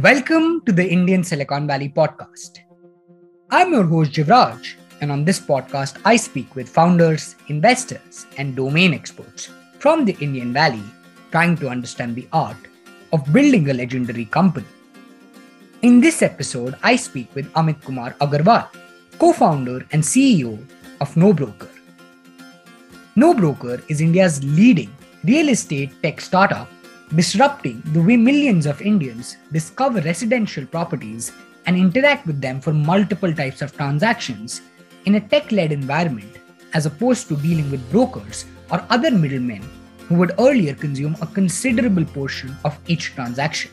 Welcome 0.00 0.62
to 0.64 0.72
the 0.72 0.88
Indian 0.88 1.22
Silicon 1.22 1.66
Valley 1.66 1.90
podcast. 1.90 2.60
I'm 3.50 3.74
your 3.74 3.84
host 3.84 4.12
Jivraj, 4.12 4.76
and 5.02 5.12
on 5.12 5.26
this 5.26 5.38
podcast, 5.38 6.00
I 6.06 6.16
speak 6.16 6.56
with 6.56 6.66
founders, 6.66 7.36
investors, 7.48 8.24
and 8.38 8.56
domain 8.56 8.94
experts 8.94 9.50
from 9.80 10.06
the 10.06 10.16
Indian 10.22 10.50
Valley 10.50 10.82
trying 11.30 11.58
to 11.58 11.68
understand 11.68 12.16
the 12.16 12.26
art 12.32 12.56
of 13.12 13.30
building 13.34 13.68
a 13.68 13.74
legendary 13.74 14.24
company. 14.24 14.64
In 15.82 16.00
this 16.00 16.22
episode, 16.22 16.74
I 16.82 16.96
speak 16.96 17.28
with 17.34 17.52
Amit 17.52 17.84
Kumar 17.84 18.14
Agarwal, 18.22 18.68
co 19.18 19.34
founder 19.34 19.86
and 19.92 20.02
CEO 20.02 20.58
of 21.02 21.14
NoBroker. 21.16 21.68
NoBroker 23.14 23.82
is 23.90 24.00
India's 24.00 24.42
leading 24.42 24.90
real 25.22 25.50
estate 25.50 25.92
tech 26.02 26.22
startup 26.22 26.70
disrupting 27.14 27.82
the 27.92 28.00
way 28.00 28.16
millions 28.16 28.64
of 28.64 28.80
Indians 28.80 29.36
discover 29.52 30.00
residential 30.00 30.64
properties 30.64 31.30
and 31.66 31.76
interact 31.76 32.26
with 32.26 32.40
them 32.40 32.58
for 32.58 32.72
multiple 32.72 33.34
types 33.34 33.60
of 33.60 33.76
transactions 33.76 34.62
in 35.04 35.16
a 35.16 35.20
tech 35.20 35.52
led 35.52 35.72
environment 35.72 36.38
as 36.72 36.86
opposed 36.86 37.28
to 37.28 37.36
dealing 37.36 37.70
with 37.70 37.90
brokers 37.90 38.46
or 38.70 38.82
other 38.88 39.10
middlemen 39.10 39.62
who 40.08 40.14
would 40.14 40.32
earlier 40.38 40.74
consume 40.74 41.14
a 41.20 41.26
considerable 41.26 42.04
portion 42.06 42.56
of 42.64 42.78
each 42.86 43.14
transaction. 43.14 43.70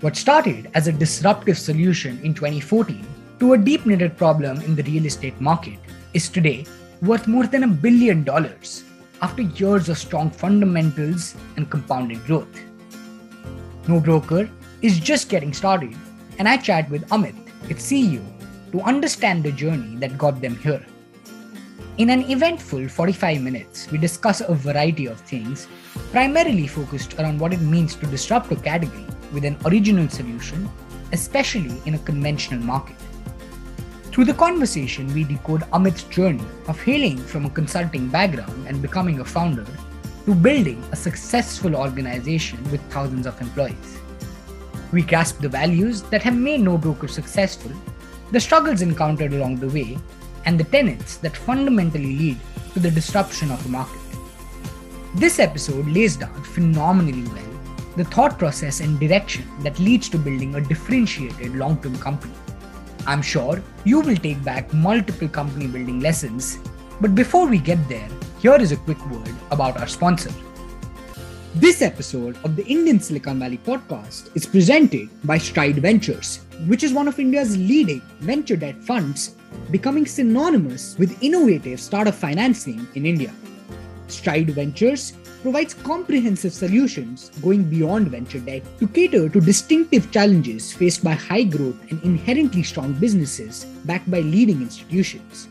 What 0.00 0.16
started 0.16 0.70
as 0.74 0.88
a 0.88 0.92
disruptive 0.92 1.58
solution 1.58 2.20
in 2.24 2.34
2014 2.34 3.06
to 3.38 3.52
a 3.52 3.58
deep 3.58 3.86
knitted 3.86 4.16
problem 4.16 4.60
in 4.62 4.74
the 4.74 4.82
real 4.82 5.06
estate 5.06 5.40
market 5.40 5.78
is 6.14 6.28
today 6.28 6.66
worth 7.00 7.28
more 7.28 7.46
than 7.46 7.62
a 7.62 7.68
billion 7.68 8.24
dollars 8.24 8.82
after 9.20 9.42
years 9.42 9.88
of 9.88 9.98
strong 9.98 10.30
fundamentals 10.30 11.34
and 11.56 11.70
compounded 11.70 12.24
growth. 12.24 12.48
NoBroker 13.84 14.50
is 14.82 15.00
just 15.00 15.28
getting 15.28 15.52
started, 15.52 15.96
and 16.38 16.48
I 16.48 16.56
chat 16.56 16.88
with 16.90 17.08
Amit, 17.08 17.34
its 17.68 17.90
CEO, 17.90 18.22
to 18.72 18.80
understand 18.82 19.42
the 19.42 19.52
journey 19.52 19.96
that 19.96 20.18
got 20.18 20.40
them 20.40 20.56
here. 20.56 20.84
In 21.96 22.10
an 22.10 22.30
eventful 22.30 22.88
45 22.88 23.42
minutes, 23.42 23.90
we 23.90 23.98
discuss 23.98 24.40
a 24.40 24.54
variety 24.54 25.06
of 25.06 25.20
things, 25.22 25.66
primarily 26.12 26.68
focused 26.68 27.14
around 27.18 27.40
what 27.40 27.52
it 27.52 27.60
means 27.60 27.96
to 27.96 28.06
disrupt 28.06 28.52
a 28.52 28.56
category 28.56 29.04
with 29.32 29.44
an 29.44 29.56
original 29.64 30.08
solution, 30.08 30.70
especially 31.12 31.82
in 31.86 31.94
a 31.94 31.98
conventional 31.98 32.62
market. 32.62 32.94
Through 34.18 34.24
the 34.24 34.34
conversation, 34.34 35.14
we 35.14 35.22
decode 35.22 35.62
Amit's 35.72 36.02
journey 36.02 36.44
of 36.66 36.82
hailing 36.82 37.18
from 37.18 37.44
a 37.44 37.50
consulting 37.50 38.08
background 38.08 38.66
and 38.66 38.82
becoming 38.82 39.20
a 39.20 39.24
founder 39.24 39.64
to 40.24 40.34
building 40.34 40.82
a 40.90 40.96
successful 40.96 41.76
organization 41.76 42.58
with 42.72 42.80
thousands 42.90 43.28
of 43.28 43.40
employees. 43.40 44.00
We 44.90 45.02
grasp 45.02 45.38
the 45.38 45.48
values 45.48 46.02
that 46.10 46.24
have 46.24 46.34
made 46.34 46.62
NoBroker 46.62 47.08
successful, 47.08 47.70
the 48.32 48.40
struggles 48.40 48.82
encountered 48.82 49.34
along 49.34 49.60
the 49.60 49.68
way, 49.68 49.96
and 50.46 50.58
the 50.58 50.64
tenets 50.64 51.18
that 51.18 51.36
fundamentally 51.36 52.18
lead 52.18 52.40
to 52.74 52.80
the 52.80 52.90
disruption 52.90 53.52
of 53.52 53.62
the 53.62 53.68
market. 53.68 54.00
This 55.14 55.38
episode 55.38 55.86
lays 55.86 56.16
down 56.16 56.42
phenomenally 56.42 57.22
well 57.22 57.60
the 57.96 58.02
thought 58.02 58.36
process 58.36 58.80
and 58.80 58.98
direction 58.98 59.46
that 59.60 59.78
leads 59.78 60.08
to 60.08 60.18
building 60.18 60.56
a 60.56 60.60
differentiated 60.60 61.54
long 61.54 61.80
term 61.80 61.96
company. 61.98 62.34
I'm 63.08 63.22
sure 63.22 63.62
you 63.84 64.00
will 64.00 64.16
take 64.16 64.44
back 64.44 64.70
multiple 64.74 65.28
company 65.28 65.66
building 65.66 66.00
lessons. 66.00 66.58
But 67.00 67.14
before 67.14 67.46
we 67.46 67.56
get 67.56 67.88
there, 67.88 68.06
here 68.38 68.56
is 68.56 68.70
a 68.70 68.76
quick 68.76 69.00
word 69.06 69.34
about 69.50 69.78
our 69.78 69.86
sponsor. 69.86 70.30
This 71.54 71.80
episode 71.80 72.36
of 72.44 72.54
the 72.54 72.66
Indian 72.66 73.00
Silicon 73.00 73.38
Valley 73.38 73.56
podcast 73.64 74.36
is 74.36 74.44
presented 74.44 75.08
by 75.24 75.38
Stride 75.38 75.76
Ventures, 75.76 76.40
which 76.66 76.82
is 76.82 76.92
one 76.92 77.08
of 77.08 77.18
India's 77.18 77.56
leading 77.56 78.02
venture 78.20 78.56
debt 78.56 78.76
funds, 78.84 79.36
becoming 79.70 80.04
synonymous 80.04 80.94
with 80.98 81.22
innovative 81.22 81.80
startup 81.80 82.14
financing 82.14 82.86
in 82.94 83.06
India. 83.06 83.32
Stride 84.08 84.50
Ventures 84.50 85.12
provides 85.42 85.74
comprehensive 85.74 86.52
solutions 86.52 87.30
going 87.40 87.62
beyond 87.64 88.08
venture 88.08 88.40
debt 88.40 88.62
to 88.78 88.88
cater 88.88 89.28
to 89.28 89.40
distinctive 89.40 90.10
challenges 90.10 90.72
faced 90.72 91.04
by 91.04 91.12
high 91.12 91.44
growth 91.44 91.78
and 91.90 92.02
inherently 92.02 92.62
strong 92.62 92.92
businesses 92.94 93.64
backed 93.84 94.10
by 94.10 94.20
leading 94.20 94.60
institutions. 94.60 95.48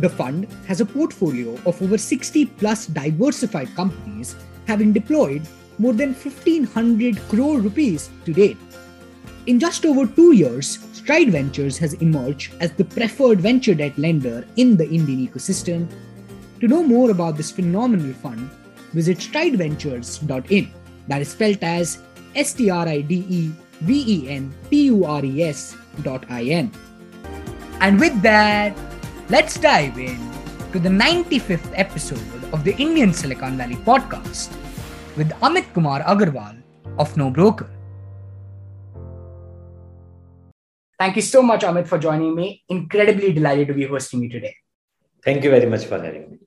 The 0.00 0.08
fund 0.08 0.46
has 0.66 0.80
a 0.80 0.86
portfolio 0.86 1.54
of 1.66 1.82
over 1.82 1.98
60 1.98 2.46
plus 2.46 2.86
diversified 2.86 3.74
companies, 3.74 4.36
having 4.66 4.92
deployed 4.92 5.42
more 5.78 5.92
than 5.92 6.14
1500 6.14 7.18
crore 7.28 7.58
rupees 7.58 8.10
to 8.24 8.32
date. 8.32 8.58
In 9.46 9.58
just 9.58 9.84
over 9.86 10.06
two 10.06 10.32
years, 10.34 10.78
Stride 10.92 11.30
Ventures 11.30 11.78
has 11.78 11.94
emerged 11.94 12.52
as 12.60 12.72
the 12.72 12.84
preferred 12.84 13.40
venture 13.40 13.74
debt 13.74 13.96
lender 13.96 14.46
in 14.56 14.76
the 14.76 14.88
Indian 14.90 15.26
ecosystem. 15.26 15.88
To 16.60 16.66
know 16.66 16.82
more 16.82 17.10
about 17.10 17.36
this 17.36 17.52
phenomenal 17.52 18.12
fund, 18.14 18.50
visit 18.92 19.18
strideventures.in. 19.18 20.72
That 21.06 21.22
is 21.22 21.28
spelled 21.28 21.62
as 21.62 22.02
S 22.34 22.52
T 22.52 22.68
R 22.68 22.88
I 22.88 23.00
D 23.00 23.24
E 23.28 23.52
V 23.80 24.04
E 24.06 24.28
N 24.28 24.52
T 24.68 24.86
U 24.86 25.04
R 25.04 25.24
E 25.24 25.42
S 25.44 25.76
dot 26.02 26.24
I 26.28 26.42
N. 26.42 26.72
And 27.80 28.00
with 28.00 28.20
that, 28.22 28.76
let's 29.28 29.56
dive 29.58 29.98
in 29.98 30.18
to 30.72 30.80
the 30.80 30.88
95th 30.88 31.70
episode 31.74 32.52
of 32.52 32.64
the 32.64 32.74
Indian 32.76 33.12
Silicon 33.12 33.56
Valley 33.56 33.76
podcast 33.76 34.50
with 35.16 35.30
Amit 35.40 35.72
Kumar 35.74 36.02
Agarwal 36.02 36.60
of 36.98 37.16
No 37.16 37.30
Broker. 37.30 37.70
Thank 40.98 41.14
you 41.14 41.22
so 41.22 41.40
much, 41.40 41.62
Amit, 41.62 41.86
for 41.86 41.98
joining 41.98 42.34
me. 42.34 42.64
Incredibly 42.68 43.32
delighted 43.32 43.68
to 43.68 43.74
be 43.74 43.86
hosting 43.86 44.24
you 44.24 44.28
today. 44.28 44.56
Thank 45.24 45.44
you 45.44 45.50
very 45.50 45.66
much 45.66 45.84
for 45.84 46.02
having 46.02 46.32
me. 46.32 46.38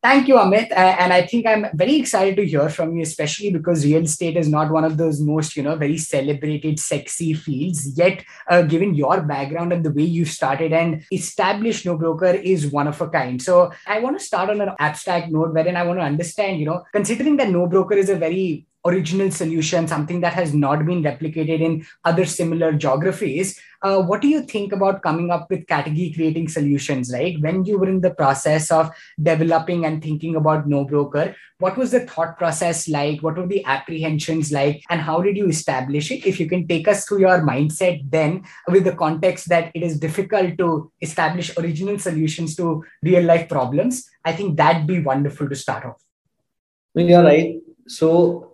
Thank 0.00 0.28
you, 0.28 0.36
Amit. 0.36 0.70
And 0.70 1.12
I 1.12 1.26
think 1.26 1.44
I'm 1.44 1.66
very 1.74 1.96
excited 1.96 2.36
to 2.36 2.46
hear 2.46 2.68
from 2.68 2.94
you, 2.94 3.02
especially 3.02 3.50
because 3.50 3.84
real 3.84 4.04
estate 4.04 4.36
is 4.36 4.48
not 4.48 4.70
one 4.70 4.84
of 4.84 4.96
those 4.96 5.20
most, 5.20 5.56
you 5.56 5.64
know, 5.64 5.74
very 5.74 5.98
celebrated, 5.98 6.78
sexy 6.78 7.34
fields. 7.34 7.98
Yet, 7.98 8.24
uh, 8.48 8.62
given 8.62 8.94
your 8.94 9.20
background 9.22 9.72
and 9.72 9.84
the 9.84 9.90
way 9.90 10.04
you 10.04 10.24
started 10.24 10.72
and 10.72 11.04
established 11.10 11.84
NoBroker 11.84 12.40
is 12.40 12.68
one 12.68 12.86
of 12.86 13.00
a 13.00 13.08
kind. 13.08 13.42
So 13.42 13.72
I 13.88 13.98
want 13.98 14.16
to 14.16 14.24
start 14.24 14.50
on 14.50 14.60
an 14.60 14.70
abstract 14.78 15.32
note 15.32 15.52
wherein 15.52 15.76
I 15.76 15.82
want 15.82 15.98
to 15.98 16.04
understand, 16.04 16.60
you 16.60 16.66
know, 16.66 16.84
considering 16.92 17.36
that 17.38 17.48
NoBroker 17.48 17.96
is 17.96 18.08
a 18.08 18.14
very 18.16 18.67
original 18.84 19.30
solution, 19.30 19.88
something 19.88 20.20
that 20.20 20.32
has 20.32 20.54
not 20.54 20.86
been 20.86 21.02
replicated 21.02 21.60
in 21.60 21.84
other 22.04 22.24
similar 22.24 22.72
geographies. 22.72 23.60
Uh, 23.82 24.02
what 24.02 24.20
do 24.20 24.28
you 24.28 24.42
think 24.42 24.72
about 24.72 25.02
coming 25.02 25.30
up 25.30 25.48
with 25.50 25.66
category 25.66 26.12
creating 26.14 26.48
solutions, 26.48 27.12
right? 27.12 27.40
When 27.40 27.64
you 27.64 27.78
were 27.78 27.88
in 27.88 28.00
the 28.00 28.10
process 28.10 28.70
of 28.70 28.90
developing 29.22 29.84
and 29.84 30.02
thinking 30.02 30.34
about 30.34 30.66
No 30.68 30.84
Broker, 30.84 31.34
what 31.58 31.76
was 31.76 31.92
the 31.92 32.00
thought 32.00 32.38
process 32.38 32.88
like? 32.88 33.20
What 33.20 33.36
were 33.36 33.46
the 33.46 33.64
apprehensions 33.64 34.50
like? 34.50 34.82
And 34.90 35.00
how 35.00 35.20
did 35.22 35.36
you 35.36 35.48
establish 35.48 36.10
it? 36.10 36.26
If 36.26 36.40
you 36.40 36.48
can 36.48 36.66
take 36.66 36.88
us 36.88 37.06
through 37.06 37.20
your 37.20 37.40
mindset 37.40 38.10
then 38.10 38.44
with 38.68 38.84
the 38.84 38.96
context 38.96 39.48
that 39.48 39.70
it 39.74 39.82
is 39.82 39.98
difficult 39.98 40.58
to 40.58 40.90
establish 41.00 41.56
original 41.56 41.98
solutions 41.98 42.56
to 42.56 42.84
real 43.02 43.22
life 43.22 43.48
problems, 43.48 44.08
I 44.24 44.32
think 44.32 44.56
that'd 44.56 44.86
be 44.86 45.00
wonderful 45.00 45.48
to 45.48 45.54
start 45.54 45.84
off. 45.84 46.02
You're 46.94 47.22
right. 47.22 47.56
So 47.86 48.47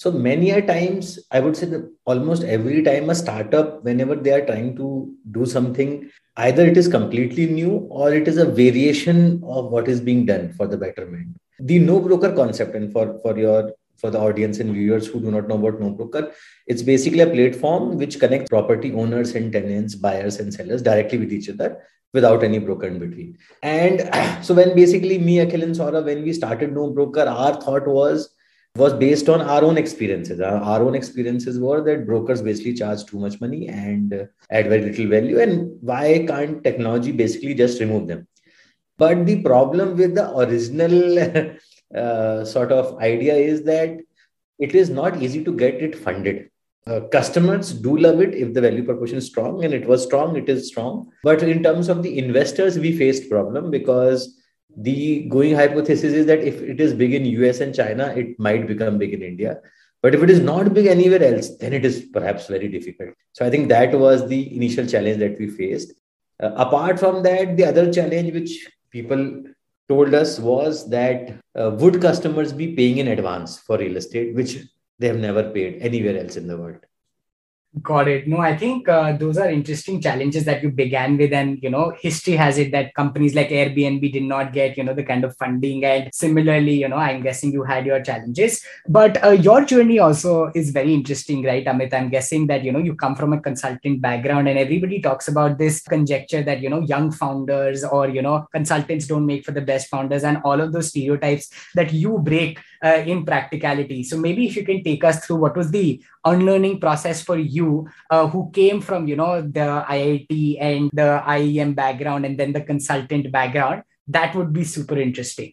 so 0.00 0.10
many 0.10 0.50
a 0.50 0.62
times, 0.62 1.18
I 1.30 1.40
would 1.40 1.54
say 1.54 1.66
that 1.66 1.86
almost 2.06 2.42
every 2.42 2.82
time 2.82 3.10
a 3.10 3.14
startup, 3.14 3.84
whenever 3.84 4.14
they 4.14 4.32
are 4.32 4.46
trying 4.46 4.74
to 4.76 5.14
do 5.30 5.44
something, 5.44 6.10
either 6.38 6.64
it 6.66 6.78
is 6.78 6.88
completely 6.88 7.44
new 7.44 7.72
or 7.90 8.14
it 8.14 8.26
is 8.26 8.38
a 8.38 8.46
variation 8.46 9.42
of 9.44 9.66
what 9.66 9.88
is 9.88 10.00
being 10.00 10.24
done 10.24 10.54
for 10.54 10.66
the 10.66 10.78
betterment. 10.78 11.36
The 11.58 11.80
no 11.80 12.00
broker 12.00 12.32
concept, 12.32 12.74
and 12.74 12.90
for, 12.90 13.20
for 13.20 13.36
your 13.36 13.74
for 13.98 14.08
the 14.08 14.18
audience 14.18 14.58
and 14.58 14.72
viewers 14.72 15.06
who 15.06 15.20
do 15.20 15.30
not 15.30 15.48
know 15.48 15.58
about 15.58 15.78
no 15.78 15.90
broker, 15.90 16.32
it's 16.66 16.80
basically 16.80 17.20
a 17.20 17.26
platform 17.26 17.98
which 17.98 18.18
connects 18.18 18.48
property 18.48 18.94
owners 18.94 19.34
and 19.34 19.52
tenants, 19.52 19.94
buyers 19.94 20.40
and 20.40 20.54
sellers 20.54 20.80
directly 20.80 21.18
with 21.18 21.30
each 21.30 21.50
other 21.50 21.76
without 22.14 22.42
any 22.42 22.58
broker 22.58 22.86
in 22.86 22.98
between. 22.98 23.36
And 23.62 24.08
so 24.42 24.54
when 24.54 24.74
basically 24.74 25.18
me, 25.18 25.36
Akhil 25.44 25.62
and 25.62 25.74
Saurabh, 25.74 26.06
when 26.06 26.22
we 26.22 26.32
started 26.32 26.72
No 26.72 26.88
Broker, 26.88 27.24
our 27.28 27.60
thought 27.60 27.86
was 27.86 28.30
was 28.76 28.94
based 28.94 29.28
on 29.28 29.40
our 29.40 29.64
own 29.64 29.76
experiences. 29.76 30.40
Our, 30.40 30.56
our, 30.56 30.82
own 30.82 30.94
experiences 30.94 31.58
were 31.58 31.82
that 31.82 32.06
brokers 32.06 32.40
basically 32.40 32.74
charge 32.74 33.04
too 33.04 33.18
much 33.18 33.40
money 33.40 33.68
and 33.68 34.12
uh, 34.12 34.24
add 34.50 34.68
very 34.68 34.82
little 34.82 35.08
value. 35.08 35.40
And 35.40 35.76
why 35.80 36.24
can't 36.26 36.62
technology 36.62 37.10
basically 37.10 37.54
just 37.54 37.80
remove 37.80 38.06
them? 38.06 38.28
But 38.96 39.26
the 39.26 39.42
problem 39.42 39.96
with 39.96 40.14
the 40.14 40.36
original 40.36 41.56
uh, 41.94 42.44
sort 42.44 42.70
of 42.70 42.98
idea 43.00 43.34
is 43.34 43.64
that 43.64 43.98
it 44.58 44.74
is 44.74 44.90
not 44.90 45.20
easy 45.20 45.42
to 45.42 45.52
get 45.52 45.74
it 45.74 45.96
funded. 45.96 46.50
Uh, 46.86 47.00
customers 47.12 47.72
do 47.72 47.96
love 47.96 48.20
it 48.20 48.34
if 48.34 48.54
the 48.54 48.60
value 48.60 48.84
proposition 48.84 49.18
is 49.18 49.26
strong 49.26 49.64
and 49.64 49.74
it 49.74 49.86
was 49.86 50.02
strong 50.02 50.34
it 50.34 50.48
is 50.48 50.66
strong 50.66 51.06
but 51.22 51.42
in 51.42 51.62
terms 51.62 51.90
of 51.90 52.02
the 52.02 52.18
investors 52.18 52.78
we 52.78 52.96
faced 52.96 53.28
problem 53.28 53.70
because 53.70 54.39
the 54.76 55.28
going 55.28 55.54
hypothesis 55.54 56.12
is 56.12 56.26
that 56.26 56.40
if 56.40 56.60
it 56.62 56.80
is 56.80 56.94
big 56.94 57.14
in 57.14 57.24
US 57.24 57.60
and 57.60 57.74
China, 57.74 58.08
it 58.16 58.38
might 58.38 58.66
become 58.66 58.98
big 58.98 59.14
in 59.14 59.22
India. 59.22 59.60
But 60.02 60.14
if 60.14 60.22
it 60.22 60.30
is 60.30 60.40
not 60.40 60.72
big 60.72 60.86
anywhere 60.86 61.22
else, 61.22 61.56
then 61.56 61.72
it 61.72 61.84
is 61.84 62.06
perhaps 62.12 62.46
very 62.46 62.68
difficult. 62.68 63.10
So 63.32 63.44
I 63.44 63.50
think 63.50 63.68
that 63.68 63.92
was 63.92 64.26
the 64.28 64.56
initial 64.56 64.86
challenge 64.86 65.18
that 65.18 65.38
we 65.38 65.48
faced. 65.48 65.92
Uh, 66.42 66.52
apart 66.56 66.98
from 66.98 67.22
that, 67.22 67.56
the 67.56 67.64
other 67.64 67.92
challenge 67.92 68.32
which 68.32 68.66
people 68.90 69.42
told 69.88 70.14
us 70.14 70.38
was 70.38 70.88
that 70.88 71.34
uh, 71.58 71.70
would 71.80 72.00
customers 72.00 72.52
be 72.52 72.74
paying 72.74 72.98
in 72.98 73.08
advance 73.08 73.58
for 73.58 73.76
real 73.76 73.96
estate, 73.96 74.34
which 74.34 74.56
they 74.98 75.08
have 75.08 75.18
never 75.18 75.50
paid 75.50 75.82
anywhere 75.82 76.18
else 76.18 76.36
in 76.36 76.46
the 76.46 76.56
world. 76.56 76.78
Got 77.82 78.08
it. 78.08 78.26
No, 78.26 78.38
I 78.38 78.56
think 78.56 78.88
uh, 78.88 79.12
those 79.16 79.38
are 79.38 79.48
interesting 79.48 80.00
challenges 80.00 80.44
that 80.44 80.60
you 80.60 80.72
began 80.72 81.16
with, 81.16 81.32
and 81.32 81.62
you 81.62 81.70
know, 81.70 81.94
history 82.00 82.34
has 82.34 82.58
it 82.58 82.72
that 82.72 82.92
companies 82.94 83.36
like 83.36 83.50
Airbnb 83.50 84.12
did 84.12 84.24
not 84.24 84.52
get 84.52 84.76
you 84.76 84.82
know 84.82 84.92
the 84.92 85.04
kind 85.04 85.22
of 85.22 85.36
funding, 85.36 85.84
and 85.84 86.10
similarly, 86.12 86.72
you 86.72 86.88
know, 86.88 86.96
I'm 86.96 87.22
guessing 87.22 87.52
you 87.52 87.62
had 87.62 87.86
your 87.86 88.02
challenges, 88.02 88.60
but 88.88 89.22
uh, 89.24 89.30
your 89.30 89.64
journey 89.64 90.00
also 90.00 90.50
is 90.52 90.70
very 90.70 90.92
interesting, 90.92 91.44
right, 91.44 91.64
Amit? 91.64 91.94
I'm 91.94 92.08
guessing 92.08 92.48
that 92.48 92.64
you 92.64 92.72
know 92.72 92.80
you 92.80 92.96
come 92.96 93.14
from 93.14 93.32
a 93.34 93.40
consulting 93.40 94.00
background, 94.00 94.48
and 94.48 94.58
everybody 94.58 95.00
talks 95.00 95.28
about 95.28 95.56
this 95.56 95.80
conjecture 95.80 96.42
that 96.42 96.60
you 96.62 96.70
know 96.70 96.80
young 96.80 97.12
founders 97.12 97.84
or 97.84 98.08
you 98.08 98.20
know 98.20 98.48
consultants 98.52 99.06
don't 99.06 99.26
make 99.26 99.44
for 99.44 99.52
the 99.52 99.60
best 99.60 99.86
founders, 99.88 100.24
and 100.24 100.38
all 100.44 100.60
of 100.60 100.72
those 100.72 100.88
stereotypes 100.88 101.48
that 101.76 101.92
you 101.92 102.18
break 102.18 102.58
uh, 102.84 103.02
in 103.06 103.24
practicality. 103.24 104.02
So 104.02 104.16
maybe 104.16 104.46
if 104.46 104.56
you 104.56 104.64
can 104.64 104.82
take 104.82 105.04
us 105.04 105.24
through 105.24 105.36
what 105.36 105.56
was 105.56 105.70
the 105.70 106.02
unlearning 106.24 106.80
process 106.80 107.22
for 107.22 107.38
you 107.38 107.88
uh, 108.10 108.26
who 108.26 108.50
came 108.52 108.80
from 108.80 109.08
you 109.08 109.16
know 109.16 109.42
the 109.42 109.84
iit 109.88 110.56
and 110.60 110.90
the 110.92 111.22
iim 111.26 111.74
background 111.74 112.24
and 112.24 112.38
then 112.38 112.52
the 112.52 112.60
consultant 112.60 113.30
background 113.32 113.82
that 114.08 114.34
would 114.34 114.52
be 114.52 114.64
super 114.64 114.98
interesting. 114.98 115.52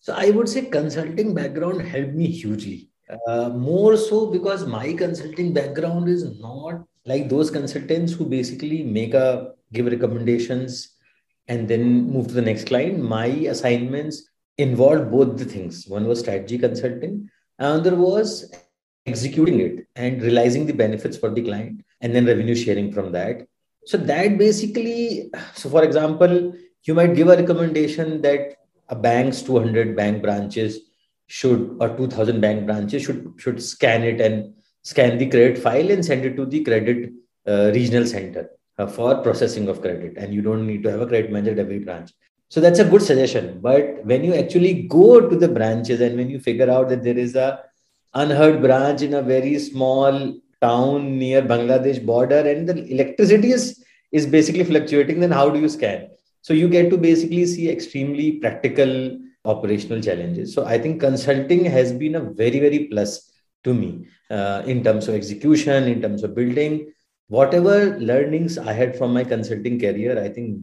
So 0.00 0.14
i 0.14 0.30
would 0.30 0.48
say 0.48 0.62
consulting 0.62 1.34
background 1.34 1.82
helped 1.82 2.14
me 2.14 2.26
hugely. 2.26 2.88
Uh, 3.28 3.50
more 3.50 3.96
so 3.96 4.30
because 4.30 4.66
my 4.66 4.92
consulting 4.94 5.52
background 5.52 6.08
is 6.08 6.40
not 6.40 6.82
like 7.04 7.28
those 7.28 7.50
consultants 7.50 8.12
who 8.12 8.24
basically 8.24 8.82
make 8.82 9.12
a 9.12 9.52
give 9.72 9.86
recommendations 9.86 10.96
and 11.48 11.68
then 11.68 12.10
move 12.10 12.28
to 12.28 12.34
the 12.34 12.42
next 12.42 12.66
client 12.66 12.98
my 12.98 13.26
assignments 13.54 14.22
involved 14.58 15.10
both 15.10 15.38
the 15.38 15.44
things. 15.44 15.86
One 15.86 16.06
was 16.06 16.20
strategy 16.20 16.58
consulting 16.58 17.30
another 17.58 17.94
was 17.94 18.52
executing 19.06 19.60
it 19.60 19.86
and 19.96 20.22
realizing 20.22 20.66
the 20.66 20.72
benefits 20.72 21.16
for 21.16 21.30
the 21.30 21.42
client 21.42 21.84
and 22.00 22.14
then 22.14 22.26
revenue 22.26 22.54
sharing 22.54 22.92
from 22.92 23.12
that. 23.12 23.46
So 23.86 23.96
that 23.96 24.38
basically 24.38 25.30
so 25.54 25.68
for 25.68 25.82
example 25.82 26.54
you 26.84 26.94
might 26.94 27.14
give 27.14 27.28
a 27.28 27.36
recommendation 27.36 28.22
that 28.22 28.56
a 28.88 28.96
bank's 28.96 29.42
200 29.42 29.96
bank 29.96 30.22
branches 30.22 30.80
should 31.26 31.76
or 31.80 31.96
2000 31.96 32.40
bank 32.40 32.66
branches 32.66 33.02
should 33.02 33.34
should 33.38 33.62
scan 33.62 34.02
it 34.02 34.20
and 34.20 34.54
scan 34.82 35.18
the 35.18 35.28
credit 35.28 35.58
file 35.58 35.90
and 35.90 36.04
send 36.04 36.24
it 36.24 36.36
to 36.36 36.46
the 36.46 36.62
credit 36.62 37.12
uh, 37.46 37.70
regional 37.74 38.06
center 38.06 38.50
uh, 38.78 38.86
for 38.86 39.20
processing 39.22 39.68
of 39.68 39.80
credit. 39.80 40.16
And 40.16 40.34
you 40.34 40.42
don't 40.42 40.66
need 40.66 40.82
to 40.84 40.90
have 40.90 41.00
a 41.00 41.06
credit 41.06 41.32
manager 41.32 41.52
at 41.52 41.58
every 41.58 41.80
branch 41.80 42.12
so 42.52 42.60
that's 42.64 42.82
a 42.84 42.90
good 42.92 43.04
suggestion 43.10 43.46
but 43.66 44.04
when 44.10 44.22
you 44.28 44.34
actually 44.42 44.74
go 44.98 45.06
to 45.28 45.36
the 45.42 45.52
branches 45.58 46.00
and 46.06 46.16
when 46.20 46.30
you 46.34 46.40
figure 46.48 46.70
out 46.76 46.88
that 46.90 47.04
there 47.08 47.20
is 47.26 47.34
a 47.46 47.50
unheard 48.14 48.60
branch 48.66 49.02
in 49.02 49.14
a 49.14 49.22
very 49.22 49.58
small 49.58 50.34
town 50.60 51.18
near 51.18 51.42
Bangladesh 51.42 52.04
border 52.04 52.40
and 52.52 52.68
the 52.68 52.76
electricity 52.94 53.50
is, 53.52 53.84
is 54.12 54.26
basically 54.26 54.64
fluctuating, 54.64 55.20
then 55.20 55.30
how 55.30 55.50
do 55.50 55.60
you 55.60 55.68
scan? 55.68 56.08
So 56.40 56.54
you 56.54 56.68
get 56.68 56.90
to 56.90 56.96
basically 56.96 57.44
see 57.46 57.68
extremely 57.70 58.32
practical 58.32 59.18
operational 59.44 60.00
challenges. 60.00 60.54
So 60.54 60.64
I 60.64 60.78
think 60.78 61.00
consulting 61.00 61.64
has 61.64 61.92
been 61.92 62.14
a 62.14 62.20
very, 62.20 62.60
very 62.60 62.86
plus 62.86 63.32
to 63.64 63.74
me 63.74 64.06
uh, 64.30 64.62
in 64.66 64.82
terms 64.84 65.08
of 65.08 65.14
execution, 65.14 65.84
in 65.84 66.00
terms 66.00 66.22
of 66.22 66.34
building. 66.34 66.92
Whatever 67.28 67.98
learnings 67.98 68.58
I 68.58 68.72
had 68.72 68.96
from 68.96 69.12
my 69.12 69.24
consulting 69.24 69.80
career, 69.80 70.22
I 70.22 70.28
think 70.28 70.60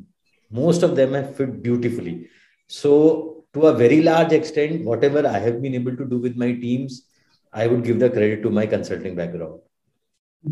most 0.51 0.83
of 0.83 0.95
them 0.95 1.13
have 1.13 1.35
fit 1.35 1.61
beautifully. 1.61 2.29
So 2.67 3.45
to 3.53 3.67
a 3.67 3.73
very 3.73 4.01
large 4.01 4.31
extent, 4.31 4.85
whatever 4.85 5.25
I 5.27 5.39
have 5.39 5.61
been 5.61 5.75
able 5.75 5.95
to 5.95 6.05
do 6.05 6.17
with 6.17 6.35
my 6.35 6.53
teams 6.53 7.05
I 7.51 7.67
would 7.67 7.83
give 7.83 7.99
the 7.99 8.09
credit 8.09 8.43
to 8.43 8.49
my 8.49 8.65
consulting 8.65 9.15
background. 9.15 9.61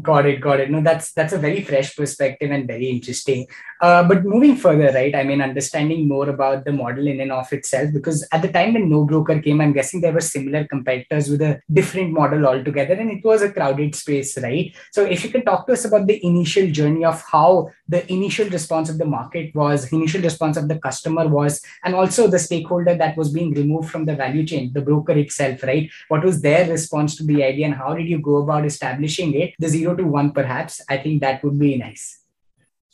Got 0.01 0.25
it, 0.25 0.41
got 0.41 0.59
it. 0.59 0.69
No, 0.69 0.81
that's 0.81 1.13
that's 1.13 1.33
a 1.33 1.37
very 1.37 1.61
fresh 1.61 1.95
perspective 1.95 2.51
and 2.51 2.67
very 2.67 2.87
interesting. 2.87 3.47
Uh, 3.79 4.03
but 4.07 4.23
moving 4.23 4.55
further, 4.55 4.91
right? 4.93 5.15
I 5.15 5.23
mean, 5.23 5.41
understanding 5.41 6.07
more 6.07 6.29
about 6.29 6.65
the 6.65 6.71
model 6.71 7.07
in 7.07 7.19
and 7.21 7.31
of 7.31 7.51
itself, 7.53 7.93
because 7.93 8.27
at 8.31 8.41
the 8.41 8.47
time 8.47 8.73
when 8.73 8.89
NoBroker 8.89 9.43
came, 9.43 9.61
I'm 9.61 9.73
guessing 9.73 10.01
there 10.01 10.13
were 10.13 10.21
similar 10.21 10.65
competitors 10.65 11.29
with 11.29 11.41
a 11.41 11.61
different 11.71 12.11
model 12.11 12.47
altogether, 12.47 12.93
and 12.93 13.11
it 13.11 13.23
was 13.23 13.41
a 13.41 13.51
crowded 13.51 13.95
space, 13.95 14.37
right? 14.39 14.75
So, 14.91 15.05
if 15.05 15.23
you 15.23 15.29
can 15.29 15.45
talk 15.45 15.67
to 15.67 15.73
us 15.73 15.85
about 15.85 16.07
the 16.07 16.23
initial 16.25 16.69
journey 16.71 17.05
of 17.05 17.21
how 17.21 17.69
the 17.87 18.11
initial 18.11 18.49
response 18.49 18.89
of 18.89 18.97
the 18.97 19.05
market 19.05 19.53
was, 19.53 19.91
initial 19.91 20.21
response 20.21 20.57
of 20.57 20.67
the 20.67 20.79
customer 20.79 21.27
was, 21.27 21.61
and 21.83 21.93
also 21.93 22.27
the 22.27 22.39
stakeholder 22.39 22.95
that 22.95 23.17
was 23.17 23.31
being 23.31 23.53
removed 23.53 23.89
from 23.89 24.05
the 24.05 24.15
value 24.15 24.45
chain, 24.45 24.71
the 24.73 24.81
broker 24.81 25.13
itself, 25.13 25.63
right? 25.63 25.89
What 26.07 26.23
was 26.23 26.41
their 26.41 26.69
response 26.69 27.15
to 27.17 27.23
the 27.23 27.43
idea, 27.43 27.65
and 27.67 27.75
how 27.75 27.93
did 27.93 28.07
you 28.07 28.19
go 28.19 28.37
about 28.37 28.65
establishing 28.65 29.33
it? 29.35 29.53
The 29.59 29.69
zero 29.69 29.95
to 29.95 30.03
one, 30.03 30.31
perhaps. 30.31 30.81
I 30.89 30.97
think 30.97 31.21
that 31.21 31.43
would 31.43 31.59
be 31.59 31.77
nice. 31.77 32.26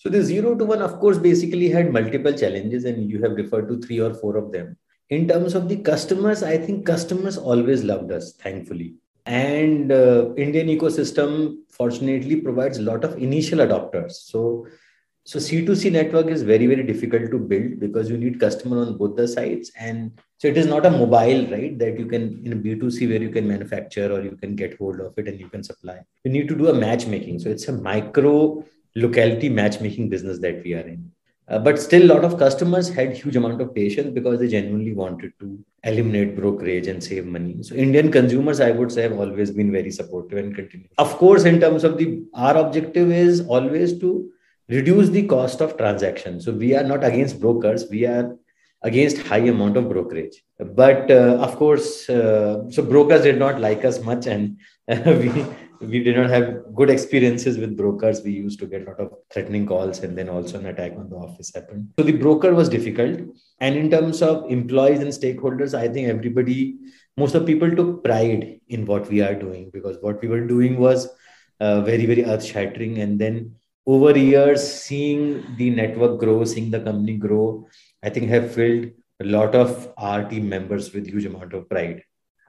So 0.03 0.09
the 0.09 0.21
zero 0.21 0.53
to 0.53 0.65
one, 0.65 0.81
of 0.81 0.99
course, 0.99 1.17
basically 1.17 1.69
had 1.69 1.93
multiple 1.93 2.33
challenges, 2.33 2.83
and 2.83 3.09
you 3.09 3.21
have 3.21 3.37
referred 3.37 3.69
to 3.69 3.79
three 3.79 4.01
or 4.01 4.13
four 4.13 4.35
of 4.35 4.51
them. 4.51 4.75
In 5.09 5.29
terms 5.29 5.55
of 5.55 5.69
the 5.69 5.77
customers, 5.77 6.43
I 6.43 6.57
think 6.57 6.85
customers 6.85 7.37
always 7.37 7.85
loved 7.85 8.11
us, 8.11 8.33
thankfully. 8.33 8.95
And 9.25 9.93
uh, 9.93 10.33
Indian 10.35 10.67
ecosystem, 10.67 11.59
fortunately, 11.69 12.41
provides 12.41 12.79
a 12.79 12.81
lot 12.81 13.05
of 13.05 13.17
initial 13.17 13.59
adopters. 13.59 14.11
So 14.11 14.67
so 15.25 15.39
c2c 15.39 15.89
network 15.89 16.27
is 16.27 16.41
very 16.43 16.67
very 16.67 16.83
difficult 16.83 17.31
to 17.31 17.39
build 17.39 17.79
because 17.79 18.09
you 18.09 18.17
need 18.17 18.41
customer 18.41 18.81
on 18.81 18.97
both 18.97 19.15
the 19.15 19.25
sides 19.25 19.71
and 19.79 20.11
so 20.37 20.49
it 20.49 20.57
is 20.57 20.65
not 20.65 20.85
a 20.85 20.91
mobile 20.91 21.47
right 21.47 21.79
that 21.79 21.97
you 21.97 22.05
can 22.05 22.41
in 22.43 22.51
a 22.51 22.55
b2c 22.57 23.07
where 23.07 23.21
you 23.21 23.29
can 23.29 23.47
manufacture 23.47 24.11
or 24.11 24.21
you 24.21 24.35
can 24.35 24.53
get 24.53 24.77
hold 24.77 24.99
of 24.99 25.13
it 25.17 25.29
and 25.29 25.39
you 25.39 25.47
can 25.47 25.63
supply 25.63 25.97
you 26.25 26.31
need 26.31 26.49
to 26.49 26.57
do 26.57 26.67
a 26.67 26.73
matchmaking 26.73 27.39
so 27.39 27.49
it's 27.49 27.69
a 27.69 27.71
micro 27.71 28.65
locality 28.95 29.49
matchmaking 29.49 30.09
business 30.09 30.39
that 30.39 30.63
we 30.63 30.73
are 30.73 30.87
in 30.87 31.11
uh, 31.49 31.59
but 31.59 31.79
still 31.79 32.03
a 32.03 32.11
lot 32.13 32.23
of 32.23 32.37
customers 32.37 32.89
had 32.89 33.15
huge 33.15 33.35
amount 33.35 33.59
of 33.61 33.73
patience 33.75 34.11
because 34.11 34.39
they 34.39 34.47
genuinely 34.47 34.93
wanted 34.93 35.31
to 35.39 35.59
eliminate 35.83 36.35
brokerage 36.35 36.87
and 36.87 37.03
save 37.03 37.25
money 37.25 37.57
so 37.61 37.75
indian 37.75 38.11
consumers 38.11 38.59
i 38.59 38.71
would 38.71 38.91
say 38.91 39.01
have 39.01 39.19
always 39.19 39.51
been 39.51 39.71
very 39.71 39.91
supportive 39.91 40.37
and 40.37 40.55
continue 40.55 40.87
of 40.97 41.17
course 41.17 41.43
in 41.43 41.59
terms 41.59 41.83
of 41.83 41.97
the 41.97 42.23
our 42.33 42.57
objective 42.57 43.11
is 43.11 43.41
always 43.47 43.99
to 43.99 44.29
reduce 44.69 45.09
the 45.09 45.27
cost 45.27 45.61
of 45.61 45.77
transaction. 45.77 46.39
So 46.39 46.51
we 46.51 46.75
are 46.75 46.83
not 46.83 47.03
against 47.03 47.39
brokers. 47.39 47.89
We 47.89 48.05
are 48.05 48.35
against 48.81 49.17
high 49.27 49.45
amount 49.55 49.77
of 49.77 49.89
brokerage. 49.89 50.43
But 50.59 51.09
uh, 51.09 51.37
of 51.39 51.55
course, 51.55 52.09
uh, 52.09 52.69
so 52.69 52.83
brokers 52.83 53.23
did 53.23 53.39
not 53.39 53.59
like 53.59 53.85
us 53.85 54.01
much, 54.03 54.27
and 54.27 54.57
uh, 54.89 55.01
we 55.05 55.45
we 55.87 56.03
did 56.03 56.15
not 56.15 56.29
have 56.29 56.73
good 56.75 56.89
experiences 56.89 57.57
with 57.57 57.77
brokers. 57.77 58.21
We 58.23 58.31
used 58.31 58.59
to 58.59 58.65
get 58.65 58.83
a 58.83 58.85
lot 58.85 58.99
of 58.99 59.13
threatening 59.31 59.65
calls, 59.65 59.99
and 59.99 60.17
then 60.17 60.29
also 60.29 60.59
an 60.59 60.65
attack 60.65 60.93
on 60.97 61.09
the 61.09 61.15
office 61.15 61.51
happened. 61.53 61.89
So 61.99 62.05
the 62.05 62.13
broker 62.13 62.53
was 62.53 62.69
difficult. 62.69 63.19
And 63.59 63.75
in 63.75 63.89
terms 63.89 64.21
of 64.21 64.49
employees 64.49 64.99
and 64.99 65.09
stakeholders, 65.09 65.73
I 65.77 65.87
think 65.87 66.07
everybody, 66.09 66.77
most 67.17 67.35
of 67.35 67.45
people 67.45 67.75
took 67.75 68.03
pride 68.03 68.59
in 68.67 68.85
what 68.85 69.09
we 69.09 69.21
are 69.21 69.35
doing 69.35 69.69
because 69.71 69.97
what 70.01 70.21
we 70.21 70.27
were 70.27 70.45
doing 70.45 70.77
was 70.77 71.09
uh, 71.59 71.81
very 71.81 72.05
very 72.05 72.25
earth 72.25 72.43
shattering, 72.43 72.99
and 72.99 73.19
then 73.19 73.55
over 73.85 74.17
years, 74.17 74.61
seeing 74.63 75.43
the 75.57 75.69
network 75.69 76.19
grow, 76.19 76.43
seeing 76.45 76.71
the 76.71 76.79
company 76.79 77.17
grow, 77.17 77.67
I 78.01 78.09
think 78.09 78.29
have 78.29 78.53
filled 78.53 78.91
a 79.21 79.25
lot 79.25 79.55
of 79.55 79.93
our 79.97 80.27
team 80.27 80.49
members 80.49 80.93
with 80.93 81.07
huge 81.07 81.25
amount 81.25 81.53
of 81.53 81.69
pride. 81.69 82.03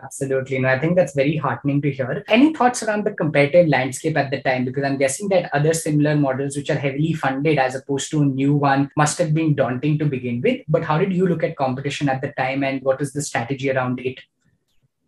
Absolutely. 0.04 0.58
No, 0.58 0.68
I 0.68 0.78
think 0.78 0.96
that's 0.96 1.14
very 1.14 1.36
heartening 1.36 1.80
to 1.82 1.90
hear. 1.90 2.24
Any 2.28 2.52
thoughts 2.52 2.82
around 2.82 3.04
the 3.04 3.12
competitive 3.12 3.68
landscape 3.68 4.16
at 4.16 4.30
the 4.30 4.42
time? 4.42 4.64
Because 4.66 4.84
I'm 4.84 4.98
guessing 4.98 5.28
that 5.30 5.52
other 5.54 5.72
similar 5.72 6.14
models, 6.14 6.56
which 6.56 6.68
are 6.68 6.76
heavily 6.76 7.14
funded 7.14 7.58
as 7.58 7.74
opposed 7.74 8.10
to 8.10 8.20
a 8.20 8.26
new 8.26 8.54
one, 8.54 8.90
must 8.96 9.18
have 9.18 9.32
been 9.32 9.54
daunting 9.54 9.98
to 9.98 10.04
begin 10.04 10.42
with. 10.42 10.60
But 10.68 10.84
how 10.84 10.98
did 10.98 11.12
you 11.12 11.26
look 11.26 11.42
at 11.42 11.56
competition 11.56 12.08
at 12.08 12.20
the 12.20 12.32
time 12.32 12.62
and 12.64 12.82
what 12.82 12.98
was 13.00 13.12
the 13.12 13.22
strategy 13.22 13.70
around 13.70 13.98
it? 14.00 14.20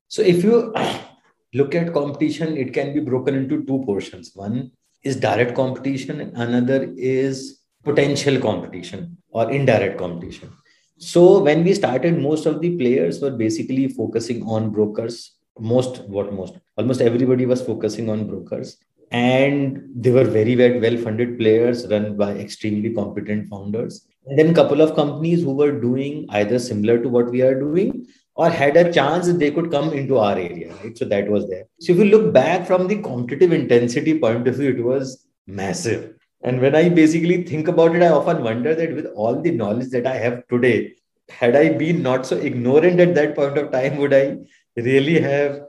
So, 0.09 0.23
if 0.23 0.43
you 0.43 0.75
look 1.55 1.75
at 1.75 1.93
competition, 1.93 2.57
it 2.57 2.73
can 2.73 2.95
be 2.95 3.01
broken 3.01 3.35
into 3.35 3.65
two 3.65 3.83
portions. 3.85 4.33
One 4.35 4.71
is 5.03 5.17
direct 5.17 5.55
competition 5.55 6.21
and 6.21 6.37
another 6.37 6.91
is 6.97 7.61
potential 7.85 8.41
competition 8.41 9.19
or 9.31 9.51
indirect 9.51 9.99
competition 9.99 10.51
so 10.99 11.41
when 11.41 11.63
we 11.63 11.75
started 11.75 12.19
most 12.19 12.47
of 12.47 12.61
the 12.61 12.77
players 12.77 13.21
were 13.21 13.31
basically 13.31 13.89
focusing 13.89 14.43
on 14.45 14.71
brokers. 14.71 15.33
Most 15.59 16.05
what 16.05 16.33
most? 16.33 16.55
Almost 16.77 17.01
everybody 17.01 17.47
was 17.47 17.63
focusing 17.63 18.09
on 18.11 18.27
brokers. 18.27 18.79
And 19.11 19.89
they 19.95 20.11
were 20.11 20.25
very 20.25 20.57
well 20.57 20.97
funded 20.97 21.39
players 21.39 21.87
run 21.87 22.17
by 22.17 22.33
extremely 22.33 22.93
competent 22.93 23.49
founders. 23.49 24.07
And 24.27 24.39
then 24.39 24.55
couple 24.55 24.81
of 24.81 24.97
companies 24.97 25.43
who 25.43 25.55
were 25.55 25.81
doing 25.81 26.27
either 26.31 26.59
similar 26.59 26.99
to 27.03 27.09
what 27.09 27.31
we 27.31 27.43
are 27.43 27.59
doing 27.59 28.07
or 28.35 28.51
had 28.51 28.77
a 28.77 28.93
chance 28.93 29.27
that 29.27 29.39
they 29.39 29.51
could 29.51 29.71
come 29.71 29.93
into 29.93 30.19
our 30.19 30.37
area 30.37 30.75
right? 30.83 30.97
So 30.97 31.05
that 31.05 31.29
was 31.29 31.49
there. 31.49 31.65
So 31.81 31.93
if 31.93 31.99
you 31.99 32.07
look 32.07 32.33
back 32.33 32.67
from 32.67 32.89
the 32.89 33.01
competitive 33.01 33.53
intensity 33.53 34.19
point 34.19 34.49
of 34.49 34.57
view 34.57 34.71
it 34.71 34.83
was 34.83 35.27
massive 35.47 36.15
and 36.43 36.61
when 36.61 36.75
i 36.75 36.89
basically 36.89 37.43
think 37.45 37.69
about 37.69 37.95
it 37.95 38.03
i 38.03 38.09
often 38.09 38.43
wonder 38.43 38.75
that 38.75 38.95
with 38.95 39.07
all 39.15 39.41
the 39.41 39.51
knowledge 39.51 39.91
that 39.91 40.07
i 40.07 40.17
have 40.17 40.47
today 40.49 40.95
had 41.29 41.57
i 41.57 41.69
been 41.69 42.03
not 42.03 42.27
so 42.27 42.37
ignorant 42.37 43.01
at 43.01 43.15
that 43.15 43.35
point 43.35 43.59
of 43.59 43.71
time 43.73 43.97
would 43.97 44.15
i 44.15 44.37
really 44.77 45.19
have 45.21 45.61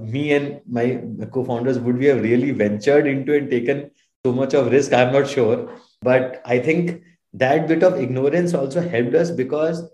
me 0.00 0.32
and 0.32 0.60
my 0.68 1.00
co-founders 1.32 1.78
would 1.78 1.98
we 1.98 2.06
have 2.06 2.22
really 2.22 2.50
ventured 2.50 3.06
into 3.06 3.34
and 3.34 3.50
taken 3.50 3.90
so 4.24 4.32
much 4.32 4.54
of 4.54 4.70
risk? 4.70 4.92
I'm 4.92 5.12
not 5.12 5.28
sure. 5.28 5.70
But 6.02 6.42
i 6.44 6.58
think 6.58 7.02
that 7.32 7.66
bit 7.68 7.82
of 7.82 8.00
ignorance 8.00 8.54
also 8.54 8.86
helped 8.86 9.14
us 9.14 9.30
because 9.30 9.88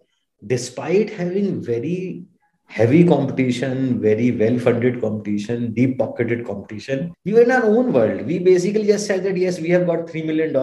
despite 0.47 1.11
having 1.11 1.63
very 1.63 2.25
heavy 2.67 3.05
competition, 3.05 4.01
very 4.01 4.31
well 4.31 4.59
funded 4.59 5.01
competition, 5.01 5.73
deep 5.75 5.99
pocketed 5.99 6.47
competition, 6.47 7.15
were 7.25 7.43
in 7.43 7.51
our 7.51 7.65
own 7.65 7.93
world. 7.93 8.25
We 8.27 8.39
basically 8.39 8.87
just 8.87 9.07
said 9.07 9.25
that, 9.25 9.37
yes, 9.37 9.61
we 9.61 9.69
have 9.71 9.87
got 9.87 10.07
$3 10.07 10.25
million. 10.25 10.55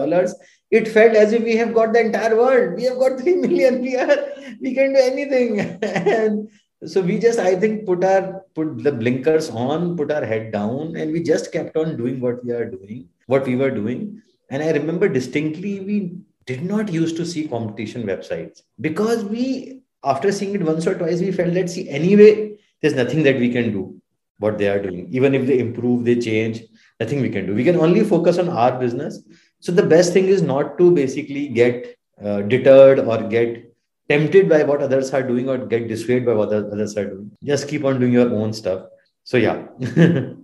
It 0.70 0.88
felt 0.88 1.14
as 1.14 1.32
if 1.32 1.42
we 1.42 1.56
have 1.56 1.72
got 1.72 1.92
the 1.92 2.00
entire 2.00 2.36
world. 2.36 2.76
We 2.76 2.84
have 2.84 2.98
got 2.98 3.20
3 3.20 3.36
million. 3.36 3.80
We, 3.80 3.96
are, 3.96 4.16
we 4.60 4.74
can 4.74 4.92
do 4.92 5.00
anything. 5.00 5.60
and 5.82 6.48
so 6.84 7.00
we 7.00 7.18
just, 7.18 7.38
I 7.38 7.54
think, 7.56 7.86
put 7.86 8.02
our 8.02 8.42
put 8.54 8.82
the 8.82 8.92
blinkers 8.92 9.50
on, 9.50 9.96
put 9.96 10.10
our 10.10 10.24
head 10.24 10.52
down, 10.52 10.96
and 10.96 11.12
we 11.12 11.22
just 11.22 11.52
kept 11.52 11.76
on 11.76 11.96
doing 11.96 12.20
what 12.20 12.44
we 12.44 12.52
are 12.52 12.68
doing, 12.68 13.08
what 13.26 13.46
we 13.46 13.56
were 13.56 13.70
doing. 13.70 14.22
And 14.50 14.62
I 14.62 14.72
remember 14.72 15.08
distinctly, 15.08 15.80
we 15.80 16.16
did 16.46 16.64
not 16.64 16.92
used 16.92 17.16
to 17.16 17.26
see 17.26 17.46
competition 17.46 18.02
websites 18.02 18.62
because 18.80 19.24
we 19.24 19.82
after 20.04 20.32
seeing 20.32 20.54
it 20.54 20.62
once 20.62 20.86
or 20.86 20.94
twice 20.96 21.20
we 21.20 21.32
felt 21.32 21.54
that 21.54 21.70
see 21.70 21.88
anyway 21.88 22.56
there's 22.80 22.94
nothing 22.94 23.22
that 23.22 23.38
we 23.38 23.50
can 23.52 23.72
do 23.72 24.00
what 24.38 24.56
they 24.56 24.68
are 24.68 24.82
doing. 24.82 25.06
Even 25.10 25.34
if 25.34 25.46
they 25.46 25.58
improve 25.58 26.04
they 26.04 26.16
change 26.16 26.62
nothing 26.98 27.20
we 27.20 27.28
can 27.28 27.46
do. 27.46 27.54
We 27.54 27.64
can 27.64 27.76
only 27.76 28.04
focus 28.04 28.38
on 28.38 28.48
our 28.48 28.78
business. 28.78 29.22
So 29.60 29.72
the 29.72 29.82
best 29.82 30.12
thing 30.12 30.26
is 30.26 30.42
not 30.42 30.78
to 30.78 30.90
basically 30.90 31.48
get 31.48 31.96
uh, 32.24 32.42
deterred 32.42 33.00
or 33.00 33.22
get 33.28 33.74
tempted 34.08 34.48
by 34.48 34.62
what 34.64 34.82
others 34.82 35.12
are 35.12 35.22
doing 35.22 35.48
or 35.48 35.58
get 35.58 35.88
dissuaded 35.88 36.24
by 36.26 36.32
what 36.32 36.52
others 36.52 36.96
are 36.96 37.04
doing. 37.04 37.30
Just 37.44 37.68
keep 37.68 37.84
on 37.84 38.00
doing 38.00 38.12
your 38.12 38.32
own 38.32 38.52
stuff. 38.52 38.86
So 39.24 39.36
yeah 39.36 39.66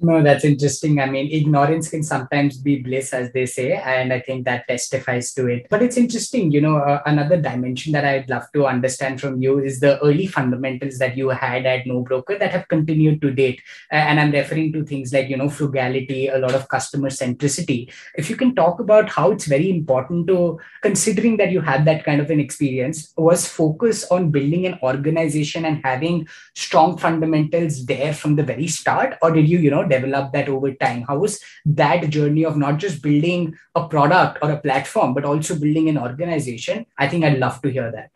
No, 0.00 0.22
that's 0.22 0.44
interesting. 0.44 1.00
I 1.00 1.06
mean, 1.06 1.28
ignorance 1.28 1.90
can 1.90 2.04
sometimes 2.04 2.56
be 2.56 2.78
bliss, 2.78 3.12
as 3.12 3.32
they 3.32 3.46
say, 3.46 3.72
and 3.72 4.12
I 4.12 4.20
think 4.20 4.44
that 4.44 4.68
testifies 4.68 5.34
to 5.34 5.48
it. 5.48 5.66
But 5.70 5.82
it's 5.82 5.96
interesting, 5.96 6.52
you 6.52 6.60
know, 6.60 6.76
uh, 6.76 7.02
another 7.04 7.36
dimension 7.36 7.90
that 7.94 8.04
I'd 8.04 8.30
love 8.30 8.44
to 8.52 8.68
understand 8.68 9.20
from 9.20 9.42
you 9.42 9.58
is 9.58 9.80
the 9.80 10.00
early 10.00 10.28
fundamentals 10.28 10.98
that 10.98 11.16
you 11.16 11.30
had 11.30 11.66
at 11.66 11.84
No 11.84 12.02
Broker 12.02 12.38
that 12.38 12.52
have 12.52 12.68
continued 12.68 13.20
to 13.22 13.32
date. 13.32 13.60
Uh, 13.90 13.96
and 13.96 14.20
I'm 14.20 14.30
referring 14.30 14.72
to 14.74 14.84
things 14.84 15.12
like, 15.12 15.28
you 15.28 15.36
know, 15.36 15.48
frugality, 15.48 16.28
a 16.28 16.38
lot 16.38 16.54
of 16.54 16.68
customer 16.68 17.10
centricity. 17.10 17.92
If 18.14 18.30
you 18.30 18.36
can 18.36 18.54
talk 18.54 18.78
about 18.78 19.08
how 19.08 19.32
it's 19.32 19.46
very 19.46 19.68
important 19.68 20.28
to, 20.28 20.60
considering 20.80 21.38
that 21.38 21.50
you 21.50 21.60
had 21.60 21.84
that 21.86 22.04
kind 22.04 22.20
of 22.20 22.30
an 22.30 22.38
experience, 22.38 23.12
was 23.16 23.48
focus 23.48 24.04
on 24.12 24.30
building 24.30 24.64
an 24.64 24.78
organization 24.80 25.64
and 25.64 25.80
having 25.82 26.28
strong 26.54 26.96
fundamentals 26.96 27.84
there 27.84 28.14
from 28.14 28.36
the 28.36 28.44
very 28.44 28.68
start, 28.68 29.16
or 29.22 29.32
did 29.32 29.48
you, 29.48 29.58
you 29.58 29.72
know, 29.72 29.87
develop 29.88 30.32
that 30.32 30.48
over 30.48 30.72
time. 30.74 31.02
How 31.02 31.18
was 31.18 31.40
that 31.64 32.08
journey 32.10 32.44
of 32.44 32.56
not 32.56 32.78
just 32.78 33.02
building 33.02 33.54
a 33.74 33.88
product 33.88 34.38
or 34.42 34.50
a 34.52 34.60
platform 34.60 35.14
but 35.14 35.24
also 35.24 35.58
building 35.58 35.88
an 35.88 35.98
organization? 35.98 36.86
I 36.96 37.08
think 37.08 37.24
i'd 37.24 37.38
love 37.38 37.60
to 37.62 37.70
hear 37.70 37.90
that. 37.92 38.10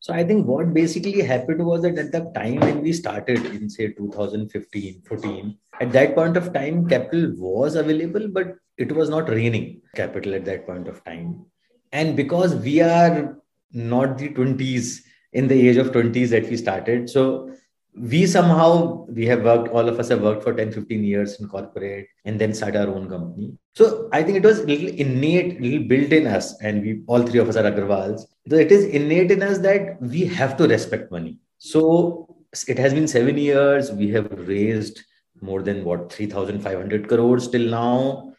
So 0.00 0.14
i 0.14 0.24
think 0.24 0.46
what 0.46 0.72
basically 0.72 1.20
happened 1.22 1.64
was 1.64 1.82
that 1.82 1.98
at 1.98 2.12
the 2.12 2.22
time 2.34 2.60
when 2.60 2.80
we 2.80 2.92
started 2.92 3.44
in 3.46 3.68
say 3.68 3.92
2015 3.92 5.02
14 5.06 5.58
at 5.80 5.92
that 5.92 6.14
point 6.14 6.36
of 6.38 6.52
time 6.54 6.88
capital 6.88 7.34
was 7.36 7.74
available 7.74 8.26
but 8.28 8.56
it 8.80 8.92
was 8.92 9.10
not 9.10 9.28
raining 9.28 9.82
capital 9.94 10.34
at 10.34 10.44
that 10.46 10.66
point 10.66 10.88
of 10.88 11.04
time. 11.04 11.44
And 11.92 12.16
because 12.16 12.54
we 12.54 12.80
are 12.80 13.36
not 13.72 14.16
the 14.18 14.30
20s 14.30 15.02
in 15.32 15.48
the 15.48 15.68
age 15.68 15.76
of 15.76 15.92
20s 15.92 16.30
that 16.30 16.48
we 16.48 16.56
started 16.56 17.08
so 17.08 17.54
we 17.94 18.24
somehow 18.26 19.04
we 19.08 19.26
have 19.26 19.42
worked 19.42 19.68
all 19.68 19.88
of 19.88 19.98
us 19.98 20.08
have 20.08 20.22
worked 20.22 20.42
for 20.42 20.54
10 20.54 20.72
15 20.72 21.02
years 21.02 21.40
in 21.40 21.48
corporate 21.48 22.06
and 22.24 22.40
then 22.40 22.54
started 22.54 22.80
our 22.80 22.94
own 22.94 23.08
company. 23.08 23.56
So 23.74 24.08
i 24.12 24.22
think 24.22 24.38
it 24.38 24.44
was 24.44 24.60
little 24.64 24.88
innate 24.88 25.60
little 25.60 25.84
built 25.88 26.12
in 26.12 26.26
us 26.26 26.60
and 26.62 26.82
we 26.82 27.02
all 27.06 27.22
three 27.22 27.40
of 27.40 27.48
us 27.48 27.56
are 27.56 27.70
agrawals. 27.70 28.26
So 28.48 28.56
it 28.56 28.70
is 28.70 28.84
innate 28.84 29.30
in 29.32 29.42
us 29.42 29.58
that 29.58 30.00
we 30.00 30.24
have 30.26 30.56
to 30.58 30.68
respect 30.68 31.10
money. 31.10 31.38
So 31.58 32.36
it 32.68 32.78
has 32.78 32.94
been 32.94 33.08
seven 33.08 33.36
years. 33.36 33.92
We 33.92 34.10
have 34.10 34.30
raised 34.48 35.02
more 35.40 35.62
than 35.62 35.84
what 35.84 36.12
3500 36.12 37.08
crores 37.08 37.48
till 37.48 37.68
now. 37.70 38.34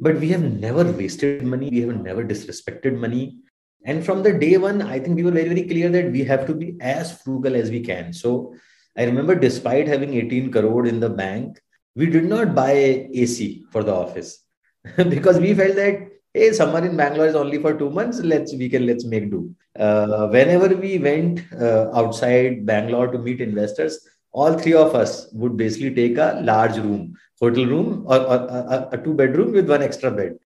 But 0.00 0.18
we 0.18 0.28
have 0.30 0.42
never 0.42 0.90
wasted 0.90 1.42
money. 1.42 1.70
We 1.70 1.80
have 1.80 2.00
never 2.00 2.24
disrespected 2.24 2.98
money. 2.98 3.38
And 3.84 4.04
from 4.04 4.22
the 4.22 4.32
day 4.32 4.56
one 4.58 4.80
i 4.80 5.00
think 5.00 5.16
we 5.16 5.24
were 5.24 5.32
very 5.32 5.48
very 5.48 5.64
clear 5.64 5.88
that 5.90 6.12
we 6.12 6.22
have 6.22 6.46
to 6.46 6.54
be 6.54 6.76
as 6.80 7.20
frugal 7.20 7.56
as 7.56 7.68
we 7.68 7.80
can. 7.80 8.12
So 8.12 8.54
I 8.96 9.04
remember 9.04 9.34
despite 9.34 9.88
having 9.88 10.14
18 10.14 10.52
crore 10.52 10.86
in 10.86 11.00
the 11.00 11.08
bank, 11.08 11.60
we 11.94 12.06
did 12.06 12.24
not 12.24 12.54
buy 12.54 12.72
AC 13.12 13.64
for 13.70 13.82
the 13.82 13.94
office 13.94 14.44
because 14.96 15.38
we 15.38 15.54
felt 15.54 15.76
that 15.76 16.08
hey, 16.34 16.52
summer 16.52 16.84
in 16.84 16.96
Bangalore 16.96 17.26
is 17.26 17.34
only 17.34 17.58
for 17.58 17.74
two 17.74 17.90
months. 17.90 18.20
Let's 18.20 18.54
we 18.54 18.68
can 18.68 18.86
let's 18.86 19.04
make 19.04 19.30
do. 19.30 19.54
Uh, 19.78 20.28
whenever 20.28 20.68
we 20.74 20.98
went 20.98 21.40
uh, 21.60 21.90
outside 21.94 22.64
Bangalore 22.66 23.08
to 23.08 23.18
meet 23.18 23.40
investors, 23.40 24.06
all 24.32 24.58
three 24.58 24.74
of 24.74 24.94
us 24.94 25.28
would 25.32 25.56
basically 25.56 25.94
take 25.94 26.16
a 26.16 26.40
large 26.42 26.76
room, 26.76 27.14
hotel 27.38 27.66
room, 27.66 28.04
or, 28.06 28.18
or 28.18 28.36
a, 28.36 28.88
a 28.92 28.98
two 28.98 29.14
bedroom 29.14 29.52
with 29.52 29.68
one 29.68 29.82
extra 29.82 30.10
bed, 30.10 30.38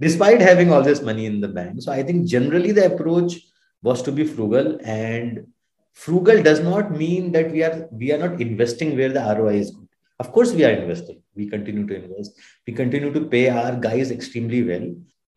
despite 0.00 0.40
having 0.40 0.72
all 0.72 0.82
this 0.82 1.02
money 1.02 1.26
in 1.26 1.40
the 1.40 1.48
bank. 1.48 1.82
So 1.82 1.92
I 1.92 2.02
think 2.02 2.26
generally 2.26 2.72
the 2.72 2.86
approach 2.86 3.38
was 3.82 4.02
to 4.02 4.12
be 4.12 4.24
frugal 4.24 4.78
and 4.82 5.46
frugal 6.04 6.42
does 6.42 6.60
not 6.60 6.92
mean 7.02 7.32
that 7.32 7.50
we 7.50 7.62
are 7.68 7.88
we 8.00 8.12
are 8.12 8.22
not 8.24 8.40
investing 8.40 8.96
where 8.96 9.12
the 9.16 9.24
ROI 9.36 9.54
is 9.64 9.70
good. 9.72 9.88
Of 10.20 10.32
course, 10.32 10.52
we 10.52 10.64
are 10.64 10.70
investing. 10.70 11.22
We 11.34 11.48
continue 11.48 11.86
to 11.86 11.94
invest. 12.02 12.32
We 12.66 12.72
continue 12.72 13.12
to 13.12 13.22
pay 13.34 13.48
our 13.48 13.76
guys 13.76 14.10
extremely 14.10 14.62
well. 14.70 14.86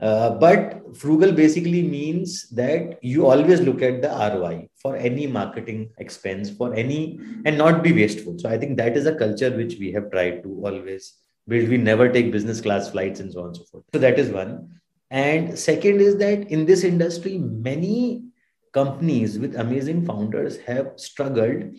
Uh, 0.07 0.31
but 0.43 0.97
frugal 0.97 1.31
basically 1.31 1.81
means 1.83 2.49
that 2.49 2.97
you 3.03 3.27
always 3.27 3.61
look 3.61 3.83
at 3.83 4.01
the 4.01 4.09
ROI 4.09 4.69
for 4.81 4.95
any 4.95 5.27
marketing 5.27 5.91
expense, 5.99 6.49
for 6.49 6.73
any, 6.73 7.19
and 7.45 7.55
not 7.57 7.83
be 7.83 7.93
wasteful. 7.93 8.37
So 8.39 8.49
I 8.49 8.57
think 8.57 8.77
that 8.77 8.97
is 8.97 9.05
a 9.05 9.15
culture 9.15 9.51
which 9.55 9.75
we 9.79 9.91
have 9.91 10.09
tried 10.11 10.41
to 10.43 10.49
always 10.65 11.13
build. 11.47 11.69
We 11.69 11.77
never 11.77 12.09
take 12.09 12.31
business 12.31 12.61
class 12.61 12.89
flights 12.89 13.19
and 13.19 13.31
so 13.31 13.41
on 13.41 13.47
and 13.47 13.57
so 13.57 13.63
forth. 13.65 13.83
So 13.93 13.99
that 13.99 14.17
is 14.17 14.31
one. 14.31 14.79
And 15.11 15.57
second 15.59 16.01
is 16.01 16.17
that 16.17 16.49
in 16.49 16.65
this 16.65 16.83
industry, 16.83 17.37
many 17.37 18.23
companies 18.73 19.37
with 19.37 19.55
amazing 19.55 20.05
founders 20.05 20.57
have 20.59 20.93
struggled 20.95 21.75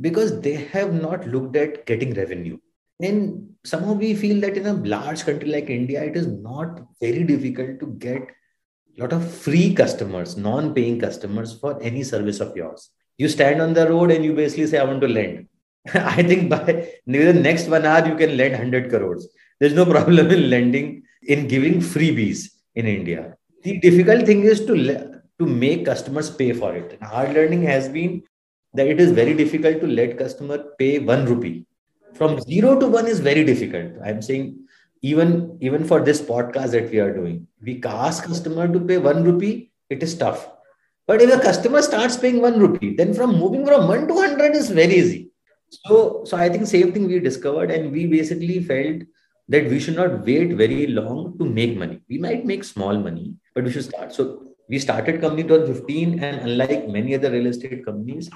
because 0.00 0.40
they 0.40 0.54
have 0.54 0.94
not 0.94 1.26
looked 1.26 1.56
at 1.56 1.86
getting 1.86 2.14
revenue. 2.14 2.58
And 3.00 3.50
somehow 3.64 3.92
we 3.92 4.14
feel 4.14 4.40
that 4.40 4.56
in 4.56 4.66
a 4.66 4.72
large 4.72 5.24
country 5.24 5.48
like 5.48 5.70
India, 5.70 6.02
it 6.02 6.16
is 6.16 6.26
not 6.26 6.80
very 7.00 7.24
difficult 7.24 7.80
to 7.80 7.86
get 7.98 8.22
a 8.22 9.00
lot 9.00 9.12
of 9.12 9.32
free 9.32 9.74
customers, 9.74 10.36
non 10.36 10.74
paying 10.74 10.98
customers 10.98 11.58
for 11.58 11.80
any 11.82 12.02
service 12.02 12.40
of 12.40 12.56
yours. 12.56 12.90
You 13.16 13.28
stand 13.28 13.60
on 13.60 13.74
the 13.74 13.88
road 13.88 14.10
and 14.10 14.24
you 14.24 14.34
basically 14.34 14.66
say, 14.66 14.78
I 14.78 14.84
want 14.84 15.00
to 15.02 15.08
lend. 15.08 15.48
I 15.94 16.22
think 16.22 16.50
by 16.50 16.88
the 17.06 17.32
next 17.32 17.68
one 17.68 17.86
hour, 17.86 18.06
you 18.06 18.16
can 18.16 18.36
lend 18.36 18.52
100 18.52 18.90
crores. 18.90 19.28
There's 19.60 19.74
no 19.74 19.84
problem 19.84 20.30
in 20.30 20.50
lending, 20.50 21.02
in 21.22 21.48
giving 21.48 21.80
freebies 21.80 22.50
in 22.74 22.86
India. 22.86 23.36
The 23.62 23.78
difficult 23.78 24.24
thing 24.24 24.42
is 24.42 24.64
to 24.66 24.74
to 25.38 25.46
make 25.46 25.84
customers 25.84 26.30
pay 26.30 26.52
for 26.52 26.74
it. 26.74 26.98
Hard 27.02 27.34
learning 27.34 27.62
has 27.62 27.88
been 27.88 28.22
that 28.74 28.86
it 28.86 29.00
is 29.00 29.12
very 29.12 29.34
difficult 29.34 29.80
to 29.80 29.86
let 29.86 30.18
customer 30.18 30.58
pay 30.78 30.98
one 30.98 31.24
rupee. 31.24 31.66
From 32.14 32.40
zero 32.40 32.78
to 32.78 32.86
one 32.86 33.06
is 33.06 33.20
very 33.20 33.44
difficult. 33.44 33.92
I'm 34.04 34.22
saying 34.22 34.58
even 35.02 35.58
even 35.60 35.84
for 35.84 36.00
this 36.00 36.20
podcast 36.20 36.72
that 36.72 36.90
we 36.90 36.98
are 36.98 37.14
doing, 37.14 37.46
we 37.62 37.80
ask 37.84 38.24
customer 38.24 38.66
to 38.66 38.80
pay 38.80 38.98
one 38.98 39.22
rupee. 39.24 39.70
It 39.88 40.02
is 40.02 40.16
tough. 40.16 40.50
But 41.06 41.22
if 41.22 41.32
a 41.32 41.40
customer 41.40 41.80
starts 41.82 42.16
paying 42.16 42.40
one 42.40 42.58
rupee, 42.58 42.94
then 42.94 43.14
from 43.14 43.38
moving 43.38 43.64
from 43.64 43.88
one 43.88 44.08
to 44.08 44.14
hundred 44.14 44.54
is 44.56 44.70
very 44.70 44.94
easy. 44.94 45.30
So 45.70 46.24
so 46.24 46.36
I 46.36 46.48
think 46.48 46.66
same 46.66 46.92
thing 46.92 47.06
we 47.06 47.20
discovered, 47.20 47.70
and 47.70 47.92
we 47.92 48.06
basically 48.06 48.62
felt 48.62 49.02
that 49.48 49.70
we 49.70 49.80
should 49.80 49.96
not 49.96 50.26
wait 50.26 50.52
very 50.54 50.86
long 50.88 51.38
to 51.38 51.44
make 51.44 51.76
money. 51.76 52.00
We 52.08 52.18
might 52.18 52.44
make 52.44 52.64
small 52.64 52.98
money, 52.98 53.34
but 53.54 53.64
we 53.64 53.70
should 53.70 53.84
start. 53.84 54.12
So 54.12 54.47
we 54.68 54.78
started 54.78 55.20
company 55.20 55.42
2015 55.42 56.22
and 56.22 56.40
unlike 56.48 56.88
many 56.88 57.14
other 57.14 57.30
real 57.30 57.46
estate 57.46 57.84
companies 57.84 58.30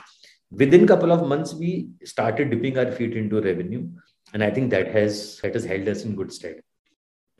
within 0.51 0.87
couple 0.87 1.13
of 1.13 1.27
months 1.27 1.55
we 1.55 1.89
started 2.05 2.51
dipping 2.51 2.79
our 2.79 2.91
feet 2.91 3.17
into 3.17 3.41
revenue. 3.41 3.89
And 4.35 4.43
i 4.43 4.51
think 4.51 4.71
that 4.71 4.89
has 4.89 5.41
that 5.43 5.55
has 5.55 5.65
held 5.65 5.89
us 5.89 6.05
in 6.05 6.17
good 6.17 6.33
stead 6.33 6.63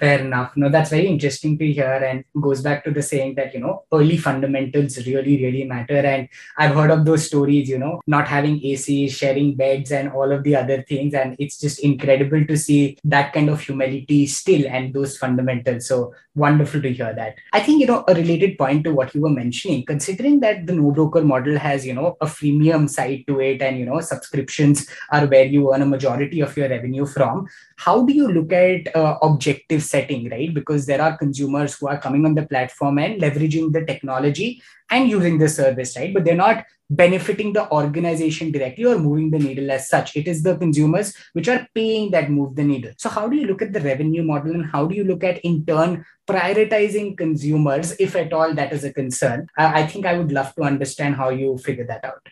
Fair 0.03 0.19
enough. 0.19 0.57
No, 0.57 0.69
that's 0.69 0.91
very 0.91 1.07
interesting 1.07 1.57
to 1.59 1.73
hear 1.73 1.93
and 1.93 2.25
goes 2.43 2.61
back 2.61 2.83
to 2.83 2.91
the 2.91 3.03
saying 3.03 3.37
that, 3.37 3.55
you 3.55 3.61
know, 3.61 3.85
early 3.93 4.17
fundamentals 4.17 4.97
really, 5.07 5.41
really 5.41 5.63
matter. 5.63 5.99
And 5.99 6.29
I've 6.59 6.75
heard 6.75 6.91
of 6.91 7.05
those 7.05 7.25
stories, 7.25 7.69
you 7.69 7.79
know, 7.79 8.01
not 8.09 8.27
having 8.27 8.61
AC, 8.65 9.09
sharing 9.11 9.55
beds, 9.55 9.93
and 9.93 10.11
all 10.11 10.33
of 10.33 10.43
the 10.43 10.57
other 10.57 10.83
things. 10.83 11.15
And 11.15 11.37
it's 11.39 11.57
just 11.61 11.79
incredible 11.79 12.45
to 12.45 12.57
see 12.57 12.99
that 13.05 13.33
kind 13.33 13.49
of 13.49 13.61
humility 13.61 14.27
still 14.27 14.67
and 14.67 14.93
those 14.93 15.17
fundamentals. 15.17 15.87
So 15.87 16.13
wonderful 16.35 16.83
to 16.83 16.93
hear 16.93 17.15
that. 17.15 17.37
I 17.53 17.61
think, 17.61 17.81
you 17.81 17.87
know, 17.87 18.03
a 18.09 18.15
related 18.15 18.59
point 18.59 18.83
to 18.83 18.93
what 18.93 19.15
you 19.15 19.21
were 19.21 19.31
mentioning, 19.31 19.85
considering 19.87 20.41
that 20.41 20.67
the 20.67 20.73
no 20.73 20.91
broker 20.91 21.23
model 21.23 21.57
has, 21.59 21.87
you 21.87 21.95
know, 21.95 22.17
a 22.21 22.27
freemium 22.27 22.91
side 22.91 23.23
to 23.29 23.39
it 23.41 23.63
and, 23.63 23.79
you 23.79 23.87
know, 23.87 24.01
subscriptions 24.01 24.89
are 25.13 25.27
where 25.27 25.45
you 25.45 25.73
earn 25.73 25.83
a 25.83 25.87
majority 25.87 26.41
of 26.41 26.57
your 26.57 26.69
revenue 26.69 27.07
from, 27.07 27.47
how 27.85 28.05
do 28.07 28.13
you 28.13 28.29
look 28.29 28.53
at 28.53 28.95
uh, 28.95 29.19
objective 29.23 29.83
setting, 29.83 30.29
right? 30.31 30.55
Because 30.55 30.87
there 30.87 31.03
are 31.03 31.19
consumers 31.19 31.75
who 31.75 31.89
are 31.89 31.99
coming 31.99 32.25
on 32.25 32.35
the 32.35 32.47
platform 32.47 32.99
and 32.99 33.21
leveraging 33.21 33.73
the 33.73 33.85
technology 33.85 34.63
and 34.91 35.11
using 35.11 35.39
the 35.39 35.49
service, 35.49 35.97
right? 35.97 36.15
But 36.15 36.25
they're 36.25 36.45
not 36.47 36.65
benefiting 36.91 37.53
the 37.53 37.69
organization 37.73 38.53
directly 38.53 38.85
or 38.85 38.99
moving 38.99 39.33
the 39.33 39.39
needle 39.41 39.69
as 39.73 39.89
such. 39.89 40.15
It 40.17 40.29
is 40.29 40.45
the 40.45 40.57
consumers 40.57 41.13
which 41.33 41.49
are 41.49 41.67
paying 41.75 42.13
that 42.13 42.31
move 42.31 42.55
the 42.55 42.63
needle. 42.63 42.93
So, 42.99 43.09
how 43.09 43.29
do 43.29 43.37
you 43.37 43.47
look 43.47 43.63
at 43.63 43.73
the 43.73 43.81
revenue 43.81 44.23
model 44.23 44.53
and 44.55 44.67
how 44.67 44.87
do 44.87 44.95
you 44.95 45.05
look 45.05 45.25
at, 45.25 45.39
in 45.39 45.67
turn, 45.67 46.05
prioritizing 46.29 47.19
consumers, 47.19 47.97
if 47.99 48.15
at 48.15 48.33
all 48.33 48.55
that 48.55 48.73
is 48.73 48.85
a 48.85 48.93
concern? 48.93 49.49
Uh, 49.59 49.73
I 49.75 49.87
think 49.89 50.07
I 50.07 50.17
would 50.19 50.31
love 50.31 50.55
to 50.55 50.63
understand 50.63 51.17
how 51.17 51.31
you 51.31 51.59
figure 51.59 51.87
that 51.87 52.05
out. 52.05 52.29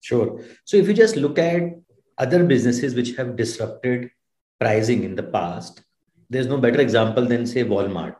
Sure. 0.00 0.42
So, 0.64 0.78
if 0.78 0.88
you 0.88 0.94
just 0.94 1.16
look 1.16 1.38
at 1.38 1.62
other 2.16 2.44
businesses 2.44 2.94
which 2.94 3.14
have 3.16 3.36
disrupted 3.36 4.10
pricing 4.60 5.04
in 5.04 5.14
the 5.14 5.22
past, 5.22 5.82
there's 6.30 6.46
no 6.46 6.58
better 6.58 6.80
example 6.80 7.24
than, 7.24 7.46
say, 7.46 7.64
Walmart. 7.64 8.16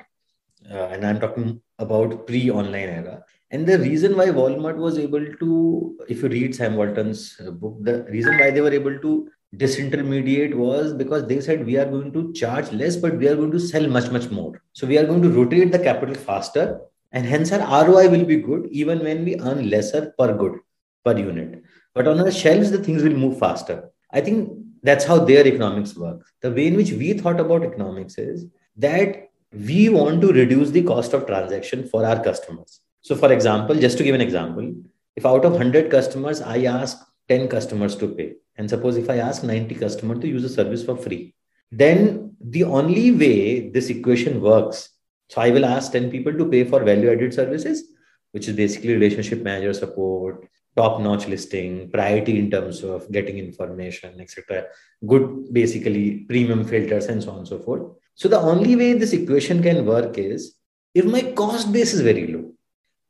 Uh, 0.71 0.89
and 0.93 1.07
I'm 1.07 1.21
talking 1.21 1.61
about 1.79 2.27
pre 2.27 2.51
online 2.51 2.89
era 2.89 3.25
and 3.51 3.67
the 3.67 3.79
reason 3.79 4.17
why 4.17 4.27
Walmart 4.27 4.77
was 4.77 4.99
able 4.99 5.25
to, 5.25 5.99
if 6.07 6.23
you 6.23 6.29
read 6.29 6.55
Sam 6.55 6.77
Walton's 6.77 7.41
uh, 7.41 7.51
book, 7.51 7.79
the 7.81 8.05
reason 8.05 8.37
why 8.39 8.51
they 8.51 8.61
were 8.61 8.73
able 8.73 8.99
to 8.99 9.31
disintermediate 9.57 10.55
was 10.55 10.93
because 10.93 11.27
they 11.27 11.41
said 11.41 11.65
we 11.65 11.79
are 11.79 11.87
going 11.87 12.13
to 12.13 12.31
charge 12.35 12.71
less, 12.73 12.97
but 12.97 13.17
we 13.17 13.27
are 13.27 13.37
going 13.37 13.51
to 13.53 13.59
sell 13.59 13.89
much, 13.89 14.11
much 14.11 14.31
more. 14.31 14.63
So 14.75 14.87
we 14.87 14.99
are 14.99 15.07
going 15.07 15.23
to 15.23 15.31
rotate 15.31 15.73
the 15.73 15.79
capital 15.79 16.15
faster, 16.15 16.79
and 17.13 17.25
hence 17.25 17.51
our 17.51 17.87
ROI 17.87 18.11
will 18.11 18.27
be 18.27 18.37
good 18.37 18.67
even 18.67 18.99
when 18.99 19.25
we 19.25 19.41
earn 19.41 19.71
lesser 19.71 20.13
per 20.19 20.37
good 20.37 20.59
per 21.03 21.17
unit. 21.17 21.63
But 21.95 22.07
on 22.07 22.21
our 22.21 22.31
shelves, 22.31 22.71
the 22.71 22.85
things 22.85 23.03
will 23.03 23.15
move 23.15 23.39
faster. 23.39 23.89
I 24.13 24.21
think 24.21 24.53
that's 24.83 25.05
how 25.05 25.19
their 25.19 25.47
economics 25.47 25.97
work. 25.97 26.27
The 26.41 26.51
way 26.51 26.67
in 26.67 26.77
which 26.77 26.93
we 26.93 27.13
thought 27.15 27.41
about 27.41 27.65
economics 27.65 28.19
is 28.19 28.47
that 28.77 29.31
we 29.53 29.89
want 29.89 30.21
to 30.21 30.33
reduce 30.33 30.71
the 30.71 30.83
cost 30.83 31.13
of 31.13 31.27
transaction 31.27 31.89
for 31.89 32.05
our 32.05 32.23
customers 32.23 32.81
so, 33.09 33.15
for 33.15 33.33
example, 33.33 33.75
just 33.77 33.97
to 33.99 34.05
give 34.05 34.15
an 34.15 34.21
example, 34.21 34.75
if 35.17 35.25
out 35.25 35.45
of 35.45 35.53
100 35.53 35.91
customers, 35.91 36.43
I 36.43 36.65
ask 36.65 36.99
10 37.29 37.49
customers 37.49 37.97
to 37.97 38.09
pay, 38.09 38.35
and 38.57 38.69
suppose 38.69 38.97
if 38.97 39.09
I 39.09 39.17
ask 39.17 39.43
90 39.43 39.75
customers 39.77 40.19
to 40.21 40.29
use 40.29 40.45
a 40.45 40.49
service 40.49 40.85
for 40.85 40.97
free, 40.97 41.35
then 41.71 42.37
the 42.41 42.65
only 42.65 43.11
way 43.13 43.71
this 43.71 43.89
equation 43.89 44.41
works, 44.41 44.91
so 45.29 45.41
I 45.41 45.51
will 45.51 45.65
ask 45.65 45.93
10 45.93 46.11
people 46.11 46.33
to 46.35 46.51
pay 46.51 46.65
for 46.65 46.83
value 46.85 47.11
added 47.11 47.33
services, 47.33 47.85
which 48.33 48.49
is 48.49 48.57
basically 48.57 48.95
relationship 48.95 49.43
manager 49.43 49.73
support, 49.73 50.49
top 50.79 51.01
notch 51.01 51.27
listing, 51.27 51.91
priority 51.91 52.39
in 52.39 52.51
terms 52.51 52.83
of 52.83 53.11
getting 53.11 53.39
information, 53.39 54.21
etc. 54.21 54.67
Good, 55.13 55.53
basically, 55.53 56.05
premium 56.31 56.65
filters, 56.65 57.07
and 57.07 57.23
so 57.23 57.33
on 57.33 57.39
and 57.39 57.49
so 57.49 57.59
forth. 57.59 57.83
So, 58.15 58.29
the 58.29 58.41
only 58.53 58.77
way 58.77 58.93
this 58.95 59.13
equation 59.13 59.63
can 59.63 59.85
work 59.85 60.19
is 60.19 60.55
if 60.95 61.05
my 61.05 61.23
cost 61.43 61.73
base 61.73 61.93
is 61.95 62.01
very 62.01 62.27
low 62.29 62.53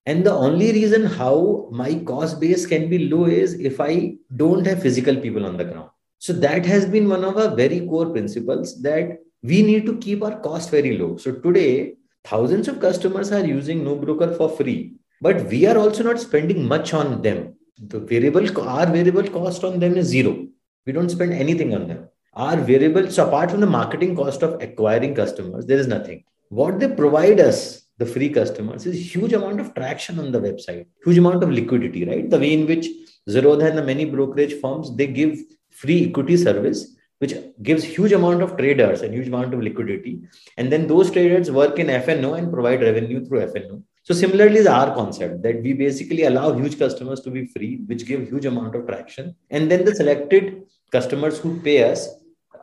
and 0.06 0.24
the 0.24 0.32
only 0.32 0.72
reason 0.72 1.04
how 1.04 1.68
my 1.70 1.94
cost 2.10 2.40
base 2.40 2.66
can 2.66 2.88
be 2.88 2.98
low 3.10 3.26
is 3.26 3.54
if 3.70 3.80
I 3.80 4.16
don't 4.34 4.66
have 4.66 4.82
physical 4.82 5.16
people 5.16 5.44
on 5.44 5.58
the 5.58 5.64
ground. 5.64 5.90
So 6.18 6.32
that 6.44 6.64
has 6.66 6.86
been 6.86 7.08
one 7.08 7.24
of 7.24 7.36
our 7.36 7.54
very 7.54 7.80
core 7.86 8.10
principles 8.10 8.80
that 8.82 9.18
we 9.42 9.62
need 9.62 9.84
to 9.84 9.98
keep 9.98 10.22
our 10.22 10.40
cost 10.40 10.70
very 10.70 10.96
low. 10.96 11.18
So 11.18 11.32
today, 11.32 11.96
thousands 12.24 12.68
of 12.68 12.80
customers 12.80 13.32
are 13.32 13.44
using 13.44 13.84
No 13.84 13.96
Broker 13.96 14.34
for 14.34 14.48
free, 14.48 14.94
but 15.20 15.44
we 15.44 15.66
are 15.66 15.76
also 15.76 16.02
not 16.02 16.18
spending 16.18 16.66
much 16.66 16.94
on 16.94 17.20
them. 17.20 17.57
The 17.80 18.00
variable, 18.00 18.68
our 18.68 18.86
variable 18.86 19.28
cost 19.28 19.64
on 19.64 19.78
them 19.78 19.96
is 19.96 20.06
zero. 20.08 20.46
We 20.86 20.92
don't 20.92 21.10
spend 21.10 21.32
anything 21.32 21.74
on 21.74 21.88
them. 21.88 22.08
Our 22.34 22.56
variable, 22.56 23.10
so 23.10 23.26
apart 23.26 23.50
from 23.50 23.60
the 23.60 23.66
marketing 23.66 24.16
cost 24.16 24.42
of 24.42 24.60
acquiring 24.60 25.14
customers, 25.14 25.66
there 25.66 25.78
is 25.78 25.86
nothing. 25.86 26.24
What 26.48 26.78
they 26.80 26.88
provide 26.88 27.40
us 27.40 27.88
the 27.98 28.06
free 28.06 28.28
customers 28.30 28.86
is 28.86 29.14
huge 29.14 29.32
amount 29.32 29.60
of 29.60 29.74
traction 29.74 30.18
on 30.18 30.30
the 30.30 30.40
website, 30.40 30.86
huge 31.04 31.18
amount 31.18 31.42
of 31.42 31.50
liquidity, 31.50 32.04
right? 32.04 32.30
The 32.30 32.38
way 32.38 32.52
in 32.52 32.66
which 32.66 32.86
Zerodha 33.28 33.68
and 33.68 33.76
the 33.76 33.82
many 33.82 34.04
brokerage 34.04 34.54
firms, 34.60 34.94
they 34.96 35.08
give 35.08 35.38
free 35.70 36.08
equity 36.08 36.36
service, 36.36 36.94
which 37.18 37.34
gives 37.60 37.82
huge 37.82 38.12
amount 38.12 38.42
of 38.42 38.56
traders 38.56 39.02
and 39.02 39.12
huge 39.12 39.26
amount 39.26 39.52
of 39.52 39.60
liquidity. 39.60 40.22
And 40.56 40.70
then 40.70 40.86
those 40.86 41.10
traders 41.10 41.50
work 41.50 41.78
in 41.80 41.88
FNO 41.88 42.38
and 42.38 42.52
provide 42.52 42.82
revenue 42.82 43.24
through 43.24 43.46
FNO. 43.46 43.82
So 44.08 44.14
similarly 44.14 44.56
is 44.56 44.66
our 44.66 44.94
concept 44.94 45.42
that 45.42 45.62
we 45.62 45.74
basically 45.74 46.22
allow 46.22 46.54
huge 46.54 46.78
customers 46.78 47.20
to 47.20 47.30
be 47.30 47.44
free, 47.44 47.82
which 47.84 48.06
give 48.06 48.26
huge 48.26 48.46
amount 48.46 48.74
of 48.74 48.86
traction. 48.86 49.36
And 49.50 49.70
then 49.70 49.84
the 49.84 49.94
selected 49.94 50.62
customers 50.90 51.38
who 51.38 51.60
pay 51.60 51.90
us 51.90 52.08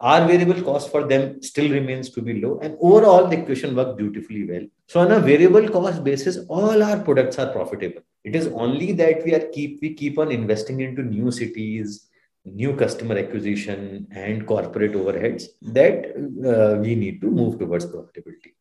our 0.02 0.26
variable 0.26 0.60
cost 0.64 0.90
for 0.90 1.04
them 1.04 1.44
still 1.44 1.70
remains 1.70 2.10
to 2.16 2.24
be 2.24 2.42
low. 2.42 2.58
And 2.64 2.76
overall 2.82 3.28
the 3.28 3.38
equation 3.38 3.76
works 3.76 3.96
beautifully 3.96 4.50
well. 4.50 4.66
So 4.88 5.02
on 5.02 5.12
a 5.12 5.20
variable 5.20 5.70
cost 5.70 6.04
basis 6.04 6.40
all 6.50 6.82
our 6.82 6.98
products 7.04 7.38
are 7.38 7.52
profitable. 7.52 8.02
It 8.24 8.36
is 8.36 8.48
only 8.48 8.94
that 8.94 9.24
we 9.24 9.36
are 9.36 9.48
keep 9.54 9.84
we 9.84 9.94
keep 9.94 10.18
on 10.18 10.32
investing 10.32 10.80
into 10.80 11.04
new 11.04 11.30
cities 11.30 12.10
new 12.46 12.76
customer 12.76 13.18
acquisition 13.18 14.08
and 14.12 14.46
corporate 14.48 14.94
overheads 14.94 15.46
that 15.62 16.06
uh, 16.46 16.80
we 16.80 16.96
need 16.96 17.20
to 17.20 17.28
move 17.28 17.58
towards 17.58 17.88
profitability 17.88 18.55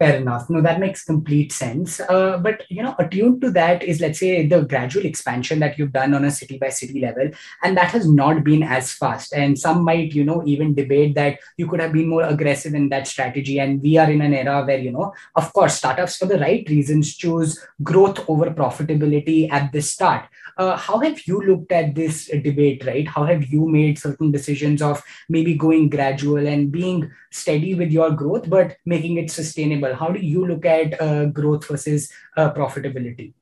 Fair 0.00 0.16
enough. 0.16 0.50
No, 0.50 0.60
that 0.60 0.80
makes 0.80 1.04
complete 1.04 1.52
sense. 1.52 2.00
Uh, 2.00 2.36
but 2.38 2.64
you 2.68 2.82
know, 2.82 2.96
attuned 2.98 3.40
to 3.42 3.50
that 3.52 3.84
is, 3.84 4.00
let's 4.00 4.18
say, 4.18 4.44
the 4.44 4.62
gradual 4.62 5.06
expansion 5.06 5.60
that 5.60 5.78
you've 5.78 5.92
done 5.92 6.14
on 6.14 6.24
a 6.24 6.32
city 6.32 6.58
by 6.58 6.68
city 6.70 7.00
level, 7.00 7.30
and 7.62 7.76
that 7.76 7.92
has 7.92 8.10
not 8.10 8.42
been 8.42 8.64
as 8.64 8.92
fast. 8.92 9.32
And 9.32 9.56
some 9.56 9.84
might, 9.84 10.12
you 10.12 10.24
know, 10.24 10.42
even 10.44 10.74
debate 10.74 11.14
that 11.14 11.38
you 11.56 11.68
could 11.68 11.78
have 11.78 11.92
been 11.92 12.08
more 12.08 12.24
aggressive 12.24 12.74
in 12.74 12.88
that 12.88 13.06
strategy. 13.06 13.60
And 13.60 13.80
we 13.80 13.96
are 13.96 14.10
in 14.10 14.20
an 14.20 14.34
era 14.34 14.64
where, 14.64 14.78
you 14.78 14.90
know, 14.90 15.14
of 15.36 15.52
course, 15.52 15.76
startups 15.76 16.16
for 16.16 16.26
the 16.26 16.40
right 16.40 16.68
reasons 16.68 17.14
choose 17.14 17.64
growth 17.84 18.28
over 18.28 18.50
profitability 18.50 19.48
at 19.52 19.70
the 19.72 19.80
start. 19.80 20.24
Uh, 20.56 20.76
how 20.76 20.98
have 20.98 21.20
you 21.26 21.40
looked 21.40 21.72
at 21.72 21.94
this 21.94 22.26
debate, 22.42 22.84
right? 22.84 23.06
How 23.06 23.24
have 23.24 23.44
you 23.46 23.68
made 23.68 23.98
certain 23.98 24.30
decisions 24.30 24.82
of 24.82 25.02
maybe 25.28 25.54
going 25.54 25.88
gradual 25.88 26.46
and 26.46 26.70
being 26.70 27.10
steady 27.30 27.74
with 27.74 27.90
your 27.90 28.10
growth, 28.10 28.48
but 28.48 28.76
making 28.84 29.16
it 29.18 29.30
sustainable? 29.30 29.83
How 29.92 30.08
do 30.08 30.20
you 30.20 30.46
look 30.46 30.64
at 30.64 31.00
uh, 31.00 31.26
growth 31.26 31.66
versus 31.66 32.12
uh, 32.36 32.52
profitability? 32.52 33.34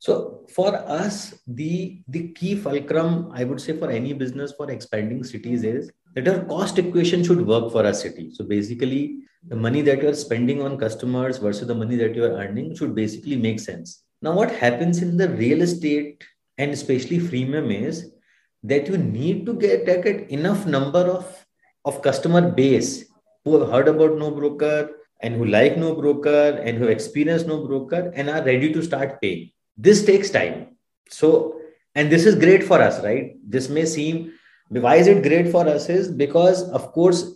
So 0.00 0.44
for 0.48 0.76
us, 0.76 1.34
the 1.46 2.02
the 2.06 2.28
key 2.28 2.54
fulcrum, 2.54 3.30
I 3.32 3.44
would 3.44 3.60
say, 3.60 3.76
for 3.76 3.90
any 3.90 4.12
business 4.12 4.52
for 4.52 4.70
expanding 4.70 5.24
cities 5.24 5.64
is 5.64 5.90
that 6.14 6.28
our 6.28 6.44
cost 6.44 6.78
equation 6.78 7.24
should 7.24 7.44
work 7.46 7.72
for 7.72 7.84
a 7.84 7.94
city. 7.94 8.30
So 8.32 8.44
basically, 8.44 9.18
the 9.46 9.56
money 9.56 9.82
that 9.82 10.02
you 10.02 10.08
are 10.08 10.14
spending 10.14 10.62
on 10.62 10.78
customers 10.78 11.38
versus 11.38 11.66
the 11.66 11.74
money 11.74 11.96
that 11.96 12.14
you 12.14 12.24
are 12.24 12.36
earning 12.42 12.74
should 12.76 12.94
basically 12.94 13.36
make 13.36 13.58
sense. 13.60 14.02
Now, 14.22 14.32
what 14.32 14.50
happens 14.50 15.02
in 15.02 15.16
the 15.16 15.28
real 15.28 15.62
estate 15.62 16.24
and 16.58 16.72
especially 16.72 17.18
freemium 17.18 17.72
is 17.72 18.12
that 18.64 18.88
you 18.88 18.98
need 18.98 19.46
to 19.46 19.54
get, 19.54 19.86
get 19.86 20.30
enough 20.30 20.66
number 20.66 20.98
of, 20.98 21.46
of 21.84 22.02
customer 22.02 22.50
base 22.50 23.04
who 23.44 23.58
have 23.58 23.70
heard 23.70 23.88
about 23.88 24.18
no 24.18 24.30
broker 24.30 24.90
and 25.20 25.34
who 25.34 25.44
like 25.44 25.76
no 25.76 25.94
broker 25.94 26.60
and 26.64 26.78
who 26.78 26.84
have 26.84 26.92
experienced 26.92 27.46
no 27.46 27.66
broker 27.66 28.12
and 28.14 28.30
are 28.30 28.44
ready 28.44 28.72
to 28.72 28.82
start 28.82 29.20
paying. 29.20 29.50
This 29.76 30.04
takes 30.04 30.30
time. 30.30 30.76
So, 31.08 31.60
and 31.94 32.10
this 32.10 32.26
is 32.26 32.34
great 32.34 32.64
for 32.64 32.80
us, 32.80 33.02
right? 33.02 33.36
This 33.44 33.68
may 33.68 33.84
seem 33.84 34.32
why 34.68 34.96
is 34.96 35.06
it 35.06 35.22
great 35.22 35.50
for 35.50 35.66
us 35.66 35.88
is 35.88 36.10
because 36.10 36.68
of 36.70 36.92
course 36.92 37.34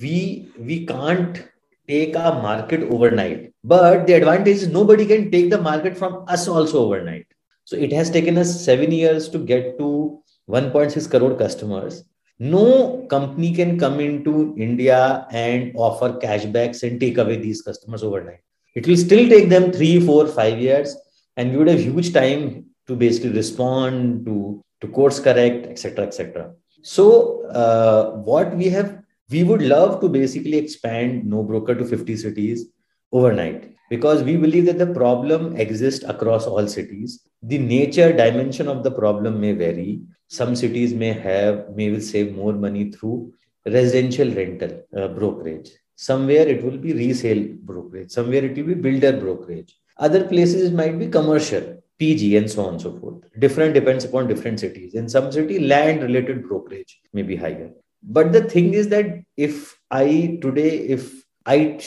we 0.00 0.48
we 0.58 0.86
can't 0.86 1.42
take 1.88 2.14
a 2.14 2.32
market 2.42 2.82
overnight. 2.82 3.52
But 3.62 4.06
the 4.06 4.14
advantage 4.14 4.56
is 4.56 4.68
nobody 4.68 5.06
can 5.06 5.30
take 5.30 5.50
the 5.50 5.60
market 5.60 5.96
from 5.96 6.24
us 6.28 6.46
also 6.48 6.84
overnight. 6.84 7.26
So 7.64 7.76
it 7.76 7.92
has 7.92 8.10
taken 8.10 8.36
us 8.36 8.64
seven 8.64 8.92
years 8.92 9.28
to 9.30 9.38
get 9.38 9.78
to 9.78 10.22
1.6 10.48 11.10
crore 11.10 11.34
customers. 11.36 12.04
No 12.38 13.06
company 13.08 13.54
can 13.54 13.78
come 13.78 14.00
into 14.00 14.54
India 14.58 15.26
and 15.30 15.72
offer 15.76 16.18
cashbacks 16.18 16.82
and 16.82 16.98
take 16.98 17.18
away 17.18 17.36
these 17.36 17.62
customers 17.62 18.02
overnight. 18.02 18.40
It 18.74 18.86
will 18.86 18.96
still 18.96 19.28
take 19.28 19.48
them 19.48 19.70
three, 19.70 20.00
four, 20.04 20.26
five 20.26 20.58
years, 20.58 20.96
and 21.36 21.52
we 21.52 21.58
would 21.58 21.68
have 21.68 21.80
huge 21.80 22.12
time 22.12 22.66
to 22.86 22.96
basically 22.96 23.30
respond 23.30 24.26
to 24.26 24.62
to 24.80 24.88
course 24.88 25.20
correct, 25.20 25.66
etc., 25.66 26.06
etc. 26.06 26.52
So 26.82 27.46
uh, 27.46 28.16
what 28.16 28.54
we 28.56 28.68
have 28.68 29.04
we 29.30 29.44
would 29.44 29.62
love 29.62 30.00
to 30.00 30.08
basically 30.08 30.58
expand 30.58 31.24
no 31.24 31.42
broker 31.42 31.74
to 31.74 31.84
50 31.84 32.16
cities 32.16 32.66
overnight 33.10 33.73
because 33.90 34.22
we 34.22 34.36
believe 34.36 34.66
that 34.66 34.78
the 34.78 34.92
problem 34.92 35.56
exists 35.56 36.04
across 36.04 36.46
all 36.46 36.66
cities. 36.66 37.26
The 37.42 37.58
nature 37.58 38.12
dimension 38.12 38.68
of 38.68 38.82
the 38.82 38.90
problem 38.90 39.40
may 39.40 39.52
vary. 39.52 40.02
Some 40.28 40.56
cities 40.56 40.94
may 40.94 41.12
have 41.12 41.74
may 41.76 41.90
will 41.90 42.00
save 42.00 42.34
more 42.34 42.52
money 42.52 42.90
through 42.90 43.32
residential 43.66 44.30
rental 44.30 44.82
uh, 44.96 45.08
brokerage. 45.08 45.70
Somewhere 45.96 46.48
it 46.48 46.64
will 46.64 46.78
be 46.78 46.92
resale 46.92 47.46
brokerage. 47.62 48.10
Somewhere 48.10 48.44
it 48.44 48.56
will 48.56 48.64
be 48.64 48.74
builder 48.74 49.12
brokerage. 49.12 49.76
Other 49.98 50.24
places 50.24 50.70
it 50.70 50.74
might 50.74 50.98
be 50.98 51.08
commercial 51.08 51.80
pg 51.98 52.36
and 52.36 52.50
so 52.50 52.64
on 52.64 52.74
and 52.74 52.82
so 52.82 52.98
forth. 52.98 53.22
Different 53.38 53.74
depends 53.74 54.04
upon 54.04 54.26
different 54.26 54.58
cities. 54.60 54.94
In 54.94 55.08
some 55.08 55.30
city 55.30 55.60
land 55.60 56.02
related 56.02 56.48
brokerage 56.48 56.98
may 57.12 57.22
be 57.22 57.36
higher. 57.36 57.70
But 58.02 58.32
the 58.32 58.42
thing 58.44 58.74
is 58.74 58.88
that 58.88 59.22
if 59.36 59.78
i 59.90 60.38
today 60.42 60.70
if 60.96 61.24
i 61.46 61.78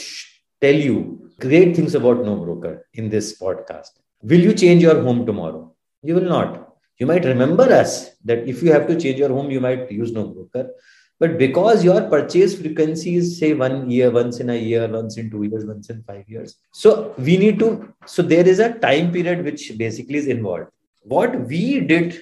tell 0.62 0.76
you 0.76 1.27
great 1.40 1.76
things 1.76 1.96
about 1.96 2.24
no 2.24 2.36
broker 2.36 2.86
in 2.94 3.10
this 3.10 3.40
podcast. 3.40 3.92
Will 4.22 4.40
you 4.40 4.54
change 4.54 4.82
your 4.82 5.02
home 5.02 5.26
tomorrow? 5.26 5.74
You 6.02 6.16
will 6.16 6.30
not. 6.30 6.76
You 6.98 7.06
might 7.06 7.26
remember 7.26 7.64
us 7.64 8.16
that 8.26 8.48
if 8.48 8.64
you 8.64 8.72
have 8.72 8.88
to 8.88 9.00
change 9.00 9.20
your 9.20 9.30
home 9.30 9.52
you 9.52 9.62
might 9.62 9.92
use 9.92 10.12
no 10.12 10.28
broker 10.28 10.72
but 11.20 11.38
because 11.38 11.84
your 11.84 12.02
purchase 12.10 12.60
frequency 12.60 13.16
is 13.16 13.40
say 13.40 13.54
one 13.54 13.90
year 13.90 14.10
once 14.12 14.40
in 14.40 14.50
a 14.50 14.56
year 14.56 14.88
once 14.88 15.18
in 15.18 15.30
two 15.30 15.44
years 15.44 15.66
once 15.66 15.90
in 15.90 16.04
five 16.04 16.28
years. 16.28 16.56
So 16.74 17.14
we 17.18 17.38
need 17.38 17.60
to 17.60 17.94
so 18.06 18.22
there 18.22 18.48
is 18.48 18.60
a 18.60 18.74
time 18.74 19.12
period 19.12 19.44
which 19.44 19.78
basically 19.78 20.16
is 20.16 20.28
involved. 20.28 20.68
What 21.04 21.48
we 21.48 21.80
did 21.82 22.22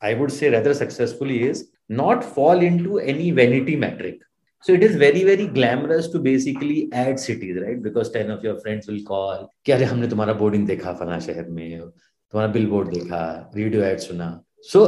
i 0.00 0.14
would 0.14 0.32
say 0.32 0.48
rather 0.50 0.74
successfully 0.74 1.42
is 1.42 1.70
not 1.88 2.24
fall 2.24 2.60
into 2.60 2.98
any 2.98 3.30
vanity 3.30 3.76
metric 3.76 4.20
so 4.63 4.73
it 4.73 4.83
is 4.83 4.95
very 4.95 5.23
very 5.23 5.45
glamorous 5.47 6.07
to 6.07 6.19
basically 6.19 6.89
add 6.93 7.19
cities 7.19 7.57
right 7.61 7.81
because 7.83 8.11
10 8.11 8.31
of 8.31 8.43
your 8.43 8.59
friends 8.59 8.87
will 8.87 9.01
call 9.11 9.47
कि 9.65 9.71
अरे 9.71 9.85
हमने 9.85 10.07
तुम्हारा 10.07 10.33
boarding 10.41 10.67
देखा 10.67 10.93
फला 10.99 11.19
शहर 11.27 11.49
में 11.49 11.79
तुम्हारा 11.79 12.51
bill 12.53 12.65
board 12.75 12.93
देखा 12.93 13.23
रेडियो 13.55 13.83
एड 13.83 13.99
सुना 13.99 14.29
so 14.71 14.83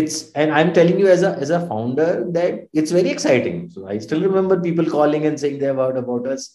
it's 0.00 0.14
and 0.42 0.52
i'm 0.58 0.72
telling 0.76 0.98
you 0.98 1.08
as 1.14 1.22
a 1.22 1.30
as 1.46 1.50
a 1.50 1.60
founder 1.70 2.26
that 2.36 2.60
it's 2.82 2.94
very 2.98 3.10
exciting 3.10 3.58
so 3.74 3.86
i 3.94 3.96
still 3.98 4.22
remember 4.26 4.58
people 4.60 4.86
calling 4.92 5.26
and 5.30 5.40
saying 5.42 5.58
they 5.58 5.66
have 5.70 5.82
heard 5.84 5.98
about 6.02 6.28
us 6.34 6.46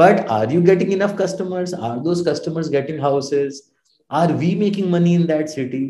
but 0.00 0.22
are 0.36 0.46
you 0.52 0.62
getting 0.70 0.92
enough 0.92 1.14
customers 1.18 1.74
are 1.74 2.02
those 2.06 2.22
customers 2.22 2.70
getting 2.76 2.98
houses 2.98 3.60
are 4.10 4.32
we 4.44 4.54
making 4.54 4.90
money 4.90 5.14
in 5.14 5.26
that 5.26 5.50
city 5.50 5.82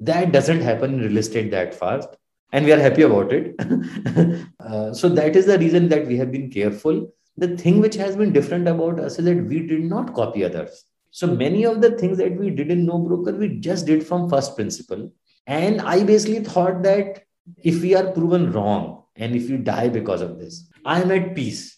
that 0.00 0.32
doesn't 0.32 0.60
happen 0.60 0.94
in 0.94 1.00
real 1.00 1.22
estate 1.24 1.50
that 1.50 1.74
fast 1.74 2.16
and 2.51 2.65
we 2.65 2.71
are 2.71 2.79
happy 2.79 3.03
about 3.03 3.31
it. 3.31 3.55
Uh, 4.67 4.93
so 4.93 5.07
that 5.07 5.33
is 5.37 5.45
the 5.45 5.57
reason 5.57 5.87
that 5.87 6.05
we 6.05 6.17
have 6.17 6.29
been 6.29 6.51
careful. 6.51 7.09
The 7.37 7.55
thing 7.55 7.79
which 7.79 7.95
has 7.95 8.17
been 8.17 8.33
different 8.33 8.67
about 8.67 8.99
us 8.99 9.17
is 9.17 9.23
that 9.23 9.45
we 9.45 9.65
did 9.65 9.85
not 9.85 10.13
copy 10.13 10.43
others. 10.43 10.83
So 11.11 11.25
many 11.25 11.65
of 11.65 11.81
the 11.81 11.91
things 11.91 12.17
that 12.17 12.37
we 12.37 12.49
did 12.49 12.69
in 12.69 12.85
no 12.85 12.97
broker 12.99 13.31
we 13.31 13.59
just 13.59 13.85
did 13.85 14.05
from 14.05 14.29
first 14.29 14.57
principle. 14.57 15.09
And 15.45 15.79
I 15.79 16.03
basically 16.03 16.43
thought 16.43 16.83
that 16.83 17.23
if 17.63 17.81
we 17.81 17.95
are 17.95 18.11
proven 18.11 18.51
wrong 18.51 19.03
and 19.15 19.35
if 19.35 19.49
you 19.49 19.57
die 19.57 19.87
because 19.87 20.21
of 20.21 20.37
this, 20.37 20.69
I 20.83 21.01
am 21.01 21.11
at 21.11 21.33
peace. 21.33 21.77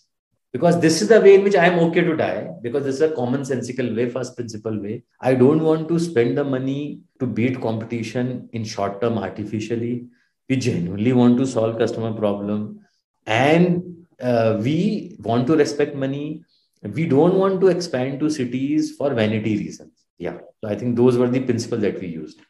Because 0.52 0.80
this 0.80 1.04
is 1.04 1.10
the 1.10 1.22
way 1.22 1.36
in 1.36 1.44
which 1.44 1.56
I 1.56 1.68
am 1.68 1.78
okay 1.80 2.02
to 2.02 2.18
die. 2.18 2.50
Because 2.64 2.84
this 2.84 2.96
is 2.96 3.02
a 3.02 3.10
commonsensical 3.10 3.96
way, 3.96 4.10
first 4.10 4.36
principle 4.36 4.82
way. 4.82 5.04
I 5.22 5.36
don't 5.36 5.64
want 5.64 5.88
to 5.90 6.00
spend 6.00 6.40
the 6.40 6.44
money 6.44 7.02
to 7.20 7.28
beat 7.28 7.62
competition 7.62 8.50
in 8.52 8.64
short 8.64 9.00
term 9.00 9.20
artificially. 9.20 10.08
We 10.50 10.56
genuinely 10.56 11.14
want 11.14 11.38
to 11.38 11.46
solve 11.48 11.78
customer 11.78 12.14
problem 12.14 12.80
and 13.26 14.06
uh, 14.20 14.60
we 14.60 15.16
want 15.20 15.48
to 15.48 15.56
respect 15.56 15.96
money. 15.96 16.44
We 16.82 17.06
don't 17.06 17.36
want 17.36 17.62
to 17.62 17.68
expand 17.68 18.20
to 18.22 18.30
cities 18.30 18.96
for 18.96 19.14
vanity 19.14 19.58
reasons. 19.58 19.92
Yeah. 20.18 20.40
So 20.62 20.70
I 20.70 20.76
think 20.76 20.96
those 20.96 21.18
were 21.18 21.30
the 21.30 21.42
principles 21.42 21.82
that 21.82 22.00
we 22.00 22.08
used. 22.08 22.42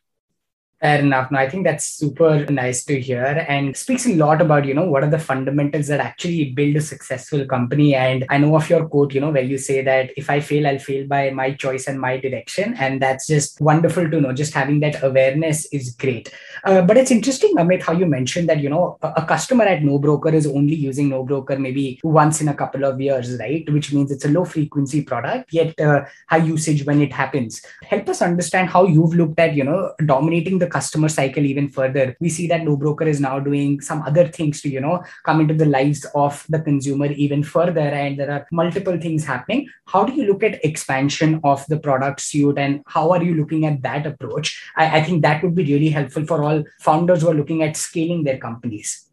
Fair 0.82 1.00
enough. 1.00 1.30
No, 1.30 1.40
I 1.40 1.50
think 1.50 1.66
that's 1.66 1.86
super 1.86 2.46
nice 2.46 2.86
to 2.86 3.02
hear 3.02 3.46
and 3.50 3.76
speaks 3.76 4.06
a 4.06 4.16
lot 4.16 4.42
about, 4.42 4.64
you 4.64 4.74
know, 4.74 4.86
what 4.86 5.04
are 5.04 5.10
the 5.10 5.20
fundamentals 5.20 5.88
that 5.88 6.00
actually 6.00 6.52
build 6.52 6.78
a 6.78 6.82
successful 6.82 7.46
company. 7.46 7.96
And 7.96 8.26
I 8.30 8.38
know 8.38 8.56
of 8.56 8.70
your 8.70 8.88
quote, 8.88 9.14
you 9.14 9.20
know, 9.20 9.32
where 9.32 9.44
you 9.44 9.58
say 9.58 9.82
that 9.82 10.12
if 10.16 10.30
I 10.30 10.40
fail, 10.40 10.66
I'll 10.66 10.80
fail 10.80 11.06
by 11.06 11.32
my 11.32 11.52
choice 11.52 11.88
and 11.88 12.00
my 12.00 12.16
direction. 12.16 12.76
And 12.80 13.02
that's 13.02 13.28
just 13.28 13.60
wonderful 13.60 14.10
to 14.10 14.22
know. 14.22 14.32
Just 14.32 14.54
having 14.54 14.80
that 14.80 15.04
awareness 15.04 15.66
is 15.66 15.92
great. 15.96 16.34
Uh, 16.64 16.82
but 16.82 16.96
it's 16.96 17.12
interesting, 17.12 17.56
Amit, 17.58 17.84
how 17.84 17.92
you 17.92 18.06
mentioned 18.06 18.48
that, 18.48 18.62
you 18.62 18.70
know, 18.70 18.98
a, 19.02 19.10
a 19.18 19.26
customer 19.26 19.66
at 19.66 19.84
No 19.84 20.00
Broker 20.00 20.30
is 20.30 20.48
only 20.48 20.76
using 20.76 21.10
No 21.10 21.24
Broker 21.24 21.60
maybe 21.60 22.00
once 22.06 22.40
in 22.40 22.48
a 22.48 22.54
couple 22.54 22.86
of 22.86 23.02
years, 23.02 23.38
right? 23.38 23.70
Which 23.70 23.92
means 23.92 24.12
it's 24.12 24.24
a 24.24 24.30
low 24.30 24.46
frequency 24.46 25.04
product, 25.04 25.52
yet 25.52 25.78
uh, 25.82 26.06
high 26.28 26.38
usage 26.38 26.86
when 26.86 27.02
it 27.02 27.12
happens. 27.12 27.62
Help 27.84 28.08
us 28.08 28.22
understand 28.22 28.70
how 28.70 28.86
you've 28.86 29.14
looked 29.14 29.40
at, 29.40 29.56
you 29.56 29.66
know, 29.66 29.94
dominating 30.06 30.60
the 30.60 30.69
customer 30.70 31.10
cycle 31.10 31.46
even 31.46 31.68
further 31.70 32.16
we 32.20 32.30
see 32.30 32.48
that 32.48 32.64
no 32.64 32.76
broker 32.78 33.08
is 33.14 33.20
now 33.20 33.40
doing 33.40 33.82
some 33.82 34.02
other 34.04 34.28
things 34.28 34.62
to 34.62 34.70
you 34.70 34.80
know 34.80 35.04
come 35.26 35.42
into 35.42 35.54
the 35.54 35.66
lives 35.66 36.06
of 36.16 36.46
the 36.50 36.60
consumer 36.60 37.08
even 37.26 37.44
further 37.44 37.88
and 38.04 38.20
there 38.20 38.32
are 38.32 38.48
multiple 38.52 38.98
things 39.00 39.26
happening 39.26 39.68
how 39.86 40.04
do 40.04 40.14
you 40.14 40.26
look 40.26 40.44
at 40.44 40.64
expansion 40.64 41.40
of 41.44 41.66
the 41.68 41.80
product 41.80 42.22
suite 42.22 42.58
and 42.58 42.82
how 42.88 43.12
are 43.12 43.24
you 43.24 43.34
looking 43.34 43.66
at 43.66 43.82
that 43.82 44.06
approach 44.06 44.62
I, 44.76 45.00
I 45.00 45.04
think 45.04 45.22
that 45.24 45.44
would 45.44 45.56
be 45.56 45.64
really 45.64 45.90
helpful 45.90 46.26
for 46.26 46.44
all 46.44 46.64
founders 46.80 47.22
who 47.22 47.30
are 47.30 47.40
looking 47.42 47.64
at 47.64 47.78
scaling 47.78 48.24
their 48.24 48.38
companies 48.38 49.06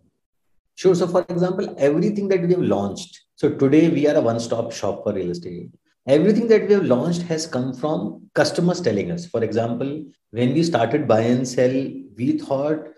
Sure. 0.77 0.95
So, 0.95 1.07
for 1.07 1.25
example, 1.31 1.75
everything 1.79 2.29
that 2.29 2.43
we 2.43 2.51
have 2.51 2.61
launched. 2.61 3.23
So, 3.37 3.49
today 3.55 3.89
we 3.89 4.07
are 4.09 4.15
a 4.15 4.21
one 4.21 4.39
stop 4.39 4.73
shop 4.73 5.05
for 5.05 5.15
real 5.15 5.31
estate 5.31 5.71
everything 6.07 6.47
that 6.49 6.67
we 6.69 6.75
have 6.75 6.85
launched 6.85 7.23
has 7.23 7.47
come 7.47 7.75
from 7.75 8.29
customers 8.35 8.81
telling 8.81 9.11
us. 9.11 9.27
For 9.27 9.43
example, 9.43 10.05
when 10.31 10.55
we 10.55 10.63
started 10.63 11.09
buy 11.09 11.21
and 11.21 11.47
sell, 11.47 11.73
we 12.17 12.39
thought, 12.39 12.89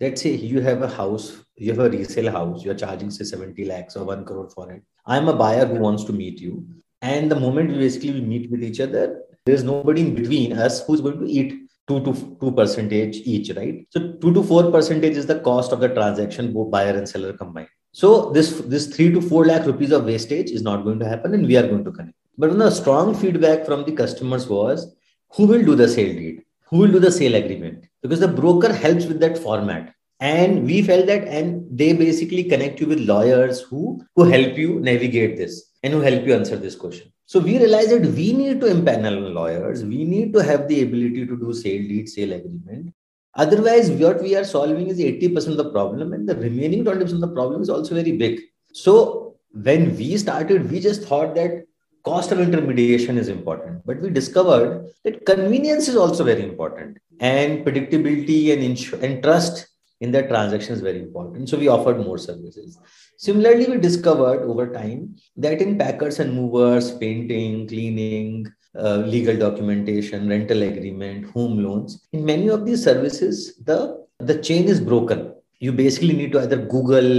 let's 0.00 0.22
say 0.22 0.34
you 0.34 0.60
have 0.60 0.82
a 0.82 0.88
house, 0.88 1.44
you 1.56 1.72
have 1.72 1.80
a 1.80 1.90
resale 1.90 2.30
house, 2.30 2.64
you're 2.64 2.74
charging 2.74 3.10
say 3.10 3.24
70 3.24 3.64
lakhs 3.64 3.96
or 3.96 4.04
1 4.04 4.24
crore 4.24 4.50
for 4.50 4.70
it. 4.72 4.82
I'm 5.06 5.28
a 5.28 5.34
buyer 5.34 5.66
who 5.66 5.76
wants 5.76 6.04
to 6.04 6.12
meet 6.12 6.40
you. 6.40 6.66
And 7.00 7.30
the 7.30 7.38
moment 7.38 7.70
we 7.70 7.78
basically 7.78 8.20
meet 8.20 8.50
with 8.50 8.62
each 8.62 8.80
other, 8.80 9.22
there's 9.46 9.62
nobody 9.62 10.02
in 10.02 10.14
between 10.14 10.52
us 10.52 10.84
who's 10.84 11.00
going 11.00 11.20
to 11.20 11.26
eat 11.26 11.68
two 11.86 12.00
to 12.04 12.36
two 12.40 12.52
percentage 12.52 13.16
each, 13.16 13.50
right? 13.56 13.86
So 13.90 14.12
two 14.20 14.34
to 14.34 14.42
four 14.42 14.70
percentage 14.70 15.16
is 15.16 15.26
the 15.26 15.40
cost 15.40 15.72
of 15.72 15.80
the 15.80 15.88
transaction, 15.88 16.52
both 16.52 16.70
buyer 16.70 16.96
and 16.96 17.08
seller 17.08 17.32
combined. 17.32 17.68
So 17.92 18.30
this 18.30 18.50
this 18.72 18.88
three 18.94 19.10
to 19.12 19.22
four 19.22 19.46
lakh 19.46 19.64
rupees 19.64 19.92
of 19.92 20.04
wastage 20.04 20.50
is 20.50 20.62
not 20.62 20.84
going 20.84 20.98
to 20.98 21.08
happen, 21.08 21.34
and 21.34 21.46
we 21.46 21.56
are 21.56 21.66
going 21.66 21.84
to 21.84 21.92
connect. 21.92 22.17
But 22.38 22.56
the 22.56 22.70
strong 22.70 23.14
feedback 23.14 23.66
from 23.66 23.84
the 23.84 23.92
customers 23.92 24.48
was 24.48 24.94
who 25.32 25.46
will 25.46 25.64
do 25.64 25.74
the 25.74 25.88
sale 25.88 26.14
deed? 26.14 26.44
Who 26.68 26.78
will 26.78 26.92
do 26.92 27.00
the 27.00 27.10
sale 27.10 27.34
agreement? 27.34 27.86
Because 28.00 28.20
the 28.20 28.28
broker 28.28 28.72
helps 28.72 29.06
with 29.06 29.18
that 29.20 29.36
format. 29.36 29.92
And 30.20 30.64
we 30.64 30.82
felt 30.82 31.06
that, 31.06 31.26
and 31.26 31.66
they 31.70 31.92
basically 31.92 32.44
connect 32.44 32.80
you 32.80 32.86
with 32.86 33.00
lawyers 33.00 33.60
who, 33.60 34.04
who 34.16 34.24
help 34.24 34.56
you 34.56 34.80
navigate 34.80 35.36
this 35.36 35.70
and 35.82 35.92
who 35.92 36.00
help 36.00 36.26
you 36.26 36.34
answer 36.34 36.56
this 36.56 36.74
question. 36.74 37.12
So 37.26 37.38
we 37.40 37.58
realized 37.58 37.90
that 37.90 38.02
we 38.02 38.32
need 38.32 38.60
to 38.60 38.66
impanel 38.66 39.32
lawyers. 39.32 39.84
We 39.84 40.04
need 40.04 40.32
to 40.34 40.40
have 40.40 40.66
the 40.68 40.82
ability 40.82 41.26
to 41.26 41.36
do 41.36 41.52
sale 41.52 41.82
deed, 41.82 42.08
sale 42.08 42.32
agreement. 42.32 42.94
Otherwise, 43.34 43.90
what 43.90 44.20
we 44.20 44.34
are 44.34 44.44
solving 44.44 44.88
is 44.88 44.98
80% 44.98 45.48
of 45.48 45.56
the 45.56 45.70
problem, 45.70 46.12
and 46.12 46.28
the 46.28 46.34
remaining 46.34 46.84
20% 46.84 47.12
of 47.12 47.20
the 47.20 47.28
problem 47.28 47.62
is 47.62 47.68
also 47.68 47.94
very 47.94 48.12
big. 48.12 48.40
So 48.72 49.36
when 49.52 49.96
we 49.96 50.16
started, 50.16 50.70
we 50.70 50.80
just 50.80 51.02
thought 51.02 51.34
that 51.36 51.67
cost 52.03 52.31
of 52.33 52.39
intermediation 52.39 53.17
is 53.17 53.29
important 53.29 53.81
but 53.85 53.99
we 54.01 54.09
discovered 54.09 54.71
that 55.03 55.25
convenience 55.25 55.87
is 55.87 55.95
also 55.95 56.23
very 56.23 56.43
important 56.43 56.97
and 57.19 57.65
predictability 57.65 58.51
and, 58.53 58.61
ins- 58.61 58.93
and 58.93 59.23
trust 59.23 59.67
in 60.01 60.11
that 60.11 60.27
transaction 60.27 60.73
is 60.73 60.81
very 60.81 60.99
important 60.99 61.47
so 61.47 61.57
we 61.57 61.67
offered 61.69 61.99
more 62.07 62.17
services 62.17 62.77
similarly 63.17 63.65
we 63.73 63.77
discovered 63.77 64.41
over 64.51 64.65
time 64.73 65.15
that 65.37 65.61
in 65.61 65.77
packers 65.77 66.19
and 66.19 66.33
movers 66.33 66.91
painting 66.97 67.65
cleaning 67.67 68.45
uh, 68.77 68.97
legal 69.15 69.37
documentation 69.37 70.27
rental 70.27 70.63
agreement 70.63 71.25
home 71.31 71.63
loans 71.63 72.05
in 72.11 72.25
many 72.25 72.49
of 72.49 72.65
these 72.65 72.83
services 72.83 73.55
the 73.69 73.77
the 74.19 74.37
chain 74.47 74.65
is 74.67 74.81
broken 74.81 75.31
you 75.59 75.71
basically 75.71 76.13
need 76.13 76.31
to 76.33 76.41
either 76.41 76.57
google 76.75 77.11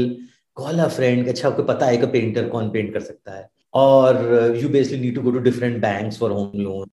call 0.60 0.78
a 0.80 0.90
friend 0.90 1.28
अच्छा 1.28 1.48
आपको 1.48 1.62
पता 1.72 1.86
है 1.86 1.96
कि 2.02 2.06
painter 2.16 2.48
कौन 2.48 2.70
paint 2.70 2.92
कर 2.94 3.00
सकता 3.10 3.32
है 3.38 3.44
or 3.73 4.09
uh, 4.09 4.47
you 4.47 4.69
basically 4.69 4.99
need 4.99 5.15
to 5.15 5.21
go 5.21 5.31
to 5.31 5.39
different 5.39 5.81
banks 5.81 6.17
for 6.17 6.29
home 6.29 6.51
loan 6.53 6.89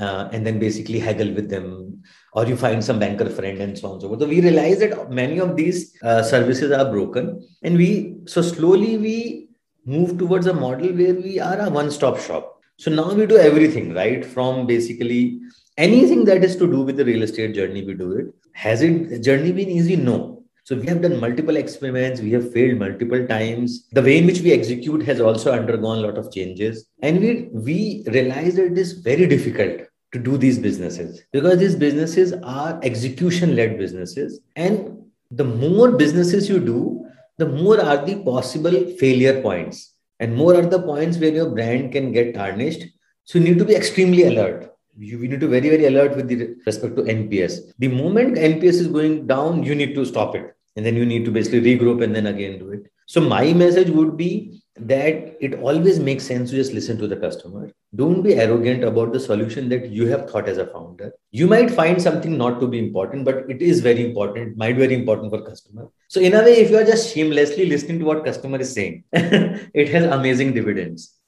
uh, 0.00 0.28
and 0.32 0.46
then 0.46 0.58
basically 0.58 0.98
haggle 0.98 1.32
with 1.32 1.48
them. 1.50 2.02
Or 2.32 2.46
you 2.46 2.56
find 2.56 2.82
some 2.82 2.98
banker 2.98 3.28
friend 3.28 3.58
and 3.60 3.78
so 3.78 3.88
on 3.88 3.92
and 3.94 4.02
so 4.02 4.08
forth. 4.08 4.20
So 4.20 4.28
we 4.28 4.40
realize 4.40 4.78
that 4.78 5.10
many 5.10 5.38
of 5.38 5.56
these 5.56 5.96
uh, 6.02 6.22
services 6.22 6.72
are 6.72 6.90
broken. 6.90 7.46
And 7.62 7.76
we 7.76 8.16
so 8.26 8.40
slowly 8.42 8.96
we 8.96 9.48
move 9.84 10.18
towards 10.18 10.46
a 10.46 10.54
model 10.54 10.92
where 10.92 11.14
we 11.14 11.40
are 11.40 11.58
a 11.58 11.70
one-stop 11.70 12.18
shop. 12.18 12.60
So 12.78 12.90
now 12.90 13.12
we 13.12 13.26
do 13.26 13.36
everything 13.36 13.92
right? 13.94 14.24
From 14.24 14.66
basically 14.66 15.40
anything 15.76 16.24
that 16.24 16.44
is 16.44 16.56
to 16.56 16.70
do 16.70 16.82
with 16.82 16.96
the 16.96 17.04
real 17.04 17.22
estate 17.22 17.54
journey 17.54 17.84
we 17.84 17.94
do 17.94 18.12
it. 18.12 18.26
Has 18.54 18.82
it 18.82 19.22
journey 19.22 19.52
been 19.52 19.68
easy? 19.68 19.96
No 19.96 20.41
So 20.64 20.76
we 20.76 20.86
have 20.86 21.02
done 21.02 21.18
multiple 21.18 21.56
experiments, 21.56 22.20
we 22.20 22.30
have 22.32 22.52
failed 22.52 22.78
multiple 22.78 23.26
times. 23.26 23.88
The 23.90 24.02
way 24.02 24.18
in 24.18 24.26
which 24.26 24.40
we 24.40 24.52
execute 24.52 25.02
has 25.04 25.20
also 25.20 25.52
undergone 25.52 25.98
a 25.98 26.02
lot 26.02 26.18
of 26.18 26.32
changes. 26.32 26.86
And 27.02 27.20
we, 27.20 27.48
we 27.52 28.04
realize 28.06 28.54
that 28.54 28.66
it 28.66 28.78
is 28.78 28.92
very 28.92 29.26
difficult 29.26 29.80
to 30.12 30.18
do 30.18 30.36
these 30.36 30.58
businesses 30.58 31.22
because 31.32 31.58
these 31.58 31.74
businesses 31.74 32.32
are 32.44 32.78
execution 32.84 33.56
led 33.56 33.76
businesses. 33.76 34.40
And 34.54 35.02
the 35.32 35.44
more 35.44 35.92
businesses 35.92 36.48
you 36.48 36.60
do, 36.60 37.06
the 37.38 37.48
more 37.48 37.80
are 37.80 38.04
the 38.04 38.22
possible 38.22 38.86
failure 38.98 39.42
points 39.42 39.94
and 40.20 40.36
more 40.36 40.54
are 40.54 40.66
the 40.66 40.80
points 40.80 41.18
where 41.18 41.32
your 41.32 41.50
brand 41.50 41.90
can 41.90 42.12
get 42.12 42.34
tarnished. 42.34 42.84
So 43.24 43.38
you 43.38 43.44
need 43.44 43.58
to 43.58 43.64
be 43.64 43.74
extremely 43.74 44.24
alert 44.24 44.71
you, 44.98 45.18
you 45.18 45.28
need 45.28 45.40
to 45.40 45.46
be 45.46 45.60
very 45.60 45.70
very 45.70 45.86
alert 45.86 46.16
with 46.16 46.28
the 46.28 46.54
respect 46.66 46.96
to 46.96 47.02
nps 47.02 47.72
the 47.78 47.88
moment 47.88 48.36
nps 48.36 48.80
is 48.84 48.88
going 48.88 49.26
down 49.26 49.62
you 49.62 49.74
need 49.74 49.94
to 49.94 50.04
stop 50.04 50.34
it. 50.34 50.54
And 50.76 50.86
then 50.86 50.96
you 50.96 51.04
need 51.04 51.24
to 51.26 51.30
basically 51.30 51.60
regroup 51.60 52.02
and 52.02 52.14
then 52.14 52.26
again 52.26 52.58
do 52.58 52.70
it. 52.70 52.90
So 53.06 53.20
my 53.20 53.52
message 53.52 53.90
would 53.90 54.16
be 54.16 54.62
that 54.76 55.36
it 55.38 55.54
always 55.60 56.00
makes 56.00 56.24
sense 56.24 56.48
to 56.48 56.56
just 56.56 56.72
listen 56.72 56.96
to 56.98 57.06
the 57.06 57.16
customer. 57.16 57.70
Don't 57.94 58.22
be 58.22 58.36
arrogant 58.36 58.82
about 58.82 59.12
the 59.12 59.20
solution 59.20 59.68
that 59.68 59.90
you 59.90 60.06
have 60.06 60.30
thought 60.30 60.48
as 60.48 60.56
a 60.56 60.66
founder. 60.66 61.12
You 61.30 61.46
might 61.46 61.70
find 61.70 62.00
something 62.00 62.38
not 62.38 62.58
to 62.60 62.66
be 62.66 62.78
important 62.78 63.26
but 63.26 63.50
it 63.50 63.60
is 63.60 63.80
very 63.80 64.02
important 64.02 64.56
might 64.56 64.72
be 64.72 64.86
very 64.86 64.94
important 64.94 65.30
for 65.30 65.42
customer. 65.42 65.88
So 66.08 66.20
in 66.20 66.32
a 66.34 66.42
way 66.42 66.56
if 66.60 66.70
you 66.70 66.78
are 66.78 66.84
just 66.84 67.12
shamelessly 67.14 67.66
listening 67.66 67.98
to 67.98 68.06
what 68.06 68.24
customer 68.24 68.58
is 68.58 68.72
saying 68.72 69.04
it 69.12 69.90
has 69.90 70.04
amazing 70.04 70.54
dividends 70.54 71.18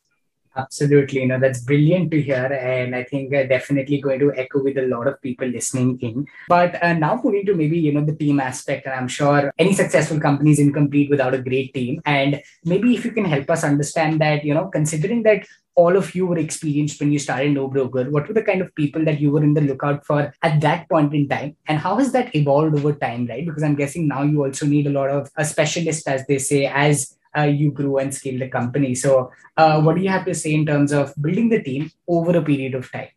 Absolutely, 0.56 1.20
you 1.20 1.26
know 1.26 1.40
that's 1.40 1.60
brilliant 1.62 2.12
to 2.12 2.22
hear, 2.22 2.46
and 2.46 2.94
I 2.94 3.02
think 3.02 3.34
uh, 3.34 3.42
definitely 3.42 4.00
going 4.00 4.20
to 4.20 4.32
echo 4.36 4.62
with 4.62 4.78
a 4.78 4.86
lot 4.86 5.08
of 5.08 5.20
people 5.20 5.48
listening 5.48 5.98
in. 6.00 6.26
But 6.48 6.80
uh, 6.80 6.92
now 6.92 7.20
moving 7.22 7.44
to 7.46 7.54
maybe 7.54 7.76
you 7.76 7.92
know 7.92 8.04
the 8.04 8.14
team 8.14 8.38
aspect, 8.38 8.86
and 8.86 8.94
I'm 8.94 9.08
sure 9.08 9.52
any 9.58 9.72
successful 9.72 10.20
company 10.20 10.52
is 10.52 10.60
incomplete 10.60 11.10
without 11.10 11.34
a 11.34 11.42
great 11.42 11.74
team. 11.74 12.00
And 12.06 12.40
maybe 12.64 12.94
if 12.94 13.04
you 13.04 13.10
can 13.10 13.24
help 13.24 13.50
us 13.50 13.64
understand 13.64 14.20
that, 14.20 14.44
you 14.44 14.54
know, 14.54 14.66
considering 14.68 15.24
that 15.24 15.44
all 15.74 15.96
of 15.96 16.14
you 16.14 16.24
were 16.24 16.38
experienced 16.38 17.00
when 17.00 17.10
you 17.10 17.18
started 17.18 17.50
No 17.50 17.66
Broker, 17.66 18.08
what 18.08 18.28
were 18.28 18.34
the 18.34 18.42
kind 18.42 18.60
of 18.60 18.72
people 18.76 19.04
that 19.06 19.20
you 19.20 19.32
were 19.32 19.42
in 19.42 19.54
the 19.54 19.60
lookout 19.60 20.06
for 20.06 20.32
at 20.42 20.60
that 20.60 20.88
point 20.88 21.12
in 21.14 21.28
time, 21.28 21.56
and 21.66 21.78
how 21.78 21.96
has 21.96 22.12
that 22.12 22.32
evolved 22.32 22.76
over 22.76 22.92
time, 22.92 23.26
right? 23.26 23.44
Because 23.44 23.64
I'm 23.64 23.74
guessing 23.74 24.06
now 24.06 24.22
you 24.22 24.44
also 24.44 24.66
need 24.66 24.86
a 24.86 24.90
lot 24.90 25.10
of 25.10 25.32
a 25.36 25.44
specialist, 25.44 26.06
as 26.06 26.24
they 26.28 26.38
say, 26.38 26.66
as 26.66 27.12
uh, 27.12 27.23
you 27.42 27.70
grew 27.70 27.98
and 27.98 28.14
scaled 28.14 28.40
the 28.40 28.48
company. 28.48 28.94
So, 28.94 29.30
uh, 29.56 29.82
what 29.82 29.96
do 29.96 30.02
you 30.02 30.08
have 30.08 30.24
to 30.26 30.34
say 30.34 30.54
in 30.54 30.66
terms 30.66 30.92
of 30.92 31.12
building 31.20 31.48
the 31.48 31.62
team 31.62 31.90
over 32.08 32.36
a 32.36 32.42
period 32.42 32.74
of 32.74 32.90
time? 32.90 33.08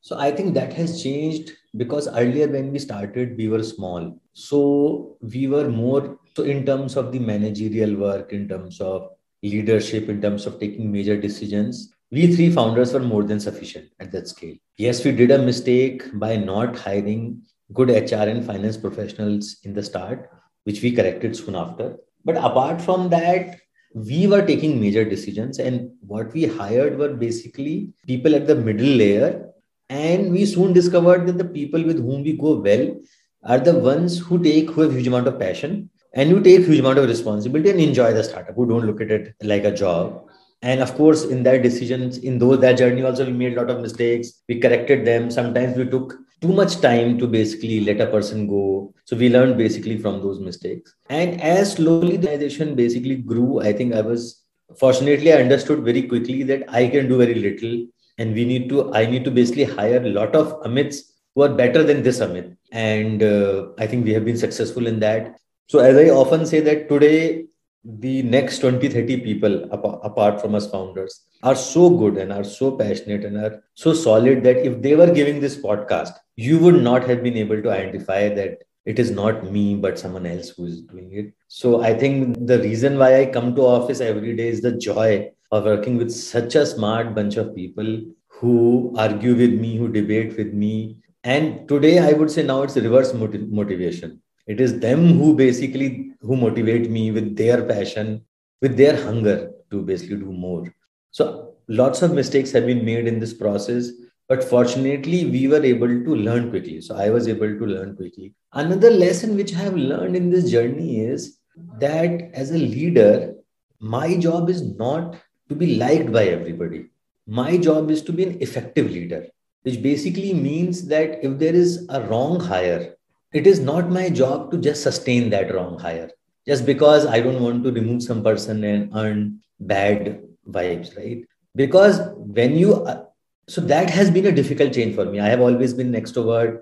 So, 0.00 0.18
I 0.18 0.30
think 0.30 0.54
that 0.54 0.72
has 0.74 1.02
changed 1.02 1.52
because 1.76 2.08
earlier 2.08 2.48
when 2.48 2.72
we 2.72 2.78
started, 2.78 3.36
we 3.36 3.48
were 3.48 3.62
small. 3.62 4.20
So, 4.32 5.16
we 5.20 5.46
were 5.46 5.68
more 5.68 6.18
so 6.36 6.42
in 6.42 6.66
terms 6.66 6.96
of 6.96 7.12
the 7.12 7.18
managerial 7.18 7.96
work, 7.96 8.32
in 8.32 8.48
terms 8.48 8.80
of 8.80 9.10
leadership, 9.42 10.08
in 10.08 10.20
terms 10.20 10.46
of 10.46 10.58
taking 10.58 10.90
major 10.90 11.20
decisions. 11.20 11.92
We 12.10 12.34
three 12.34 12.50
founders 12.50 12.92
were 12.92 13.00
more 13.00 13.24
than 13.24 13.40
sufficient 13.40 13.90
at 14.00 14.12
that 14.12 14.28
scale. 14.28 14.54
Yes, 14.76 15.04
we 15.04 15.12
did 15.12 15.30
a 15.30 15.38
mistake 15.38 16.02
by 16.18 16.36
not 16.36 16.78
hiring 16.78 17.42
good 17.72 17.90
HR 17.90 18.28
and 18.28 18.44
finance 18.44 18.76
professionals 18.76 19.56
in 19.64 19.74
the 19.74 19.82
start, 19.82 20.30
which 20.64 20.82
we 20.82 20.92
corrected 20.92 21.36
soon 21.36 21.54
after. 21.56 21.96
But 22.24 22.36
apart 22.36 22.80
from 22.80 23.10
that, 23.10 23.60
we 23.94 24.26
were 24.26 24.44
taking 24.44 24.80
major 24.80 25.04
decisions, 25.04 25.58
and 25.58 25.90
what 26.00 26.32
we 26.32 26.46
hired 26.46 26.98
were 26.98 27.14
basically 27.14 27.92
people 28.06 28.34
at 28.34 28.46
the 28.46 28.56
middle 28.56 28.86
layer. 28.86 29.50
And 29.88 30.32
we 30.32 30.46
soon 30.46 30.72
discovered 30.72 31.26
that 31.26 31.38
the 31.38 31.44
people 31.44 31.84
with 31.84 31.98
whom 31.98 32.22
we 32.22 32.32
go 32.32 32.56
well 32.56 32.96
are 33.44 33.58
the 33.58 33.78
ones 33.78 34.18
who 34.18 34.42
take 34.42 34.70
who 34.70 34.80
have 34.80 34.94
huge 34.94 35.06
amount 35.06 35.28
of 35.28 35.38
passion 35.38 35.90
and 36.14 36.30
you 36.30 36.40
take 36.40 36.64
huge 36.64 36.78
amount 36.78 36.98
of 36.98 37.08
responsibility 37.08 37.70
and 37.70 37.80
enjoy 37.80 38.12
the 38.12 38.24
startup 38.24 38.54
who 38.54 38.66
don't 38.66 38.86
look 38.86 39.00
at 39.00 39.10
it 39.10 39.34
like 39.42 39.64
a 39.64 39.74
job. 39.74 40.26
And 40.62 40.80
of 40.80 40.94
course 40.94 41.24
in 41.24 41.42
that 41.42 41.62
decisions 41.62 42.18
in 42.18 42.38
those 42.38 42.60
that 42.60 42.78
journey 42.78 43.02
also 43.02 43.26
we 43.26 43.32
made 43.32 43.56
a 43.56 43.60
lot 43.60 43.70
of 43.70 43.82
mistakes. 43.82 44.42
We 44.48 44.60
corrected 44.60 45.04
them. 45.04 45.30
Sometimes 45.30 45.76
we 45.76 45.84
took 45.84 46.16
too 46.44 46.52
much 46.52 46.80
time 46.80 47.18
to 47.18 47.26
basically 47.26 47.80
let 47.84 48.00
a 48.02 48.06
person 48.06 48.46
go. 48.46 48.92
So 49.06 49.16
we 49.16 49.30
learned 49.30 49.56
basically 49.56 49.96
from 49.96 50.20
those 50.20 50.40
mistakes. 50.40 50.94
And 51.08 51.40
as 51.40 51.72
slowly 51.72 52.18
the 52.18 52.28
organization 52.28 52.74
basically 52.74 53.16
grew, 53.16 53.60
I 53.60 53.72
think 53.72 53.94
I 53.94 54.02
was 54.02 54.42
fortunately 54.78 55.32
I 55.32 55.40
understood 55.40 55.82
very 55.82 56.02
quickly 56.02 56.42
that 56.42 56.64
I 56.68 56.88
can 56.88 57.08
do 57.08 57.16
very 57.16 57.34
little. 57.34 57.86
And 58.18 58.34
we 58.34 58.44
need 58.44 58.68
to, 58.68 58.92
I 58.92 59.06
need 59.06 59.24
to 59.24 59.30
basically 59.30 59.64
hire 59.64 60.04
a 60.04 60.10
lot 60.10 60.36
of 60.36 60.60
Amits 60.64 60.98
who 61.34 61.42
are 61.42 61.54
better 61.62 61.82
than 61.82 62.02
this 62.02 62.20
Amit. 62.20 62.54
And 62.72 63.22
uh, 63.22 63.68
I 63.78 63.86
think 63.86 64.04
we 64.04 64.12
have 64.12 64.26
been 64.26 64.36
successful 64.36 64.86
in 64.86 65.00
that. 65.00 65.36
So 65.68 65.78
as 65.78 65.96
I 65.96 66.10
often 66.10 66.44
say 66.44 66.60
that 66.60 66.90
today 66.90 67.46
the 67.84 68.22
next 68.22 68.60
20 68.60 68.88
30 68.88 69.20
people 69.20 69.64
apart 69.70 70.40
from 70.40 70.54
us 70.54 70.70
founders 70.70 71.26
are 71.42 71.54
so 71.54 71.90
good 71.90 72.16
and 72.16 72.32
are 72.32 72.44
so 72.44 72.70
passionate 72.72 73.24
and 73.24 73.36
are 73.36 73.62
so 73.74 73.92
solid 73.92 74.42
that 74.42 74.56
if 74.56 74.80
they 74.80 74.94
were 74.94 75.12
giving 75.12 75.38
this 75.38 75.56
podcast 75.56 76.12
you 76.36 76.58
would 76.58 76.82
not 76.82 77.04
have 77.04 77.22
been 77.22 77.36
able 77.36 77.60
to 77.60 77.70
identify 77.70 78.28
that 78.28 78.62
it 78.86 78.98
is 78.98 79.10
not 79.10 79.50
me 79.50 79.74
but 79.74 79.98
someone 79.98 80.24
else 80.24 80.50
who 80.50 80.66
is 80.66 80.80
doing 80.82 81.12
it. 81.12 81.32
So 81.48 81.82
i 81.82 81.92
think 81.92 82.46
the 82.46 82.58
reason 82.60 82.98
why 82.98 83.20
i 83.20 83.26
come 83.26 83.54
to 83.54 83.62
office 83.62 84.00
every 84.00 84.34
day 84.34 84.48
is 84.48 84.62
the 84.62 84.72
joy 84.78 85.30
of 85.52 85.64
working 85.64 85.98
with 85.98 86.10
such 86.10 86.54
a 86.54 86.64
smart 86.64 87.14
bunch 87.14 87.36
of 87.36 87.54
people 87.54 88.00
who 88.28 88.94
argue 88.96 89.34
with 89.34 89.52
me 89.52 89.76
who 89.76 89.88
debate 89.88 90.36
with 90.36 90.52
me. 90.52 90.96
And 91.22 91.68
today 91.68 91.98
i 91.98 92.12
would 92.12 92.30
say 92.30 92.42
now 92.42 92.62
it's 92.62 92.76
reverse 92.76 93.12
motiv- 93.12 93.50
motivation 93.50 94.20
it 94.46 94.60
is 94.60 94.78
them 94.80 95.18
who 95.18 95.34
basically 95.34 96.12
who 96.20 96.36
motivate 96.36 96.90
me 96.90 97.10
with 97.10 97.36
their 97.36 97.64
passion 97.64 98.24
with 98.60 98.76
their 98.76 98.96
hunger 99.02 99.52
to 99.70 99.82
basically 99.82 100.16
do 100.16 100.32
more. 100.32 100.72
So 101.10 101.54
lots 101.68 102.02
of 102.02 102.12
mistakes 102.12 102.52
have 102.52 102.66
been 102.66 102.84
made 102.84 103.06
in 103.06 103.18
this 103.20 103.34
process 103.34 103.90
but 104.28 104.42
fortunately 104.42 105.26
we 105.26 105.48
were 105.48 105.62
able 105.62 105.88
to 105.88 106.14
learn 106.14 106.50
quickly. 106.50 106.80
So 106.80 106.96
i 106.96 107.10
was 107.10 107.28
able 107.28 107.58
to 107.58 107.66
learn 107.66 107.96
quickly. 107.96 108.34
Another 108.52 108.90
lesson 108.90 109.36
which 109.36 109.54
i 109.54 109.58
have 109.58 109.76
learned 109.76 110.16
in 110.16 110.30
this 110.30 110.50
journey 110.50 111.00
is 111.00 111.38
that 111.78 112.30
as 112.32 112.50
a 112.50 112.58
leader 112.58 113.34
my 113.80 114.16
job 114.16 114.48
is 114.48 114.62
not 114.62 115.16
to 115.48 115.54
be 115.54 115.76
liked 115.76 116.10
by 116.12 116.24
everybody. 116.24 116.86
My 117.26 117.56
job 117.56 117.90
is 117.90 118.02
to 118.02 118.12
be 118.12 118.24
an 118.24 118.42
effective 118.42 118.90
leader 118.90 119.26
which 119.62 119.82
basically 119.82 120.34
means 120.34 120.86
that 120.88 121.24
if 121.24 121.38
there 121.38 121.54
is 121.54 121.86
a 121.88 122.02
wrong 122.02 122.38
hire 122.38 122.94
it 123.34 123.48
is 123.48 123.58
not 123.58 123.90
my 123.90 124.08
job 124.08 124.50
to 124.52 124.58
just 124.58 124.82
sustain 124.82 125.28
that 125.30 125.52
wrong 125.52 125.78
hire 125.78 126.10
just 126.46 126.64
because 126.64 127.04
I 127.04 127.20
don't 127.20 127.42
want 127.42 127.64
to 127.64 127.72
remove 127.72 128.02
some 128.02 128.22
person 128.22 128.62
and 128.62 128.94
earn 128.94 129.40
bad 129.58 130.22
vibes, 130.48 130.96
right? 130.96 131.24
Because 131.56 132.00
when 132.16 132.56
you, 132.56 132.74
uh, 132.74 133.04
so 133.48 133.60
that 133.62 133.90
has 133.90 134.10
been 134.10 134.26
a 134.26 134.32
difficult 134.32 134.72
change 134.72 134.94
for 134.94 135.04
me. 135.04 135.20
I 135.20 135.28
have 135.28 135.40
always 135.40 135.74
been 135.74 135.94
an 135.94 136.00
extrovert. 136.00 136.60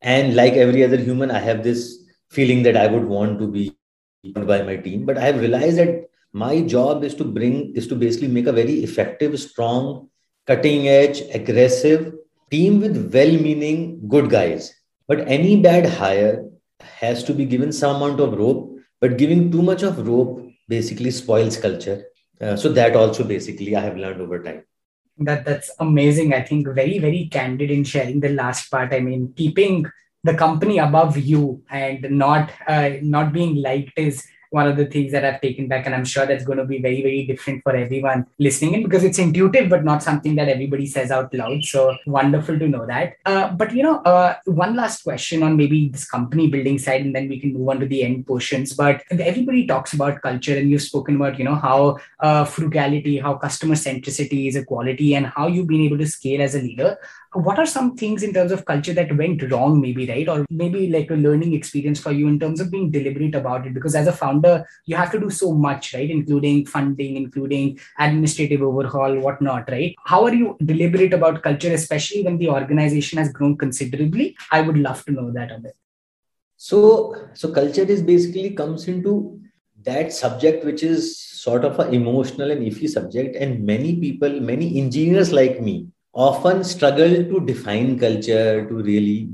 And 0.00 0.36
like 0.36 0.54
every 0.54 0.84
other 0.84 0.96
human, 0.96 1.30
I 1.30 1.38
have 1.38 1.62
this 1.62 2.04
feeling 2.30 2.62
that 2.64 2.76
I 2.76 2.86
would 2.86 3.04
want 3.04 3.38
to 3.40 3.48
be 3.48 3.76
by 4.34 4.62
my 4.62 4.76
team. 4.76 5.04
But 5.06 5.18
I 5.18 5.22
have 5.22 5.40
realized 5.40 5.78
that 5.78 6.08
my 6.32 6.60
job 6.62 7.04
is 7.04 7.14
to 7.16 7.24
bring, 7.24 7.74
is 7.74 7.86
to 7.88 7.94
basically 7.94 8.28
make 8.28 8.46
a 8.46 8.52
very 8.52 8.82
effective, 8.84 9.38
strong, 9.40 10.08
cutting 10.46 10.88
edge, 10.88 11.20
aggressive 11.32 12.14
team 12.50 12.80
with 12.80 13.12
well 13.12 13.32
meaning 13.32 14.06
good 14.08 14.28
guys 14.28 14.74
but 15.06 15.20
any 15.28 15.60
bad 15.60 15.86
hire 15.86 16.44
has 16.80 17.22
to 17.24 17.34
be 17.34 17.44
given 17.44 17.72
some 17.72 17.96
amount 17.96 18.20
of 18.20 18.32
rope, 18.34 18.78
but 19.00 19.18
giving 19.18 19.50
too 19.50 19.62
much 19.62 19.82
of 19.82 20.06
rope 20.06 20.48
basically 20.68 21.10
spoils 21.10 21.56
culture. 21.56 22.04
Uh, 22.40 22.56
so 22.56 22.72
that 22.72 22.96
also 22.96 23.24
basically 23.24 23.76
I 23.76 23.80
have 23.80 23.96
learned 23.96 24.20
over 24.20 24.42
time. 24.42 24.64
That 25.18 25.44
that's 25.44 25.70
amazing. 25.78 26.32
I 26.34 26.42
think 26.42 26.66
very 26.68 26.98
very 26.98 27.28
candid 27.30 27.70
in 27.70 27.84
sharing 27.84 28.20
the 28.20 28.30
last 28.30 28.70
part. 28.70 28.92
I 28.92 29.00
mean, 29.00 29.32
keeping 29.36 29.86
the 30.24 30.34
company 30.34 30.78
above 30.78 31.18
you 31.18 31.62
and 31.70 32.06
not 32.10 32.50
uh, 32.66 32.90
not 33.02 33.32
being 33.32 33.56
liked 33.56 33.92
is 33.96 34.26
one 34.52 34.66
of 34.66 34.76
the 34.76 34.86
things 34.86 35.12
that 35.12 35.24
I've 35.24 35.40
taken 35.40 35.68
back. 35.68 35.86
And 35.86 35.94
I'm 35.94 36.04
sure 36.04 36.26
that's 36.26 36.44
going 36.44 36.58
to 36.58 36.64
be 36.64 36.80
very, 36.80 37.02
very 37.02 37.26
different 37.26 37.62
for 37.62 37.74
everyone 37.74 38.26
listening 38.38 38.74
in 38.74 38.82
because 38.82 39.04
it's 39.04 39.18
intuitive, 39.18 39.68
but 39.68 39.84
not 39.84 40.02
something 40.02 40.34
that 40.36 40.48
everybody 40.48 40.86
says 40.86 41.10
out 41.10 41.32
loud. 41.34 41.64
So 41.64 41.96
wonderful 42.06 42.58
to 42.58 42.68
know 42.68 42.86
that. 42.86 43.16
Uh, 43.24 43.50
but, 43.50 43.74
you 43.74 43.82
know, 43.82 43.98
uh, 44.02 44.36
one 44.44 44.76
last 44.76 45.02
question 45.04 45.42
on 45.42 45.56
maybe 45.56 45.88
this 45.88 46.08
company 46.08 46.48
building 46.48 46.78
side, 46.78 47.00
and 47.02 47.14
then 47.14 47.28
we 47.28 47.40
can 47.40 47.54
move 47.54 47.68
on 47.68 47.80
to 47.80 47.86
the 47.86 48.04
end 48.04 48.26
portions. 48.26 48.74
But 48.74 49.02
everybody 49.10 49.66
talks 49.66 49.92
about 49.92 50.22
culture, 50.22 50.56
and 50.56 50.70
you've 50.70 50.82
spoken 50.82 51.16
about, 51.16 51.38
you 51.38 51.44
know, 51.44 51.54
how 51.54 51.98
uh, 52.20 52.44
frugality, 52.44 53.18
how 53.18 53.34
customer 53.34 53.74
centricity 53.74 54.48
is 54.48 54.56
a 54.56 54.64
quality, 54.64 55.14
and 55.14 55.26
how 55.26 55.46
you've 55.46 55.66
been 55.66 55.82
able 55.82 55.98
to 55.98 56.06
scale 56.06 56.42
as 56.42 56.54
a 56.54 56.60
leader 56.60 56.98
what 57.34 57.58
are 57.58 57.66
some 57.66 57.96
things 57.96 58.22
in 58.22 58.32
terms 58.32 58.52
of 58.52 58.64
culture 58.64 58.92
that 58.92 59.16
went 59.16 59.42
wrong 59.50 59.80
maybe 59.80 60.06
right? 60.06 60.28
Or 60.28 60.44
maybe 60.50 60.88
like 60.88 61.10
a 61.10 61.14
learning 61.14 61.54
experience 61.54 62.00
for 62.00 62.12
you 62.12 62.28
in 62.28 62.38
terms 62.38 62.60
of 62.60 62.70
being 62.70 62.90
deliberate 62.90 63.34
about 63.34 63.66
it? 63.66 63.74
Because 63.74 63.94
as 63.94 64.06
a 64.06 64.12
founder 64.12 64.66
you 64.86 64.96
have 64.96 65.10
to 65.12 65.20
do 65.20 65.30
so 65.30 65.52
much 65.52 65.94
right? 65.94 66.10
Including 66.10 66.66
funding 66.66 67.16
including 67.16 67.78
administrative 67.98 68.62
overhaul 68.62 69.18
whatnot 69.18 69.70
right? 69.70 69.94
How 70.04 70.24
are 70.24 70.34
you 70.34 70.56
deliberate 70.64 71.14
about 71.14 71.42
culture 71.42 71.72
especially 71.72 72.22
when 72.22 72.38
the 72.38 72.48
organization 72.48 73.18
has 73.18 73.32
grown 73.32 73.56
considerably? 73.56 74.36
I 74.50 74.60
would 74.60 74.78
love 74.78 75.04
to 75.06 75.12
know 75.12 75.30
that 75.32 75.50
a 75.50 75.58
bit. 75.58 75.76
So, 76.56 77.16
so 77.34 77.50
culture 77.52 77.82
is 77.82 78.02
basically 78.02 78.50
comes 78.50 78.86
into 78.86 79.40
that 79.84 80.12
subject 80.12 80.64
which 80.64 80.82
is 80.82 81.18
sort 81.18 81.64
of 81.64 81.78
an 81.80 81.92
emotional 81.92 82.52
and 82.52 82.62
iffy 82.62 82.88
subject, 82.88 83.34
and 83.34 83.64
many 83.64 83.96
people, 83.96 84.40
many 84.40 84.80
engineers 84.80 85.32
like 85.32 85.60
me, 85.60 85.88
often 86.14 86.62
struggle 86.64 87.24
to 87.24 87.40
define 87.46 87.98
culture 87.98 88.66
to 88.68 88.74
really 88.74 89.28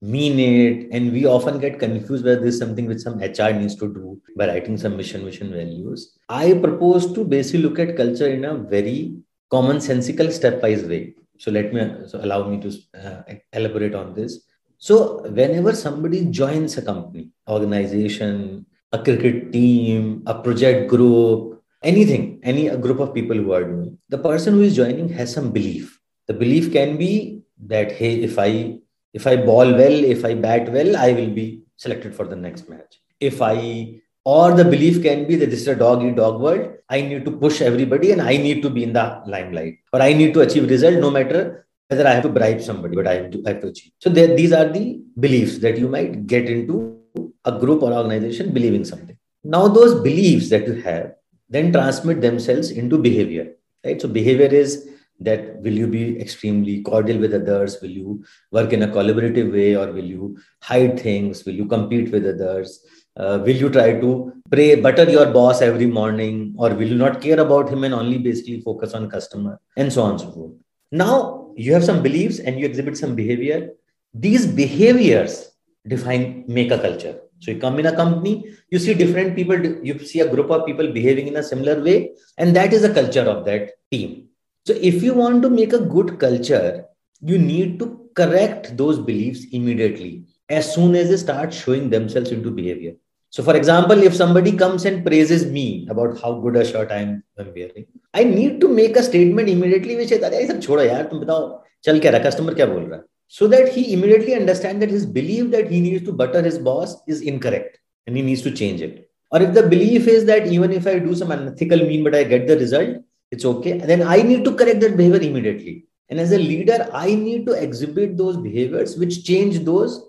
mean 0.00 0.38
it. 0.38 0.88
And 0.92 1.12
we 1.12 1.26
often 1.26 1.58
get 1.58 1.78
confused 1.78 2.24
whether 2.24 2.40
this 2.40 2.54
is 2.54 2.60
something 2.60 2.86
which 2.86 3.00
some 3.00 3.18
hr 3.20 3.52
needs 3.52 3.76
to 3.76 3.92
do 3.92 4.20
by 4.36 4.48
writing 4.48 4.76
some 4.76 4.96
mission 4.96 5.24
mission 5.24 5.50
values. 5.50 6.18
I 6.28 6.54
propose 6.54 7.12
to 7.14 7.24
basically 7.24 7.62
look 7.62 7.78
at 7.78 7.96
culture 7.96 8.28
in 8.28 8.44
a 8.44 8.54
very 8.54 9.16
commonsensical 9.50 10.28
stepwise 10.28 10.88
way. 10.88 11.14
So 11.38 11.50
let 11.50 11.72
me 11.72 12.06
so 12.06 12.20
allow 12.20 12.48
me 12.48 12.60
to 12.60 12.70
uh, 12.98 13.22
elaborate 13.52 13.94
on 13.94 14.14
this. 14.14 14.44
So 14.78 15.22
whenever 15.28 15.74
somebody 15.74 16.24
joins 16.26 16.76
a 16.78 16.82
company 16.82 17.30
organization 17.48 18.66
a 18.92 19.02
cricket 19.02 19.52
team 19.52 20.22
a 20.26 20.34
project 20.34 20.88
group 20.88 21.62
anything 21.82 22.38
any 22.42 22.68
a 22.68 22.76
group 22.76 23.00
of 23.00 23.14
people 23.14 23.36
who 23.36 23.52
are 23.52 23.64
doing 23.64 23.98
the 24.08 24.18
person 24.18 24.54
who 24.54 24.62
is 24.62 24.76
joining 24.76 25.08
has 25.08 25.32
some 25.32 25.50
belief 25.50 25.98
the 26.28 26.34
belief 26.34 26.72
can 26.72 26.96
be 26.96 27.42
that 27.72 27.92
hey 27.92 28.14
if 28.28 28.38
i 28.38 28.78
if 29.12 29.26
i 29.26 29.36
ball 29.36 29.72
well 29.80 29.98
if 30.14 30.24
i 30.24 30.34
bat 30.34 30.70
well 30.76 30.96
i 30.96 31.12
will 31.12 31.32
be 31.40 31.62
selected 31.76 32.14
for 32.14 32.26
the 32.26 32.36
next 32.36 32.68
match. 32.68 33.00
If 33.20 33.42
i 33.42 34.00
or 34.24 34.54
the 34.54 34.64
belief 34.64 35.02
can 35.02 35.26
be 35.26 35.34
that 35.36 35.50
this 35.50 35.62
is 35.62 35.68
a 35.68 35.74
dog 35.74 36.04
eat 36.04 36.16
dog 36.16 36.40
world. 36.40 36.74
I 36.88 37.00
need 37.00 37.24
to 37.24 37.32
push 37.32 37.60
everybody 37.60 38.12
and 38.12 38.22
i 38.22 38.36
need 38.36 38.62
to 38.62 38.70
be 38.70 38.84
in 38.84 38.92
the 38.92 39.06
limelight. 39.26 39.78
Or 39.92 40.00
i 40.02 40.12
need 40.12 40.34
to 40.34 40.40
achieve 40.40 40.68
result 40.68 40.98
no 41.06 41.10
matter 41.10 41.66
whether 41.88 42.06
i 42.06 42.14
have 42.14 42.22
to 42.28 42.34
bribe 42.38 42.60
somebody 42.62 42.94
but 42.96 43.06
i 43.06 43.14
have 43.14 43.30
to, 43.32 43.42
I 43.46 43.50
have 43.52 43.60
to 43.62 43.68
achieve. 43.68 43.92
So 43.98 44.10
there, 44.10 44.36
these 44.36 44.52
are 44.52 44.68
the 44.68 45.00
beliefs 45.18 45.58
that 45.58 45.78
you 45.78 45.88
might 45.88 46.26
get 46.26 46.48
into 46.48 47.00
a 47.44 47.58
group 47.58 47.82
or 47.82 47.92
organization 47.92 48.52
believing 48.52 48.84
something. 48.84 49.18
Now 49.44 49.66
those 49.68 50.00
beliefs 50.00 50.50
that 50.50 50.66
you 50.66 50.74
have 50.82 51.14
then 51.48 51.72
transmit 51.72 52.20
themselves 52.20 52.70
into 52.70 52.96
behavior 52.96 53.48
right? 53.84 54.00
So 54.00 54.08
behavior 54.08 54.46
is 54.46 54.88
that 55.24 55.60
will 55.62 55.72
you 55.72 55.86
be 55.86 56.20
extremely 56.20 56.82
cordial 56.82 57.18
with 57.18 57.34
others? 57.34 57.80
Will 57.80 57.90
you 57.90 58.24
work 58.50 58.72
in 58.72 58.82
a 58.82 58.88
collaborative 58.88 59.52
way 59.52 59.76
or 59.76 59.92
will 59.92 60.04
you 60.04 60.38
hide 60.60 60.98
things? 61.00 61.44
Will 61.44 61.54
you 61.54 61.66
compete 61.66 62.10
with 62.12 62.26
others? 62.26 62.84
Uh, 63.16 63.38
will 63.44 63.56
you 63.56 63.68
try 63.68 64.00
to 64.00 64.32
pray 64.50 64.74
butter 64.74 65.10
your 65.10 65.26
boss 65.26 65.60
every 65.60 65.86
morning 65.86 66.54
or 66.56 66.70
will 66.70 66.88
you 66.88 66.94
not 66.94 67.20
care 67.20 67.40
about 67.40 67.68
him 67.68 67.84
and 67.84 67.94
only 67.94 68.18
basically 68.18 68.60
focus 68.60 68.94
on 68.94 69.10
customer? 69.10 69.60
And 69.76 69.92
so 69.92 70.02
on 70.02 70.12
and 70.12 70.20
so 70.20 70.32
forth. 70.32 70.52
Now 70.90 71.52
you 71.56 71.74
have 71.74 71.84
some 71.84 72.02
beliefs 72.02 72.38
and 72.38 72.58
you 72.58 72.66
exhibit 72.66 72.96
some 72.96 73.14
behavior. 73.14 73.70
These 74.14 74.46
behaviors 74.46 75.52
define 75.86 76.44
make 76.48 76.70
a 76.70 76.78
culture. 76.78 77.18
So 77.40 77.50
you 77.50 77.58
come 77.58 77.78
in 77.80 77.86
a 77.86 77.96
company 77.96 78.54
you 78.72 78.78
see 78.78 78.94
different 78.94 79.36
people 79.38 79.64
you 79.88 79.98
see 80.10 80.20
a 80.20 80.30
group 80.34 80.50
of 80.50 80.66
people 80.66 80.90
behaving 80.98 81.26
in 81.30 81.36
a 81.36 81.42
similar 81.42 81.76
way 81.86 82.12
and 82.38 82.56
that 82.56 82.72
is 82.72 82.84
a 82.84 82.92
culture 82.98 83.26
of 83.32 83.44
that 83.48 83.72
team 83.90 84.28
so, 84.67 84.73
if 84.73 85.01
you 85.01 85.13
want 85.13 85.41
to 85.43 85.49
make 85.49 85.71
a 85.71 85.79
good 85.79 86.19
culture, 86.19 86.85
you 87.21 87.37
need 87.37 87.79
to 87.79 88.09
correct 88.15 88.75
those 88.75 88.99
beliefs 88.99 89.45
immediately 89.53 90.25
as 90.49 90.73
soon 90.73 90.95
as 90.95 91.09
they 91.09 91.15
start 91.15 91.53
showing 91.53 91.89
themselves 91.89 92.31
into 92.31 92.51
behavior. 92.51 92.95
So, 93.29 93.43
for 93.43 93.55
example, 93.55 94.03
if 94.03 94.13
somebody 94.13 94.51
comes 94.51 94.85
and 94.85 95.05
praises 95.05 95.45
me 95.45 95.87
about 95.89 96.21
how 96.21 96.33
good 96.33 96.57
a 96.57 96.65
shirt 96.65 96.91
I'm, 96.91 97.23
I'm 97.39 97.53
wearing, 97.55 97.85
I 98.13 98.23
need 98.23 98.59
to 98.61 98.67
make 98.67 98.97
a 98.97 99.03
statement 99.03 99.47
immediately 99.47 99.95
which 99.95 100.11
is, 100.11 100.23
"अरे 100.23 100.47
सब 100.47 100.61
छोड़ो 100.61 100.83
यार 100.83 101.03
तुम 101.03 101.19
बताओ 101.19 101.63
चल 101.83 101.99
क्या 101.99 102.11
रहा 102.11 102.29
customer 102.29 102.55
क्या 102.55 102.65
बोल 102.65 102.83
रहा 102.83 102.95
है?" 102.95 103.03
So 103.29 103.47
that 103.47 103.71
he 103.77 103.83
immediately 103.93 104.35
understands 104.35 104.83
that 104.83 104.93
his 104.95 105.05
belief 105.05 105.51
that 105.51 105.69
he 105.71 105.81
needs 105.81 106.05
to 106.05 106.13
butter 106.13 106.43
his 106.45 106.57
boss 106.57 106.95
is 107.07 107.21
incorrect 107.21 107.77
and 108.07 108.17
he 108.17 108.25
needs 108.29 108.41
to 108.41 108.51
change 108.51 108.81
it. 108.81 109.03
Or 109.31 109.41
if 109.41 109.53
the 109.55 109.63
belief 109.63 110.07
is 110.07 110.25
that 110.25 110.47
even 110.47 110.71
if 110.71 110.87
I 110.87 110.99
do 110.99 111.15
some 111.15 111.31
unethical 111.31 111.77
mean 111.77 112.03
but 112.03 112.15
I 112.15 112.23
get 112.23 112.47
the 112.47 112.57
result, 112.57 113.03
it's 113.32 113.44
okay. 113.44 113.78
Then 113.78 114.02
i 114.02 114.22
need 114.30 114.44
to 114.44 114.54
correct 114.54 114.80
that 114.80 114.96
behavior 114.96 115.22
immediately. 115.30 115.86
And 116.08 116.20
as 116.20 116.32
a 116.32 116.38
leader 116.38 116.88
i 116.92 117.14
need 117.14 117.46
to 117.46 117.52
exhibit 117.66 118.16
those 118.16 118.36
behaviors 118.36 118.96
which 118.96 119.24
change 119.24 119.60
those 119.70 120.00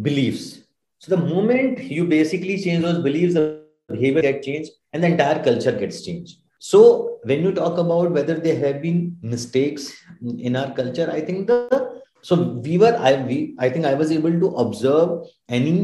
beliefs. 0.00 0.60
So 0.98 1.14
the 1.14 1.22
moment 1.22 1.82
you 1.84 2.06
basically 2.06 2.60
change 2.62 2.82
those 2.82 3.02
beliefs 3.08 3.34
the 3.34 3.62
behavior 3.88 4.22
get 4.22 4.42
changed 4.42 4.70
and 4.92 5.02
the 5.02 5.08
entire 5.08 5.42
culture 5.44 5.72
gets 5.72 6.04
changed. 6.04 6.38
So 6.58 7.18
when 7.24 7.42
you 7.42 7.52
talk 7.52 7.78
about 7.78 8.12
whether 8.12 8.34
there 8.34 8.58
have 8.58 8.80
been 8.82 9.16
mistakes 9.22 9.92
in 10.38 10.56
our 10.56 10.72
culture 10.72 11.10
i 11.10 11.20
think 11.20 11.46
the 11.46 11.92
so 12.28 12.36
we 12.66 12.78
were 12.78 12.94
i 13.10 13.12
we 13.28 13.36
i 13.58 13.68
think 13.68 13.84
i 13.90 13.94
was 13.94 14.12
able 14.16 14.38
to 14.44 14.48
observe 14.64 15.26
any 15.48 15.74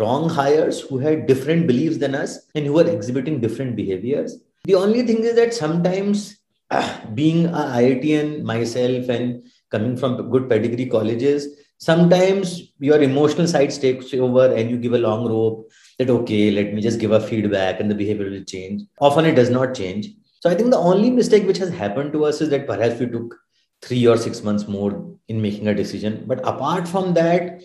wrong 0.00 0.28
hires 0.28 0.80
who 0.80 0.98
had 0.98 1.26
different 1.26 1.66
beliefs 1.66 1.98
than 1.98 2.14
us 2.14 2.38
and 2.54 2.66
who 2.66 2.74
were 2.74 2.88
exhibiting 2.96 3.40
different 3.40 3.76
behaviors 3.76 4.36
the 4.68 4.74
only 4.74 5.02
thing 5.02 5.24
is 5.24 5.34
that 5.34 5.54
sometimes 5.54 6.36
uh, 6.70 7.06
being 7.14 7.46
a 7.46 7.62
IITian 7.82 8.42
myself 8.42 9.08
and 9.08 9.42
coming 9.70 9.96
from 9.96 10.30
good 10.30 10.46
pedigree 10.50 10.84
colleges, 10.84 11.46
sometimes 11.78 12.74
your 12.78 13.00
emotional 13.00 13.46
side 13.46 13.70
takes 13.70 14.12
over 14.12 14.54
and 14.54 14.70
you 14.70 14.76
give 14.76 14.92
a 14.92 14.98
long 14.98 15.26
rope 15.26 15.70
that, 15.98 16.10
okay, 16.10 16.50
let 16.50 16.74
me 16.74 16.82
just 16.82 17.00
give 17.00 17.12
a 17.12 17.20
feedback 17.20 17.80
and 17.80 17.90
the 17.90 17.94
behavior 17.94 18.28
will 18.30 18.44
change. 18.44 18.82
Often 19.00 19.24
it 19.24 19.36
does 19.36 19.48
not 19.48 19.74
change. 19.74 20.08
So 20.40 20.50
I 20.50 20.54
think 20.54 20.70
the 20.70 20.76
only 20.76 21.10
mistake 21.10 21.46
which 21.46 21.58
has 21.58 21.70
happened 21.70 22.12
to 22.12 22.26
us 22.26 22.42
is 22.42 22.50
that 22.50 22.66
perhaps 22.66 23.00
we 23.00 23.06
took 23.06 23.34
three 23.80 24.06
or 24.06 24.18
six 24.18 24.42
months 24.42 24.68
more 24.68 25.16
in 25.28 25.40
making 25.40 25.68
a 25.68 25.74
decision. 25.74 26.24
But 26.26 26.46
apart 26.46 26.86
from 26.86 27.14
that, 27.14 27.62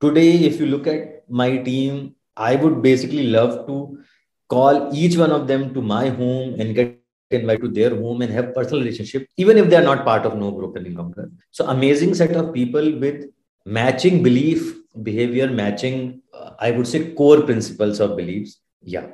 today, 0.00 0.34
if 0.34 0.60
you 0.60 0.66
look 0.66 0.86
at 0.86 1.28
my 1.28 1.56
team, 1.56 2.14
I 2.36 2.54
would 2.54 2.80
basically 2.80 3.26
love 3.26 3.66
to 3.66 3.98
call 4.54 4.90
each 5.02 5.16
one 5.16 5.32
of 5.38 5.46
them 5.50 5.72
to 5.74 5.82
my 5.94 6.04
home 6.20 6.60
and 6.60 6.74
get 6.74 7.00
invited 7.30 7.62
to 7.62 7.70
their 7.78 7.94
home 8.02 8.22
and 8.22 8.32
have 8.32 8.54
personal 8.54 8.80
relationship, 8.80 9.26
even 9.36 9.58
if 9.58 9.68
they 9.70 9.76
are 9.76 9.88
not 9.90 10.04
part 10.04 10.24
of 10.26 10.34
NoBroker 10.34 10.82
Longer. 10.96 11.30
So 11.50 11.66
amazing 11.66 12.14
set 12.14 12.36
of 12.36 12.52
people 12.52 12.98
with 12.98 13.24
matching 13.66 14.22
belief, 14.22 14.74
behavior, 15.02 15.48
matching, 15.50 16.22
uh, 16.32 16.50
I 16.58 16.70
would 16.70 16.86
say, 16.86 17.12
core 17.14 17.42
principles 17.42 18.00
of 18.00 18.16
beliefs. 18.16 18.58
Yeah. 18.82 19.06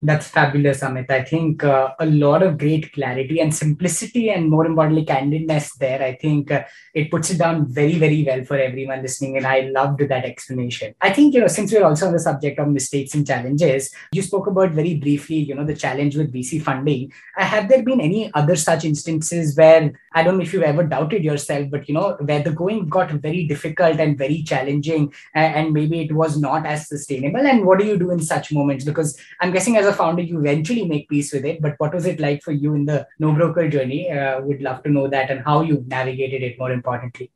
That's 0.00 0.28
fabulous, 0.28 0.80
Amit. 0.82 1.10
I 1.10 1.24
think 1.24 1.64
uh, 1.64 1.92
a 1.98 2.06
lot 2.06 2.44
of 2.44 2.56
great 2.56 2.92
clarity 2.92 3.40
and 3.40 3.52
simplicity, 3.52 4.30
and 4.30 4.48
more 4.48 4.64
importantly, 4.64 5.04
candidness 5.04 5.76
there. 5.76 6.00
I 6.00 6.14
think 6.14 6.52
uh, 6.52 6.62
it 6.94 7.10
puts 7.10 7.30
it 7.30 7.38
down 7.38 7.66
very, 7.66 7.98
very 7.98 8.22
well 8.22 8.44
for 8.44 8.56
everyone 8.56 9.02
listening. 9.02 9.36
And 9.36 9.44
I 9.44 9.62
loved 9.62 9.98
that 9.98 10.24
explanation. 10.24 10.94
I 11.00 11.12
think, 11.12 11.34
you 11.34 11.40
know, 11.40 11.48
since 11.48 11.72
we're 11.72 11.84
also 11.84 12.06
on 12.06 12.12
the 12.12 12.20
subject 12.20 12.60
of 12.60 12.68
mistakes 12.68 13.14
and 13.14 13.26
challenges, 13.26 13.92
you 14.12 14.22
spoke 14.22 14.46
about 14.46 14.70
very 14.70 14.94
briefly, 14.94 15.38
you 15.38 15.56
know, 15.56 15.64
the 15.64 15.74
challenge 15.74 16.16
with 16.16 16.32
VC 16.32 16.62
funding. 16.62 17.12
Uh, 17.36 17.44
have 17.44 17.68
there 17.68 17.82
been 17.82 18.00
any 18.00 18.32
other 18.34 18.54
such 18.54 18.84
instances 18.84 19.56
where 19.56 19.92
I 20.18 20.22
don't 20.24 20.36
know 20.38 20.46
if 20.46 20.52
you've 20.52 20.70
ever 20.70 20.84
doubted 20.92 21.22
yourself, 21.30 21.70
but, 21.74 21.88
you 21.88 21.94
know, 21.94 22.06
where 22.28 22.42
the 22.42 22.50
going 22.60 22.88
got 22.96 23.10
very 23.26 23.42
difficult 23.52 24.00
and 24.04 24.18
very 24.22 24.42
challenging, 24.42 25.12
and, 25.34 25.54
and 25.58 25.72
maybe 25.72 26.00
it 26.00 26.12
was 26.20 26.36
not 26.46 26.66
as 26.66 26.88
sustainable? 26.88 27.46
And 27.52 27.64
what 27.64 27.78
do 27.78 27.86
you 27.90 27.96
do 28.04 28.10
in 28.10 28.20
such 28.20 28.52
moments? 28.58 28.84
Because 28.84 29.16
I'm 29.40 29.52
guessing 29.52 29.76
as 29.76 29.86
a 29.86 29.92
founder, 29.92 30.22
you 30.22 30.40
eventually 30.40 30.86
make 30.92 31.08
peace 31.08 31.32
with 31.32 31.44
it. 31.44 31.62
But 31.62 31.76
what 31.78 31.94
was 31.94 32.06
it 32.12 32.18
like 32.18 32.42
for 32.42 32.52
you 32.52 32.74
in 32.74 32.84
the 32.84 33.06
NoBroker 33.22 33.70
journey? 33.70 34.10
Uh, 34.10 34.40
would 34.40 34.60
love 34.60 34.82
to 34.82 34.90
know 34.90 35.06
that 35.08 35.30
and 35.30 35.44
how 35.44 35.60
you 35.60 35.84
navigated 35.86 36.42
it 36.42 36.58
more 36.58 36.72
importantly. 36.72 37.30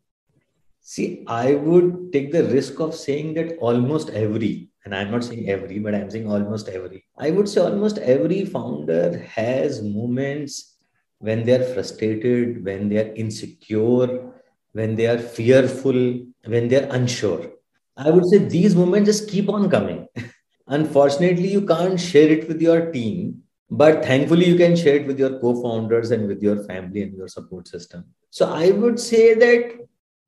See, 0.80 1.22
I 1.28 1.54
would 1.54 2.12
take 2.12 2.32
the 2.32 2.44
risk 2.44 2.80
of 2.80 2.94
saying 2.94 3.34
that 3.34 3.56
almost 3.58 4.10
every, 4.10 4.70
and 4.84 4.92
I'm 4.92 5.12
not 5.12 5.22
saying 5.22 5.48
every, 5.48 5.78
but 5.78 5.94
I'm 5.94 6.10
saying 6.10 6.28
almost 6.28 6.68
every. 6.68 7.04
I 7.16 7.30
would 7.30 7.48
say 7.48 7.60
almost 7.60 7.98
every 7.98 8.44
founder 8.44 9.18
has 9.18 9.80
moments 9.80 10.52
when 11.22 11.44
they 11.44 11.52
are 11.52 11.64
frustrated, 11.72 12.64
when 12.64 12.88
they 12.88 12.98
are 12.98 13.14
insecure, 13.14 14.32
when 14.72 14.96
they 14.96 15.06
are 15.06 15.18
fearful, 15.18 16.20
when 16.44 16.66
they 16.66 16.82
are 16.82 16.88
unsure. 16.90 17.52
I 17.96 18.10
would 18.10 18.26
say 18.26 18.38
these 18.38 18.74
moments 18.74 19.06
just 19.06 19.30
keep 19.30 19.48
on 19.48 19.70
coming. 19.70 20.08
Unfortunately, 20.66 21.46
you 21.48 21.64
can't 21.64 22.00
share 22.00 22.28
it 22.28 22.48
with 22.48 22.60
your 22.60 22.90
team, 22.90 23.42
but 23.70 24.04
thankfully, 24.04 24.46
you 24.46 24.56
can 24.56 24.74
share 24.74 24.96
it 24.96 25.06
with 25.06 25.18
your 25.18 25.38
co 25.38 25.62
founders 25.62 26.10
and 26.10 26.26
with 26.26 26.42
your 26.42 26.64
family 26.64 27.02
and 27.02 27.16
your 27.16 27.28
support 27.28 27.68
system. 27.68 28.04
So, 28.30 28.52
I 28.52 28.70
would 28.72 28.98
say 28.98 29.34
that, 29.34 29.78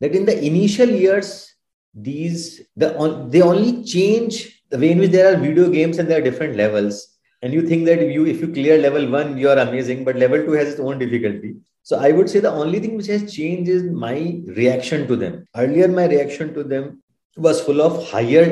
that 0.00 0.14
in 0.14 0.26
the 0.26 0.44
initial 0.44 0.88
years, 0.88 1.54
these 1.92 2.60
the 2.76 2.88
they 3.30 3.42
only 3.42 3.84
change 3.84 4.62
the 4.70 4.78
way 4.78 4.92
in 4.92 4.98
which 4.98 5.12
there 5.12 5.32
are 5.32 5.36
video 5.36 5.70
games 5.70 5.98
and 5.98 6.08
there 6.08 6.18
are 6.18 6.28
different 6.28 6.56
levels 6.56 7.13
and 7.44 7.52
you 7.52 7.62
think 7.68 7.84
that 7.84 8.02
if 8.02 8.10
you 8.16 8.24
if 8.32 8.40
you 8.40 8.48
clear 8.58 8.76
level 8.78 9.06
one 9.14 9.36
you 9.36 9.48
are 9.52 9.58
amazing 9.62 10.02
but 10.04 10.16
level 10.16 10.44
two 10.44 10.52
has 10.52 10.68
its 10.68 10.80
own 10.80 10.98
difficulty. 10.98 11.54
So 11.82 11.98
i 11.98 12.10
would 12.10 12.30
say 12.32 12.40
the 12.40 12.52
only 12.64 12.80
thing 12.80 12.96
which 12.96 13.10
has 13.14 13.24
changed 13.32 13.70
is 13.70 13.82
my 14.04 14.40
reaction 14.60 15.06
to 15.08 15.16
them. 15.22 15.46
Earlier 15.54 15.88
my 15.88 16.06
reaction 16.06 16.54
to 16.54 16.64
them 16.64 17.02
was 17.36 17.60
full 17.60 17.82
of 17.82 18.08
higher 18.10 18.44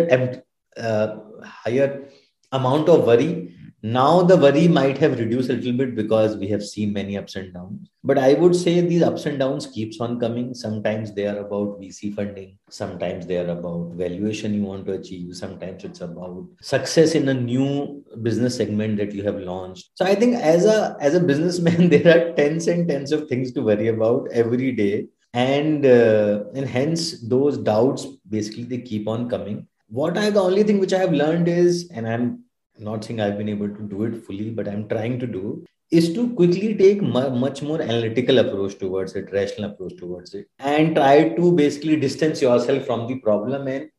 uh, 0.77 1.17
higher 1.43 2.05
amount 2.53 2.91
of 2.91 3.07
worry 3.07 3.52
now 3.83 4.23
the 4.23 4.37
worry 4.37 4.69
might 4.69 4.97
have 4.99 5.19
reduced 5.19 5.51
a 5.51 5.55
little 5.55 5.73
bit 5.73 5.97
because 5.97 6.37
we 6.37 6.47
have 6.49 6.65
seen 6.65 6.93
many 6.93 7.19
ups 7.19 7.35
and 7.35 7.53
downs. 7.53 7.91
But 8.05 8.17
I 8.17 8.35
would 8.35 8.55
say 8.55 8.81
these 8.81 9.03
ups 9.03 9.27
and 9.27 9.41
downs 9.41 9.67
keeps 9.67 10.01
on 10.01 10.21
coming. 10.21 10.55
Sometimes 10.55 11.13
they 11.13 11.27
are 11.27 11.39
about 11.39 11.81
VC 11.81 12.15
funding. 12.15 12.59
Sometimes 12.71 13.27
they 13.27 13.39
are 13.39 13.49
about 13.49 13.95
valuation 13.95 14.55
you 14.55 14.63
want 14.63 14.87
to 14.87 14.93
achieve. 14.93 15.35
Sometimes 15.35 15.83
it's 15.83 16.01
about 16.01 16.47
success 16.61 17.17
in 17.17 17.29
a 17.29 17.35
new 17.35 18.05
business 18.23 18.57
segment 18.57 18.99
that 18.99 19.13
you 19.13 19.25
have 19.25 19.41
launched. 19.41 19.91
So 19.95 20.05
I 20.05 20.15
think 20.15 20.37
as 20.37 20.65
a 20.65 20.97
as 21.01 21.15
a 21.15 21.21
businessman, 21.21 21.89
there 21.91 22.07
are 22.07 22.33
tens 22.35 22.69
and 22.69 22.89
tens 22.89 23.11
of 23.11 23.29
things 23.29 23.51
to 23.53 23.63
worry 23.63 23.89
about 23.89 24.29
every 24.31 24.71
day. 24.71 25.07
And 25.35 25.85
uh, 25.85 26.45
and 26.55 26.69
hence 26.69 27.21
those 27.27 27.59
doubts 27.59 28.07
basically 28.29 28.65
they 28.65 28.79
keep 28.79 29.09
on 29.09 29.29
coming. 29.29 29.67
What 29.89 30.17
I 30.17 30.31
the 30.31 30.41
only 30.41 30.63
thing 30.63 30.79
which 30.79 30.93
I 30.93 30.99
have 30.99 31.13
learned 31.13 31.49
is, 31.49 31.91
and 31.91 32.09
I'm 32.09 32.45
not 32.79 33.05
saying 33.05 33.21
I've 33.21 33.39
been 33.39 33.49
able 33.49 33.69
to 33.69 33.83
do 33.83 34.05
it 34.05 34.25
fully, 34.25 34.51
but 34.51 34.69
I'm 34.69 34.89
trying 34.89 35.19
to 35.21 35.27
do 35.27 35.65
is 35.91 36.15
to 36.15 36.33
quickly 36.35 36.75
take 36.75 37.03
much 37.03 37.61
more 37.63 37.81
analytical 37.83 38.39
approach 38.39 38.79
towards 38.79 39.15
it, 39.15 39.31
rational 39.31 39.71
approach 39.71 39.97
towards 39.99 40.33
it, 40.35 40.49
and 40.59 40.97
try 40.97 41.29
to 41.29 41.53
basically 41.53 41.97
distance 41.97 42.41
yourself 42.41 42.87
from 42.87 43.07
the 43.07 43.17
problem 43.17 43.69
and 43.69 43.91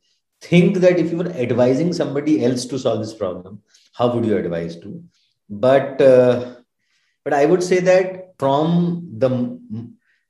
think 0.42 0.78
that 0.78 1.00
if 1.00 1.12
you 1.12 1.18
were 1.18 1.32
advising 1.32 1.94
somebody 1.94 2.44
else 2.44 2.66
to 2.66 2.80
solve 2.80 3.00
this 3.00 3.14
problem, 3.14 3.62
how 3.94 4.14
would 4.14 4.26
you 4.26 4.38
advise 4.38 4.76
to? 4.78 5.04
But 5.50 6.02
uh, 6.02 6.56
but 7.24 7.34
I 7.34 7.46
would 7.46 7.64
say 7.64 7.80
that 7.80 8.34
from 8.40 9.08
the 9.18 9.30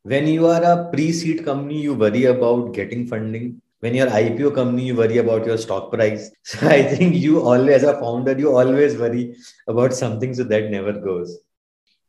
when 0.04 0.28
you 0.28 0.48
are 0.48 0.64
a 0.64 0.89
pre-seed 0.91 1.46
company, 1.46 1.82
you 1.82 1.94
worry 1.94 2.26
about 2.26 2.74
getting 2.74 3.08
funding 3.08 3.62
when 3.84 3.94
you're 3.94 4.08
IPO 4.08 4.56
company, 4.56 4.86
you 4.86 4.96
worry 4.96 5.18
about 5.18 5.46
your 5.46 5.58
stock 5.58 5.92
price. 5.92 6.32
So 6.44 6.68
I 6.70 6.84
think 6.84 7.16
you 7.16 7.42
always, 7.42 7.84
as 7.84 7.84
a 7.84 8.00
founder, 8.00 8.38
you 8.38 8.56
always 8.58 8.96
worry 8.98 9.36
about 9.68 9.94
something 9.94 10.34
so 10.34 10.46
that 10.46 10.72
never 10.72 10.94
goes. 10.94 11.38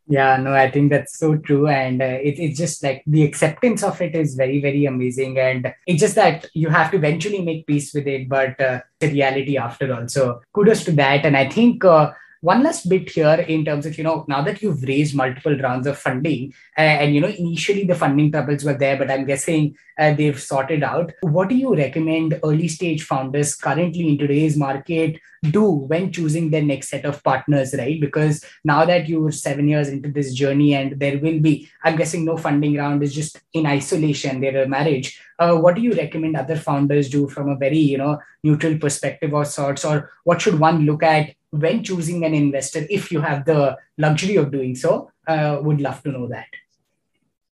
Yeah, 0.07 0.37
no, 0.37 0.53
I 0.53 0.70
think 0.70 0.91
that's 0.91 1.18
so 1.18 1.37
true. 1.37 1.66
And 1.66 2.01
uh, 2.01 2.18
it, 2.29 2.39
it's 2.39 2.59
just 2.59 2.85
like 2.85 3.03
the 3.07 3.25
acceptance 3.25 3.83
of 3.83 4.01
it 4.01 4.14
is 4.14 4.37
very, 4.37 4.61
very 4.61 4.85
amazing. 4.85 5.37
And 5.39 5.75
it's 5.87 6.01
just 6.01 6.14
that 6.14 6.47
you 6.55 6.68
have 6.68 6.93
to 6.93 6.97
eventually 6.97 7.43
make 7.43 7.66
peace 7.66 7.93
with 7.93 8.07
it, 8.07 8.29
but 8.29 8.61
uh, 8.61 8.81
the 9.01 9.09
reality 9.09 9.57
after 9.57 9.93
all. 9.93 10.07
So 10.07 10.43
kudos 10.53 10.85
to 10.85 10.93
that. 10.93 11.27
And 11.27 11.37
I 11.37 11.49
think 11.49 11.85
uh, 11.85 12.12
one 12.45 12.62
last 12.62 12.88
bit 12.88 13.09
here 13.09 13.45
in 13.55 13.64
terms 13.64 13.86
of 13.86 13.97
you 13.97 14.05
know 14.05 14.24
now 14.28 14.42
that 14.42 14.61
you've 14.61 14.82
raised 14.82 15.14
multiple 15.14 15.57
rounds 15.59 15.86
of 15.86 15.99
funding 15.99 16.53
uh, 16.76 16.97
and 17.03 17.14
you 17.14 17.20
know 17.20 17.32
initially 17.45 17.84
the 17.84 17.95
funding 17.95 18.30
troubles 18.30 18.64
were 18.64 18.78
there 18.82 18.99
but 18.99 19.11
i'm 19.11 19.24
guessing 19.24 19.74
uh, 19.99 20.12
they've 20.14 20.40
sorted 20.40 20.82
out. 20.82 21.12
What 21.20 21.49
do 21.49 21.55
you 21.55 21.74
recommend 21.74 22.38
early 22.42 22.68
stage 22.68 23.05
founders 23.05 23.55
currently 23.55 24.09
in 24.09 24.18
today's 24.18 24.57
market 24.57 25.20
do 25.51 25.62
when 25.62 26.11
choosing 26.11 26.51
their 26.51 26.62
next 26.62 26.88
set 26.88 27.05
of 27.05 27.22
partners 27.22 27.74
right? 27.76 28.01
Because 28.01 28.45
now 28.64 28.84
that 28.84 29.09
you're 29.09 29.30
seven 29.30 29.68
years 29.68 29.88
into 29.88 30.11
this 30.11 30.32
journey 30.34 30.74
and 30.74 30.99
there 30.99 31.18
will 31.18 31.38
be 31.38 31.68
i'm 31.84 31.97
guessing 31.97 32.24
no 32.24 32.36
funding 32.36 32.76
round 32.76 33.03
is 33.03 33.14
just 33.14 33.40
in 33.53 33.66
isolation 33.66 34.40
they're 34.40 34.64
a 34.64 34.68
marriage. 34.68 35.20
Uh, 35.38 35.55
what 35.57 35.74
do 35.74 35.80
you 35.80 35.92
recommend 35.92 36.36
other 36.36 36.57
founders 36.57 37.09
do 37.09 37.28
from 37.28 37.49
a 37.49 37.57
very 37.57 37.78
you 37.78 37.99
know 37.99 38.18
neutral 38.42 38.78
perspective 38.78 39.32
or 39.32 39.45
sorts? 39.45 39.84
Or 39.84 40.11
what 40.24 40.40
should 40.40 40.59
one 40.59 40.86
look 40.86 41.03
at 41.03 41.34
when 41.61 41.82
choosing 41.84 42.24
an 42.24 42.34
investor 42.34 42.86
if 42.90 43.11
you 43.12 43.20
have 43.20 43.44
the 43.44 43.76
luxury 43.98 44.36
of 44.36 44.50
doing 44.50 44.74
so 44.74 45.11
uh, 45.28 45.59
would 45.62 45.80
love 45.80 46.02
to 46.02 46.11
know 46.11 46.26
that. 46.28 46.48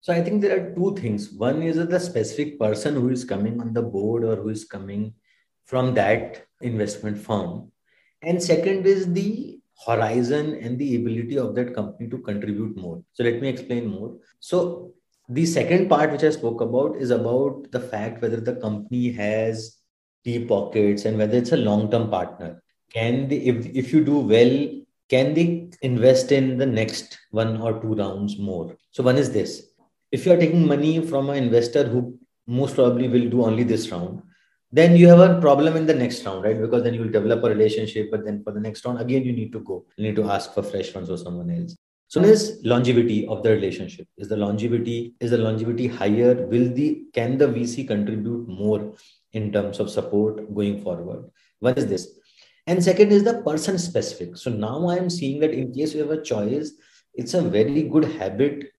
So 0.01 0.13
i 0.13 0.21
think 0.21 0.41
there 0.41 0.55
are 0.57 0.75
two 0.75 0.95
things. 0.95 1.31
One 1.31 1.61
is 1.63 1.77
the 1.77 1.99
specific 1.99 2.59
person 2.59 2.95
who 2.95 3.09
is 3.09 3.23
coming 3.25 3.59
on 3.59 3.73
the 3.73 3.81
board 3.81 4.23
or 4.23 4.35
who 4.35 4.49
is 4.49 4.65
coming 4.65 5.13
from 5.65 5.93
that 5.95 6.45
investment 6.61 7.17
firm. 7.17 7.71
And 8.21 8.41
second 8.41 8.85
is 8.85 9.11
the 9.13 9.59
horizon 9.85 10.55
and 10.61 10.77
the 10.79 10.95
ability 10.95 11.37
of 11.37 11.55
that 11.55 11.73
company 11.73 12.09
to 12.09 12.19
contribute 12.19 12.77
more. 12.77 13.03
So 13.13 13.23
let 13.23 13.41
me 13.41 13.49
explain 13.49 13.87
more. 13.87 14.15
So 14.39 14.93
the 15.27 15.45
second 15.45 15.89
part 15.89 16.11
which 16.11 16.23
i 16.23 16.29
spoke 16.29 16.61
about 16.61 16.97
is 16.97 17.09
about 17.09 17.71
the 17.71 17.79
fact 17.79 18.21
whether 18.21 18.39
the 18.39 18.55
company 18.57 19.11
has 19.11 19.79
deep 20.23 20.47
pockets 20.47 21.05
and 21.05 21.17
whether 21.17 21.37
it's 21.37 21.51
a 21.51 21.57
long 21.57 21.89
term 21.89 22.09
partner 22.11 22.61
can 22.95 23.27
they 23.27 23.37
if, 23.37 23.65
if 23.81 23.93
you 23.93 24.03
do 24.03 24.19
well 24.19 24.53
can 25.09 25.33
they 25.33 25.69
invest 25.81 26.31
in 26.31 26.57
the 26.57 26.65
next 26.65 27.19
one 27.29 27.61
or 27.61 27.79
two 27.79 27.93
rounds 27.93 28.39
more? 28.39 28.75
So 28.89 29.03
one 29.03 29.17
is 29.17 29.31
this. 29.31 29.67
If 30.11 30.25
you 30.25 30.33
are 30.33 30.37
taking 30.37 30.65
money 30.65 30.99
from 31.05 31.29
an 31.29 31.37
investor 31.37 31.87
who 31.87 32.17
most 32.47 32.73
probably 32.75 33.07
will 33.07 33.29
do 33.29 33.43
only 33.43 33.63
this 33.63 33.91
round 33.91 34.23
then 34.71 34.95
you 34.95 35.07
have 35.07 35.19
a 35.19 35.39
problem 35.39 35.77
in 35.77 35.85
the 35.85 35.93
next 35.93 36.25
round 36.25 36.43
right? 36.43 36.59
Because 36.59 36.83
then 36.83 36.93
you 36.93 37.01
will 37.01 37.09
develop 37.09 37.43
a 37.43 37.49
relationship 37.49 38.09
but 38.11 38.25
then 38.25 38.43
for 38.43 38.51
the 38.51 38.59
next 38.59 38.83
round 38.85 38.99
again 38.99 39.23
you 39.23 39.31
need 39.31 39.51
to 39.53 39.59
go. 39.59 39.85
You 39.97 40.07
need 40.07 40.15
to 40.17 40.29
ask 40.29 40.53
for 40.53 40.63
fresh 40.63 40.89
funds 40.89 41.09
or 41.09 41.17
someone 41.17 41.49
else. 41.49 41.75
So 42.07 42.21
is 42.21 42.59
longevity 42.63 43.27
of 43.27 43.41
the 43.41 43.51
relationship. 43.51 44.07
Is 44.17 44.27
the 44.27 44.37
longevity 44.37 45.15
is 45.19 45.31
the 45.31 45.37
longevity 45.37 45.87
higher? 45.87 46.45
Will 46.47 46.73
the 46.73 47.03
can 47.13 47.37
the 47.37 47.47
vc 47.47 47.87
contribute 47.87 48.47
more 48.47 48.93
in 49.33 49.51
terms 49.51 49.79
of 49.79 49.89
support 49.89 50.53
going 50.53 50.81
forward? 50.81 51.29
One 51.59 51.75
is 51.75 51.87
this 51.87 52.19
and 52.67 52.83
second 52.83 53.11
is 53.11 53.23
the 53.23 53.41
person 53.41 53.77
specific. 53.77 54.37
So 54.37 54.49
now 54.49 54.87
I 54.87 54.97
am 54.97 55.09
seeing 55.09 55.39
that 55.41 55.51
in 55.51 55.73
case 55.73 55.93
you 55.93 56.01
have 56.01 56.11
a 56.11 56.21
choice, 56.21 56.71
it's 57.13 57.33
a 57.33 57.41
very 57.41 57.83
good 57.83 58.05
habit 58.05 58.71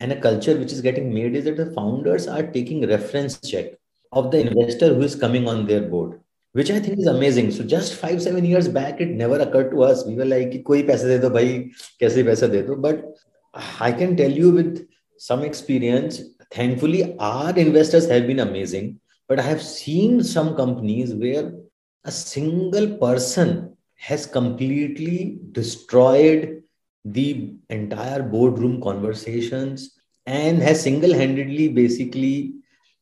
and 0.00 0.12
a 0.12 0.20
culture 0.20 0.56
which 0.58 0.72
is 0.72 0.80
getting 0.80 1.12
made 1.12 1.34
is 1.34 1.44
that 1.44 1.56
the 1.56 1.72
founders 1.72 2.26
are 2.28 2.42
taking 2.42 2.86
reference 2.86 3.38
check 3.40 3.72
of 4.12 4.30
the 4.30 4.48
investor 4.48 4.94
who 4.94 5.02
is 5.02 5.14
coming 5.14 5.48
on 5.48 5.66
their 5.66 5.82
board 5.82 6.20
which 6.52 6.70
I 6.70 6.80
think 6.80 6.98
is 6.98 7.06
amazing. 7.06 7.50
So 7.52 7.62
just 7.62 7.94
five, 7.94 8.22
seven 8.22 8.44
years 8.44 8.68
back, 8.68 9.00
it 9.00 9.10
never 9.10 9.38
occurred 9.38 9.70
to 9.70 9.82
us. 9.82 10.04
We 10.06 10.14
were 10.16 10.24
like, 10.24 10.64
koi 10.64 10.82
paisa 10.82 11.06
de 11.06 11.20
do, 11.20 11.30
bhai, 11.30 11.70
kaise 12.00 12.24
paisa 12.24 12.50
de 12.50 12.62
do. 12.66 12.76
But 12.76 13.04
I 13.78 13.92
can 13.92 14.16
tell 14.16 14.30
you 14.30 14.50
with 14.50 14.88
some 15.18 15.42
experience, 15.42 16.22
thankfully, 16.50 17.16
our 17.18 17.56
investors 17.56 18.08
have 18.08 18.26
been 18.26 18.40
amazing. 18.40 19.00
But 19.28 19.38
I 19.38 19.42
have 19.42 19.62
seen 19.62 20.24
some 20.24 20.56
companies 20.56 21.14
where 21.14 21.52
a 22.04 22.10
single 22.10 22.96
person 22.98 23.76
has 23.96 24.26
completely 24.26 25.38
destroyed 25.52 26.62
the 27.04 27.54
entire 27.70 28.22
boardroom 28.22 28.80
conversations 28.80 29.98
and 30.26 30.62
has 30.62 30.82
single-handedly 30.82 31.68
basically 31.68 32.54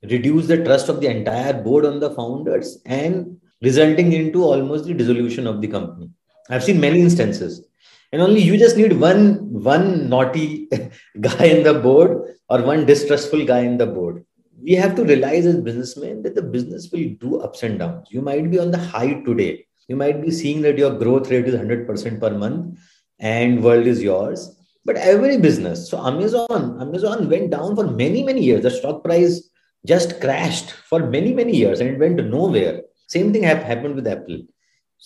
reduced 0.03 0.49
the 0.49 0.63
trust 0.65 0.89
of 0.89 1.01
the 1.01 1.09
entire 1.09 1.53
board 1.53 1.85
on 1.85 2.01
the 2.01 2.11
founders 2.11 2.79
and 2.87 3.41
resulting 3.63 4.13
into 4.13 4.43
almost 4.43 4.85
the 4.85 4.95
dissolution 4.95 5.47
of 5.47 5.61
the 5.61 5.69
company. 5.69 6.11
I've 6.51 6.65
seen 6.65 6.81
many 6.81 7.01
instances. 7.01 7.67
And 8.13 8.23
only 8.23 8.41
you 8.41 8.57
just 8.57 8.77
need 8.77 8.99
one 8.99 9.53
one 9.53 10.09
naughty 10.09 10.69
guy 11.21 11.45
in 11.45 11.65
the 11.65 11.75
board 11.75 12.37
or 12.49 12.63
one 12.63 12.87
distrustful 12.87 13.45
guy 13.45 13.61
in 13.61 13.79
the 13.79 13.87
board 13.87 14.25
we 14.61 14.73
have 14.73 14.95
to 14.97 15.05
realize 15.05 15.47
as 15.47 15.57
businessmen 15.61 16.23
that 16.23 16.35
the 16.35 16.43
business 16.43 16.91
will 16.91 17.09
do 17.21 17.41
ups 17.41 17.63
and 17.63 17.79
downs. 17.79 18.09
You 18.11 18.23
might 18.23 18.51
be 18.51 18.59
on 18.59 18.71
the 18.71 18.79
high 18.79 19.15
today. 19.23 19.67
You 19.89 19.97
might 19.97 20.21
be 20.23 20.31
seeing 20.31 20.63
that 20.63 20.79
your 20.79 20.99
growth 20.99 21.31
rate 21.31 21.47
is 21.47 21.55
100% 21.55 22.21
per 22.21 22.31
month 22.31 22.79
and 23.19 23.63
world 23.63 23.87
is 23.87 24.03
yours. 24.03 24.57
But 24.85 24.97
every 24.97 25.39
business, 25.39 25.91
so 25.91 26.05
Amazon, 26.05 26.81
Amazon 26.81 27.29
went 27.29 27.51
down 27.51 27.75
for 27.77 27.87
many, 27.87 28.23
many 28.23 28.43
years. 28.43 28.63
The 28.63 28.71
stock 28.71 29.05
price 29.05 29.49
just 29.85 30.21
crashed 30.21 30.71
for 30.71 31.09
many, 31.11 31.33
many 31.33 31.55
years 31.55 31.81
and 31.81 31.91
it 31.91 31.99
went 31.99 32.25
nowhere. 32.25 32.83
Same 33.09 33.33
thing 33.33 33.43
happened 33.43 33.95
with 33.95 34.07
Apple. 34.07 34.43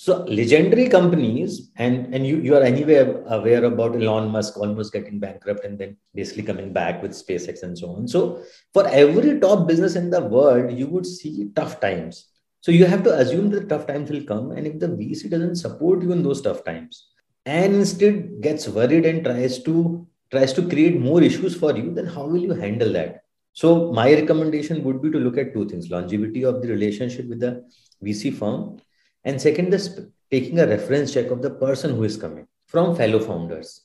So 0.03 0.25
legendary 0.25 0.89
companies, 0.89 1.73
and 1.77 2.15
and 2.15 2.27
you 2.27 2.37
you 2.45 2.55
are 2.59 2.63
anyway 2.63 3.01
aware 3.37 3.65
about 3.65 3.97
Elon 3.97 4.31
Musk 4.31 4.57
almost 4.57 4.95
getting 4.95 5.19
bankrupt 5.25 5.63
and 5.67 5.79
then 5.79 5.99
basically 6.15 6.43
coming 6.43 6.73
back 6.73 7.03
with 7.03 7.13
SpaceX 7.13 7.63
and 7.63 7.77
so 7.77 7.91
on. 7.97 8.09
So 8.09 8.43
for 8.73 8.89
every 8.89 9.39
top 9.41 9.69
business 9.69 9.97
in 9.97 10.09
the 10.09 10.23
world, 10.23 10.73
you 10.73 10.87
would 10.87 11.05
see 11.05 11.51
tough 11.55 11.81
times. 11.83 12.25
So 12.63 12.73
you 12.73 12.87
have 12.87 13.05
to 13.11 13.15
assume 13.19 13.51
that 13.51 13.69
tough 13.69 13.87
times 13.87 14.09
will 14.11 14.25
come, 14.25 14.53
and 14.53 14.67
if 14.67 14.79
the 14.79 14.89
VC 14.89 15.29
doesn't 15.29 15.57
support 15.57 16.03
you 16.03 16.13
in 16.13 16.23
those 16.23 16.41
tough 16.41 16.65
times, 16.65 17.07
and 17.45 17.75
instead 17.85 18.41
gets 18.41 18.69
worried 18.69 19.05
and 19.05 19.23
tries 19.23 19.63
to 19.65 20.07
tries 20.31 20.55
to 20.55 20.69
create 20.75 20.99
more 20.99 21.23
issues 21.23 21.55
for 21.55 21.77
you, 21.77 21.93
then 21.93 22.07
how 22.07 22.27
will 22.27 22.45
you 22.51 22.55
handle 22.55 23.01
that? 23.01 23.25
So 23.53 23.93
my 23.93 24.11
recommendation 24.15 24.83
would 24.83 25.03
be 25.03 25.11
to 25.11 25.27
look 25.27 25.37
at 25.37 25.53
two 25.53 25.69
things: 25.69 25.91
longevity 25.91 26.47
of 26.53 26.63
the 26.63 26.69
relationship 26.69 27.29
with 27.29 27.41
the 27.41 27.67
VC 28.03 28.39
firm 28.45 28.81
and 29.25 29.41
second 29.41 29.73
is 29.75 30.01
taking 30.31 30.59
a 30.59 30.67
reference 30.67 31.13
check 31.13 31.31
of 31.31 31.43
the 31.43 31.51
person 31.51 31.95
who 31.95 32.05
is 32.05 32.17
coming 32.17 32.47
from 32.67 32.95
fellow 32.95 33.19
founders 33.19 33.83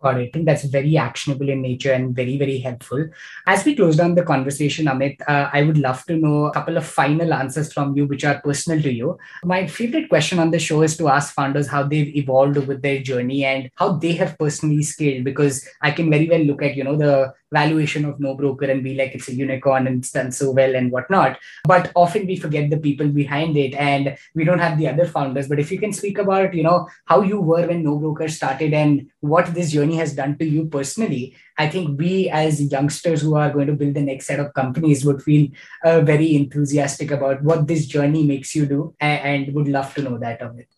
Got 0.00 0.20
it. 0.20 0.28
I 0.28 0.30
think 0.32 0.46
that's 0.46 0.64
very 0.64 0.96
actionable 0.96 1.48
in 1.48 1.62
nature 1.62 1.92
and 1.92 2.14
very, 2.14 2.38
very 2.38 2.58
helpful. 2.58 3.08
As 3.46 3.64
we 3.64 3.74
close 3.74 3.96
down 3.96 4.14
the 4.14 4.22
conversation, 4.22 4.86
Amit, 4.86 5.20
uh, 5.26 5.50
I 5.52 5.62
would 5.62 5.78
love 5.78 6.04
to 6.06 6.16
know 6.16 6.44
a 6.44 6.52
couple 6.52 6.76
of 6.76 6.86
final 6.86 7.34
answers 7.34 7.72
from 7.72 7.96
you, 7.96 8.06
which 8.06 8.24
are 8.24 8.40
personal 8.40 8.80
to 8.82 8.92
you. 8.92 9.18
My 9.44 9.66
favorite 9.66 10.08
question 10.08 10.38
on 10.38 10.52
the 10.52 10.58
show 10.58 10.82
is 10.82 10.96
to 10.98 11.08
ask 11.08 11.34
founders 11.34 11.66
how 11.66 11.82
they've 11.82 12.14
evolved 12.14 12.58
with 12.68 12.82
their 12.82 13.00
journey 13.00 13.44
and 13.44 13.70
how 13.74 13.94
they 13.94 14.12
have 14.12 14.38
personally 14.38 14.82
scaled, 14.84 15.24
because 15.24 15.68
I 15.82 15.90
can 15.90 16.10
very 16.10 16.28
well 16.28 16.40
look 16.40 16.62
at, 16.62 16.76
you 16.76 16.84
know, 16.84 16.96
the 16.96 17.34
valuation 17.52 18.04
of 18.04 18.18
NoBroker 18.18 18.70
and 18.70 18.82
be 18.82 18.94
like 18.94 19.14
it's 19.14 19.28
a 19.28 19.34
unicorn 19.34 19.86
and 19.86 19.98
it's 19.98 20.12
done 20.12 20.32
so 20.32 20.50
well 20.50 20.74
and 20.74 20.90
whatnot. 20.92 21.38
But 21.64 21.92
often 21.94 22.26
we 22.26 22.36
forget 22.36 22.70
the 22.70 22.78
people 22.78 23.08
behind 23.08 23.56
it 23.56 23.74
and 23.74 24.16
we 24.34 24.44
don't 24.44 24.58
have 24.58 24.78
the 24.78 24.88
other 24.88 25.06
founders. 25.06 25.48
But 25.48 25.58
if 25.58 25.70
you 25.70 25.78
can 25.78 25.92
speak 25.92 26.18
about, 26.18 26.54
you 26.54 26.62
know, 26.62 26.88
how 27.06 27.22
you 27.22 27.40
were 27.40 27.66
when 27.66 27.82
no 27.82 27.98
NoBroker 27.98 28.30
started 28.30 28.72
and 28.74 29.08
what 29.20 29.54
this 29.54 29.72
journey 29.72 29.96
has 29.96 30.14
done 30.14 30.36
to 30.38 30.44
you 30.44 30.66
personally, 30.66 31.36
I 31.56 31.68
think 31.68 31.98
we 31.98 32.30
as 32.30 32.60
youngsters 32.60 33.22
who 33.22 33.34
are 33.36 33.50
going 33.50 33.66
to 33.66 33.72
build 33.72 33.94
the 33.94 34.02
next 34.02 34.26
set 34.26 34.40
of 34.40 34.54
companies 34.54 35.04
would 35.04 35.22
feel 35.22 35.48
uh, 35.84 36.00
very 36.00 36.36
enthusiastic 36.36 37.10
about 37.10 37.42
what 37.42 37.66
this 37.66 37.86
journey 37.86 38.24
makes 38.24 38.54
you 38.54 38.66
do 38.66 38.94
and, 39.00 39.46
and 39.46 39.54
would 39.54 39.68
love 39.68 39.94
to 39.94 40.02
know 40.02 40.18
that 40.18 40.40
of 40.40 40.58
it. 40.58 40.68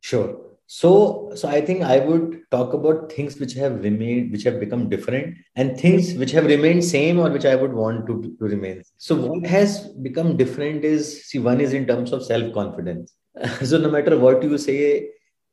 Sure. 0.00 0.49
So, 0.72 1.32
so 1.34 1.48
I 1.48 1.60
think 1.60 1.82
I 1.82 1.98
would 1.98 2.42
talk 2.52 2.74
about 2.74 3.10
things 3.10 3.40
which 3.40 3.54
have 3.54 3.82
remained, 3.82 4.30
which 4.30 4.44
have 4.44 4.60
become 4.60 4.88
different, 4.88 5.36
and 5.56 5.76
things 5.76 6.14
which 6.14 6.30
have 6.30 6.46
remained 6.46 6.84
same 6.84 7.18
or 7.18 7.28
which 7.28 7.44
I 7.44 7.56
would 7.56 7.72
want 7.72 8.06
to, 8.06 8.36
to 8.38 8.44
remain. 8.44 8.84
So, 8.96 9.16
what 9.16 9.44
has 9.48 9.88
become 9.88 10.36
different 10.36 10.84
is 10.84 11.26
see, 11.26 11.40
one 11.40 11.60
is 11.60 11.72
in 11.72 11.88
terms 11.88 12.12
of 12.12 12.24
self 12.24 12.54
confidence. 12.54 13.12
so, 13.64 13.78
no 13.78 13.90
matter 13.90 14.16
what 14.16 14.44
you 14.44 14.56
say, 14.58 15.08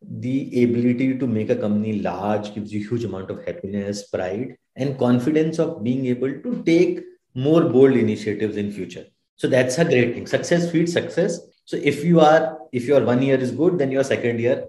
the 0.08 0.64
ability 0.64 1.18
to 1.18 1.26
make 1.26 1.50
a 1.50 1.56
company 1.56 1.94
large 1.94 2.54
gives 2.54 2.72
you 2.72 2.88
huge 2.88 3.04
amount 3.04 3.32
of 3.32 3.44
happiness, 3.44 4.08
pride, 4.10 4.56
and 4.76 5.00
confidence 5.00 5.58
of 5.58 5.84
being 5.84 6.06
able 6.06 6.32
to 6.44 6.62
take 6.64 7.04
more 7.34 7.64
bold 7.64 7.94
initiatives 7.94 8.56
in 8.56 8.72
future. 8.72 9.08
So 9.38 9.48
that's 9.48 9.80
a 9.80 9.86
great 9.86 10.14
thing. 10.14 10.28
Success 10.28 10.70
feeds 10.72 10.94
success. 10.94 11.40
So 11.66 11.76
if 11.76 12.04
you 12.04 12.20
are 12.20 12.60
if 12.72 12.86
your 12.86 13.04
one 13.04 13.24
year 13.24 13.38
is 13.38 13.50
good, 13.50 13.80
then 13.80 13.90
your 13.90 14.04
second 14.04 14.40
year 14.40 14.68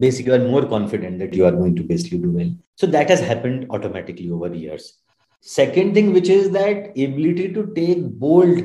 basically 0.00 0.32
you 0.32 0.42
are 0.42 0.48
more 0.48 0.66
confident 0.66 1.18
that 1.20 1.34
you 1.34 1.44
are 1.44 1.52
going 1.52 1.76
to 1.76 1.82
basically 1.82 2.18
do 2.18 2.30
well. 2.30 2.50
So 2.76 2.86
that 2.88 3.08
has 3.10 3.20
happened 3.20 3.66
automatically 3.70 4.30
over 4.30 4.48
the 4.48 4.58
years. 4.58 4.94
Second 5.42 5.94
thing, 5.94 6.12
which 6.12 6.28
is 6.28 6.50
that 6.50 6.90
ability 6.90 7.52
to 7.52 7.72
take 7.74 8.02
bold 8.04 8.62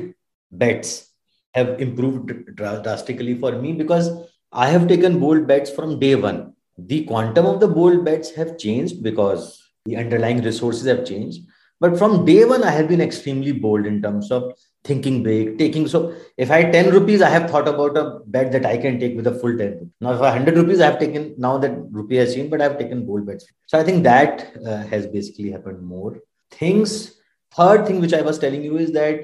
bets 0.50 1.10
have 1.54 1.80
improved 1.80 2.56
drastically 2.56 3.38
for 3.38 3.52
me 3.52 3.72
because 3.72 4.10
I 4.52 4.68
have 4.68 4.88
taken 4.88 5.20
bold 5.20 5.46
bets 5.46 5.70
from 5.70 5.98
day 5.98 6.14
one. 6.14 6.54
The 6.78 7.04
quantum 7.04 7.46
of 7.46 7.60
the 7.60 7.68
bold 7.68 8.04
bets 8.04 8.34
have 8.34 8.58
changed 8.58 9.02
because 9.02 9.62
the 9.86 9.96
underlying 9.96 10.42
resources 10.42 10.86
have 10.86 11.04
changed. 11.06 11.42
But 11.80 11.98
from 11.98 12.24
day 12.24 12.44
one, 12.44 12.62
I 12.62 12.70
have 12.70 12.88
been 12.88 13.00
extremely 13.00 13.52
bold 13.52 13.86
in 13.86 14.02
terms 14.02 14.30
of 14.30 14.52
thinking 14.86 15.22
big, 15.22 15.58
taking. 15.58 15.86
So 15.88 16.14
if 16.36 16.50
I 16.50 16.62
had 16.62 16.72
10 16.72 16.90
rupees, 16.90 17.22
I 17.22 17.28
have 17.30 17.50
thought 17.50 17.68
about 17.68 17.96
a 17.96 18.20
bet 18.26 18.52
that 18.52 18.64
I 18.64 18.76
can 18.76 18.98
take 19.00 19.16
with 19.16 19.26
a 19.26 19.34
full 19.34 19.56
10. 19.56 19.92
Now, 20.00 20.12
if 20.14 20.20
I 20.20 20.30
100 20.30 20.56
rupees, 20.56 20.80
I 20.80 20.86
have 20.86 20.98
taken, 20.98 21.34
now 21.36 21.58
that 21.58 21.76
rupee 21.90 22.16
has 22.16 22.34
changed, 22.34 22.50
but 22.50 22.60
I 22.60 22.64
have 22.64 22.78
taken 22.78 23.04
bold 23.06 23.26
bets. 23.26 23.46
So 23.66 23.78
I 23.78 23.84
think 23.84 24.04
that 24.04 24.56
uh, 24.64 24.84
has 24.86 25.06
basically 25.06 25.50
happened 25.50 25.82
more. 25.82 26.18
Things, 26.50 27.20
third 27.52 27.86
thing 27.86 28.00
which 28.00 28.14
I 28.14 28.22
was 28.22 28.38
telling 28.38 28.62
you 28.62 28.78
is 28.78 28.92
that 28.92 29.20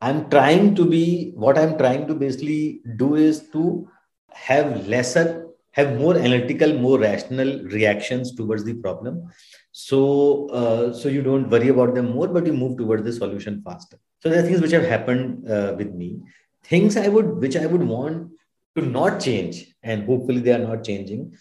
I'm 0.00 0.28
trying 0.28 0.74
to 0.74 0.84
be, 0.84 1.32
what 1.34 1.56
I'm 1.56 1.78
trying 1.78 2.06
to 2.08 2.14
basically 2.14 2.80
do 2.96 3.14
is 3.14 3.48
to 3.50 3.88
have 4.32 4.86
lesser, 4.86 5.46
have 5.72 5.98
more 5.98 6.16
analytical, 6.16 6.72
more 6.74 6.98
rational 6.98 7.62
reactions 7.64 8.34
towards 8.34 8.64
the 8.64 8.74
problem 8.74 9.30
so 9.78 10.48
uh, 10.48 10.90
so 10.90 11.06
you 11.06 11.22
don't 11.22 11.50
worry 11.50 11.68
about 11.68 11.94
them 11.94 12.10
more 12.12 12.28
but 12.28 12.46
you 12.46 12.52
move 12.54 12.78
towards 12.78 13.02
the 13.04 13.12
solution 13.12 13.60
faster 13.62 13.98
so 14.20 14.28
there 14.28 14.40
are 14.40 14.46
things 14.46 14.60
which 14.60 14.72
have 14.72 14.84
happened 14.84 15.48
uh, 15.48 15.74
with 15.76 15.92
me. 15.94 16.20
Things 16.64 16.96
i 16.96 17.08
would 17.08 17.38
which 17.38 17.56
i 17.56 17.66
would 17.66 17.82
want 17.82 18.32
to 18.76 18.82
not 18.82 19.20
change 19.20 19.74
and 19.82 20.04
hopefully 20.04 20.40
they 20.40 20.52
are 20.52 20.66
not 20.70 20.82
changing 20.82 21.36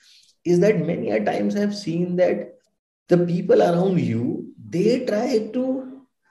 is 0.45 0.59
that 0.59 0.85
many 0.85 1.09
a 1.09 1.23
times 1.23 1.55
i've 1.55 1.75
seen 1.75 2.15
that 2.15 2.53
the 3.09 3.17
people 3.17 3.63
around 3.63 3.99
you 3.99 4.53
they 4.69 5.05
try 5.05 5.49
to 5.55 5.63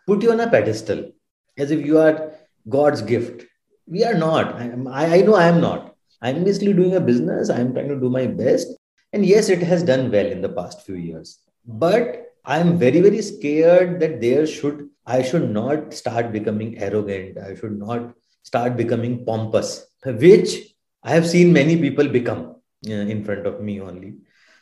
put 0.06 0.22
you 0.22 0.30
on 0.30 0.40
a 0.40 0.48
pedestal 0.48 1.10
as 1.58 1.70
if 1.70 1.84
you 1.84 1.98
are 1.98 2.32
god's 2.68 3.02
gift. 3.02 3.44
We 3.86 4.04
are 4.04 4.14
not. 4.14 4.54
I, 4.54 5.18
I 5.18 5.20
know 5.20 5.34
i 5.34 5.46
am 5.46 5.60
not. 5.60 5.94
I'm 6.22 6.44
basically 6.44 6.72
doing 6.72 6.96
a 6.96 7.00
business. 7.00 7.50
I'm 7.50 7.74
trying 7.74 7.88
to 7.88 8.00
do 8.00 8.08
my 8.08 8.26
best. 8.26 8.68
And 9.12 9.26
yes 9.26 9.48
it 9.48 9.62
has 9.62 9.82
done 9.82 10.10
well 10.10 10.26
in 10.26 10.40
the 10.40 10.48
past 10.48 10.86
few 10.86 10.96
years. 10.96 11.38
But 11.66 12.20
i'm 12.46 12.76
very 12.76 13.00
very 13.00 13.22
scared 13.22 14.00
that 14.00 14.20
there 14.20 14.46
should 14.46 14.90
i 15.06 15.22
should 15.22 15.50
not 15.50 15.92
start 15.92 16.32
becoming 16.32 16.78
arrogant. 16.78 17.38
I 17.38 17.54
should 17.54 17.78
not 17.78 18.14
start 18.42 18.76
becoming 18.76 19.24
pompous 19.24 19.86
which 20.04 20.74
i 21.02 21.12
have 21.12 21.28
seen 21.28 21.52
many 21.52 21.76
people 21.80 22.08
become 22.08 22.56
uh, 22.88 23.04
in 23.14 23.24
front 23.24 23.46
of 23.46 23.60
me 23.60 23.80
only. 23.80 24.14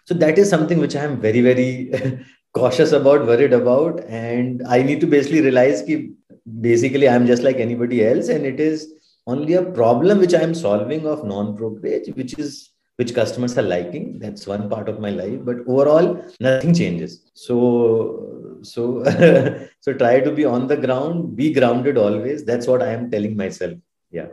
So 0.05 0.14
that 0.14 0.38
is 0.38 0.49
something 0.49 0.78
which 0.78 0.97
i 0.97 1.05
am 1.05 1.20
very 1.20 1.40
very 1.40 2.24
cautious 2.55 2.93
about 2.93 3.26
worried 3.26 3.53
about. 3.53 4.01
And 4.05 4.62
i 4.66 4.82
need 4.82 5.01
to 5.01 5.07
basically 5.07 5.43
realize 5.43 5.84
that 5.86 6.14
basically 6.61 7.09
i'm 7.09 7.26
just 7.26 7.43
like 7.43 7.57
anybody 7.57 8.05
else. 8.05 8.28
And 8.28 8.45
it 8.45 8.61
is 8.61 8.93
only 9.26 9.55
a 9.55 9.62
problem 9.62 10.18
which 10.18 10.34
i 10.34 10.43
am 10.43 10.55
solving 10.55 11.07
of 11.07 11.24
non 11.24 11.55
brokerage 11.55 12.09
which 12.16 12.38
is 12.38 12.72
which 12.97 13.14
customers 13.14 13.57
are 13.59 13.62
liking. 13.62 14.18
That's 14.18 14.47
one 14.47 14.68
part 14.68 14.88
of 14.88 15.01
my 15.01 15.11
life 15.11 15.40
but 15.43 15.59
overall 15.66 16.24
nothing 16.40 16.74
changes. 16.74 17.20
So 17.34 18.59
so 18.62 19.03
so 19.80 19.93
try 19.95 20.20
to 20.20 20.30
be 20.30 20.45
on 20.45 20.66
the 20.66 20.76
ground 20.76 21.36
be 21.36 21.53
grounded 21.53 21.99
always. 21.99 22.45
That's 22.45 22.66
what 22.66 22.82
i 22.82 22.93
am 22.93 23.11
telling 23.11 23.36
myself. 23.36 23.74
Yeah. 24.11 24.28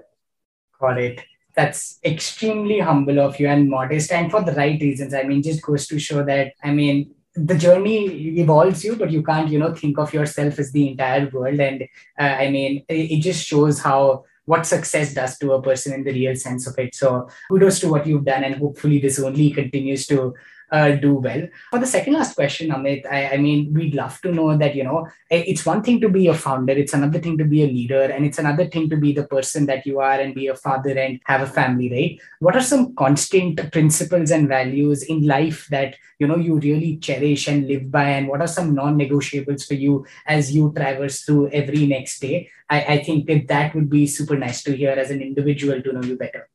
Got 0.80 1.00
it. 1.00 1.22
That's 1.56 2.00
extremely 2.06 2.80
humble 2.80 3.20
of 3.20 3.40
you 3.40 3.48
and 3.48 3.70
modest 3.70 4.12
and 4.12 4.32
for 4.32 4.42
the 4.42 4.54
right 4.54 4.80
reasons. 4.80 5.14
I 5.14 5.24
mean 5.24 5.44
just 5.44 5.62
goes 5.62 5.88
to 5.88 6.00
show 6.00 6.24
that 6.24 6.54
i 6.64 6.72
mean 6.72 7.12
the 7.36 7.56
journey 7.56 8.08
evolves 8.40 8.84
you 8.84 8.96
but 8.96 9.12
you 9.12 9.22
can't 9.24 9.50
you 9.50 9.60
know 9.60 9.74
think 9.74 9.98
of 9.98 10.14
yourself 10.14 10.60
as 10.60 10.72
the 10.72 10.90
entire 10.90 11.30
world. 11.30 11.60
And 11.60 11.84
uh, 12.20 12.36
i 12.46 12.50
mean 12.50 12.84
it 12.90 13.22
just 13.22 13.46
shows 13.46 13.80
how 13.80 14.26
what 14.50 14.66
success 14.66 15.14
does 15.14 15.38
to 15.38 15.52
a 15.54 15.62
person 15.62 15.94
in 15.94 16.04
the 16.04 16.12
real 16.12 16.36
sense 16.36 16.66
of 16.66 16.74
it. 16.80 16.96
So 16.96 17.30
kudos 17.52 17.80
to 17.82 17.90
what 17.90 18.08
you've 18.08 18.26
done, 18.26 18.44
and 18.44 18.56
hopefully 18.56 18.98
this 18.98 19.20
only 19.20 19.52
continues 19.52 20.08
to 20.08 20.34
uh, 20.72 20.92
do 20.92 21.16
well. 21.16 21.48
For 21.72 21.80
the 21.80 21.88
second 21.88 22.14
last 22.14 22.36
question, 22.36 22.70
Amit, 22.70 23.06
I, 23.06 23.34
I, 23.34 23.38
mean, 23.38 23.74
we'd 23.74 23.96
love 23.96 24.22
to 24.22 24.32
know 24.32 24.58
that, 24.58 24.76
you 24.76 24.84
know, 24.84 25.08
it's 25.30 25.66
one 25.66 25.84
thing 25.84 26.00
to 26.02 26.10
be 26.10 26.28
a 26.28 26.34
founder, 26.34 26.74
it's 26.74 26.94
another 26.94 27.20
thing 27.20 27.38
to 27.38 27.46
be 27.46 27.64
a 27.64 27.68
leader, 27.68 28.04
and 28.04 28.26
it's 28.26 28.40
another 28.40 28.66
thing 28.68 28.90
to 28.90 28.98
be 28.98 29.14
the 29.14 29.26
person 29.26 29.66
that 29.68 29.86
you 29.86 30.00
are 30.00 30.20
and 30.20 30.36
be 30.36 30.48
a 30.48 30.56
father 30.56 30.98
and 30.98 31.20
have 31.26 31.42
a 31.42 31.48
family, 31.48 31.92
right? 31.92 32.22
What 32.40 32.56
are 32.56 32.62
some 32.62 32.96
constant 32.96 33.72
principles 33.72 34.32
and 34.32 34.48
values 34.48 35.04
in 35.04 35.26
life 35.26 35.68
that, 35.72 35.96
you 36.20 36.28
know, 36.28 36.38
you 36.38 36.60
really 36.60 36.98
cherish 36.98 37.48
and 37.48 37.68
live 37.68 37.92
by? 37.92 38.10
And 38.10 38.28
what 38.28 38.42
are 38.42 38.48
some 38.48 38.76
non 38.76 38.98
negotiables 38.98 39.68
for 39.68 39.76
you 39.76 40.06
as 40.26 40.54
you 40.54 40.74
traverse 40.76 41.22
through 41.22 41.50
every 41.50 41.88
next 41.88 42.20
day? 42.20 42.50
I, 42.70 42.84
I 42.84 43.04
think 43.04 43.28
that 43.28 43.48
that 43.48 43.76
would 43.76 43.90
be 43.90 44.06
super 44.06 44.38
nice 44.38 44.64
to 44.64 44.76
hear 44.76 44.92
as 44.92 45.10
an 45.10 45.22
individual 45.22 45.82
to 45.82 45.94
know 45.94 46.04
you 46.04 46.18
better. 46.18 46.50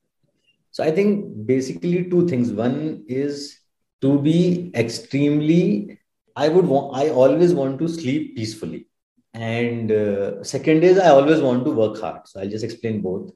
So 0.70 0.82
I 0.82 0.90
think 0.90 1.46
basically 1.46 2.10
two 2.10 2.28
things. 2.28 2.50
One 2.50 3.04
is 3.06 3.60
to 4.04 4.18
be 4.26 4.70
extremely 4.74 5.98
i 6.36 6.48
would 6.48 6.66
want 6.72 6.96
i 7.02 7.08
always 7.10 7.54
want 7.54 7.78
to 7.78 7.88
sleep 7.88 8.36
peacefully. 8.36 8.86
And 9.34 9.90
uh, 9.90 10.44
second 10.44 10.84
is 10.84 10.98
i 10.98 11.08
always 11.08 11.40
want 11.40 11.64
to 11.64 11.72
work 11.72 12.00
hard. 12.00 12.28
So 12.28 12.40
i'll 12.40 12.48
just 12.48 12.64
explain 12.64 13.00
both. 13.02 13.32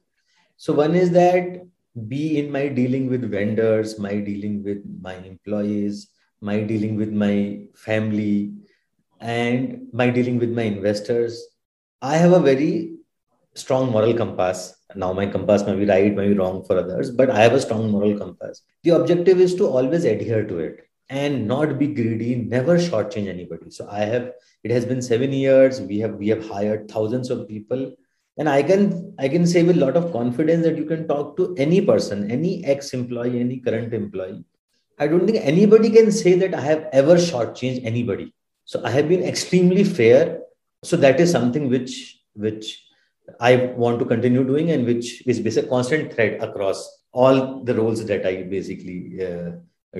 So 0.57 0.73
one 0.73 0.95
is 0.95 1.11
that 1.11 1.65
be 2.07 2.39
in 2.39 2.51
my 2.51 2.67
dealing 2.69 3.09
with 3.09 3.29
vendors 3.31 3.99
my 3.99 4.15
dealing 4.15 4.63
with 4.63 4.83
my 5.01 5.15
employees 5.15 6.07
my 6.41 6.61
dealing 6.61 6.95
with 6.95 7.11
my 7.11 7.59
family 7.75 8.53
and 9.19 9.87
my 9.91 10.09
dealing 10.09 10.39
with 10.39 10.51
my 10.51 10.63
investors. 10.63 11.45
I 12.01 12.15
have 12.17 12.31
a 12.31 12.39
very 12.39 12.98
strong 13.59 13.91
moral 13.91 14.13
compass. 14.13 14.75
Now 14.95 15.13
my 15.13 15.27
compass 15.27 15.65
may 15.65 15.75
be 15.75 15.85
right, 15.85 16.15
may 16.15 16.29
be 16.29 16.33
wrong 16.33 16.63
for 16.63 16.77
others, 16.77 17.11
but 17.11 17.29
I 17.29 17.41
have 17.41 17.53
a 17.53 17.61
strong 17.61 17.91
moral 17.91 18.17
compass. 18.17 18.61
The 18.83 18.91
objective 18.91 19.39
is 19.39 19.55
to 19.55 19.67
always 19.67 20.05
adhere 20.05 20.45
to 20.45 20.59
it 20.59 20.89
and 21.09 21.47
not 21.47 21.77
be 21.77 21.87
greedy, 21.87 22.35
never 22.35 22.77
shortchange 22.77 23.27
anybody. 23.27 23.69
So 23.69 23.87
I 23.89 24.01
have 24.01 24.31
it 24.63 24.71
has 24.71 24.85
been 24.85 25.01
seven 25.01 25.31
years. 25.31 25.81
We 25.81 25.99
have 25.99 26.15
we 26.15 26.27
have 26.29 26.47
hired 26.47 26.89
thousands 26.89 27.29
of 27.29 27.47
people. 27.47 27.93
And 28.37 28.47
I 28.47 28.63
can 28.63 29.15
I 29.19 29.27
can 29.27 29.45
say 29.45 29.63
with 29.63 29.77
a 29.77 29.85
lot 29.85 29.97
of 29.97 30.11
confidence 30.11 30.63
that 30.65 30.77
you 30.77 30.85
can 30.85 31.07
talk 31.07 31.35
to 31.37 31.55
any 31.57 31.81
person, 31.81 32.29
any 32.31 32.63
ex-employee, 32.63 33.39
any 33.39 33.57
current 33.57 33.93
employee. 33.93 34.43
I 34.97 35.07
don't 35.07 35.25
think 35.25 35.39
anybody 35.43 35.89
can 35.89 36.11
say 36.11 36.35
that 36.35 36.53
I 36.53 36.61
have 36.61 36.87
ever 36.91 37.15
shortchanged 37.15 37.85
anybody. 37.85 38.33
So 38.65 38.81
I 38.83 38.91
have 38.91 39.07
been 39.09 39.23
extremely 39.23 39.83
fair. 39.83 40.41
So 40.83 40.97
that 40.97 41.19
is 41.19 41.31
something 41.31 41.69
which 41.69 42.21
which 42.33 42.85
I 43.39 43.55
want 43.77 43.99
to 43.99 44.05
continue 44.05 44.43
doing 44.43 44.71
and 44.71 44.85
which 44.85 45.25
is 45.27 45.57
a 45.57 45.63
constant 45.63 46.13
thread 46.13 46.41
across 46.43 47.03
all 47.11 47.63
the 47.63 47.73
roles 47.73 48.05
that 48.05 48.25
I 48.25 48.43
basically 48.43 49.25
uh, 49.25 49.51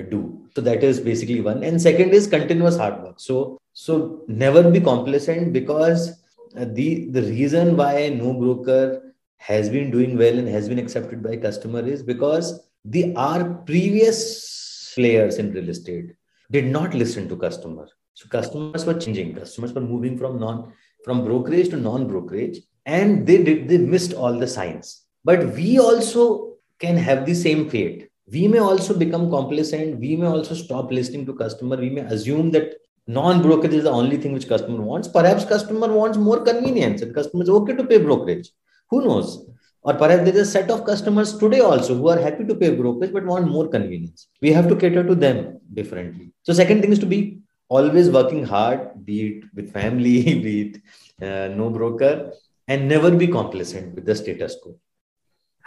do. 0.08 0.48
So 0.54 0.60
that 0.62 0.84
is 0.84 1.00
basically 1.00 1.40
one. 1.40 1.64
And 1.64 1.80
second 1.80 2.10
is 2.10 2.26
continuous 2.26 2.76
hard 2.76 3.02
work. 3.02 3.20
So 3.20 3.58
so 3.72 4.24
never 4.28 4.68
be 4.70 4.80
complacent 4.80 5.52
because 5.52 6.10
uh, 6.56 6.66
the 6.68 7.06
the 7.10 7.22
reason 7.22 7.76
why 7.76 7.94
NoBroker 8.10 9.00
has 9.38 9.68
been 9.68 9.90
doing 9.90 10.18
well 10.18 10.38
and 10.38 10.48
has 10.48 10.68
been 10.68 10.78
accepted 10.78 11.22
by 11.22 11.36
customer 11.36 11.80
is 11.86 12.02
because 12.02 12.68
the 12.84 13.14
our 13.16 13.44
previous 13.70 14.92
players 14.94 15.38
in 15.38 15.52
real 15.52 15.68
estate 15.68 16.14
did 16.50 16.66
not 16.66 16.94
listen 16.94 17.28
to 17.28 17.36
customer 17.36 17.88
So 18.14 18.28
customers 18.28 18.84
were 18.84 18.98
changing. 18.98 19.34
Customers 19.34 19.72
were 19.72 19.80
moving 19.80 20.18
from 20.18 20.38
non 20.38 20.72
from 21.04 21.24
brokerage 21.24 21.70
to 21.70 21.76
non-brokerage, 21.76 22.58
and 22.86 23.26
they 23.26 23.42
did 23.42 23.68
they 23.68 23.78
missed 23.78 24.12
all 24.12 24.38
the 24.38 24.46
signs. 24.46 25.02
But 25.24 25.54
we 25.54 25.78
also 25.78 26.54
can 26.78 26.96
have 26.96 27.26
the 27.26 27.34
same 27.34 27.68
fate. 27.68 28.08
We 28.32 28.48
may 28.48 28.58
also 28.58 28.96
become 28.96 29.30
complacent. 29.30 29.98
We 29.98 30.16
may 30.16 30.26
also 30.26 30.54
stop 30.54 30.90
listening 30.90 31.26
to 31.26 31.34
customer. 31.34 31.76
We 31.76 31.90
may 31.90 32.02
assume 32.02 32.50
that 32.52 32.74
non-brokerage 33.06 33.74
is 33.74 33.84
the 33.84 33.90
only 33.90 34.16
thing 34.16 34.32
which 34.32 34.48
customer 34.48 34.82
wants. 34.82 35.08
Perhaps 35.08 35.44
customer 35.44 35.92
wants 35.92 36.16
more 36.16 36.40
convenience, 36.44 37.02
and 37.02 37.14
customer 37.14 37.42
is 37.42 37.50
okay 37.50 37.74
to 37.74 37.84
pay 37.84 37.98
brokerage. 37.98 38.50
Who 38.90 39.02
knows? 39.04 39.46
Or 39.82 39.94
perhaps 39.94 40.24
there's 40.24 40.48
a 40.48 40.50
set 40.50 40.70
of 40.70 40.84
customers 40.84 41.36
today 41.36 41.60
also 41.60 41.94
who 41.94 42.08
are 42.08 42.18
happy 42.18 42.44
to 42.44 42.54
pay 42.54 42.74
brokerage 42.74 43.12
but 43.12 43.24
want 43.24 43.50
more 43.50 43.66
convenience. 43.66 44.28
We 44.40 44.52
have 44.52 44.68
to 44.68 44.76
cater 44.76 45.02
to 45.02 45.14
them 45.14 45.58
differently. 45.72 46.32
So, 46.42 46.52
second 46.52 46.82
thing 46.82 46.92
is 46.92 46.98
to 46.98 47.06
be 47.06 47.38
always 47.68 48.10
working 48.10 48.44
hard, 48.44 49.04
be 49.04 49.28
it 49.28 49.44
with 49.54 49.72
family, 49.72 50.22
be 50.44 50.60
it 50.62 50.76
uh, 51.22 51.54
NoBroker, 51.54 52.32
and 52.70 52.88
never 52.88 53.10
be 53.10 53.26
complacent 53.26 53.96
with 53.96 54.06
the 54.06 54.14
status 54.14 54.56
quo. 54.62 54.78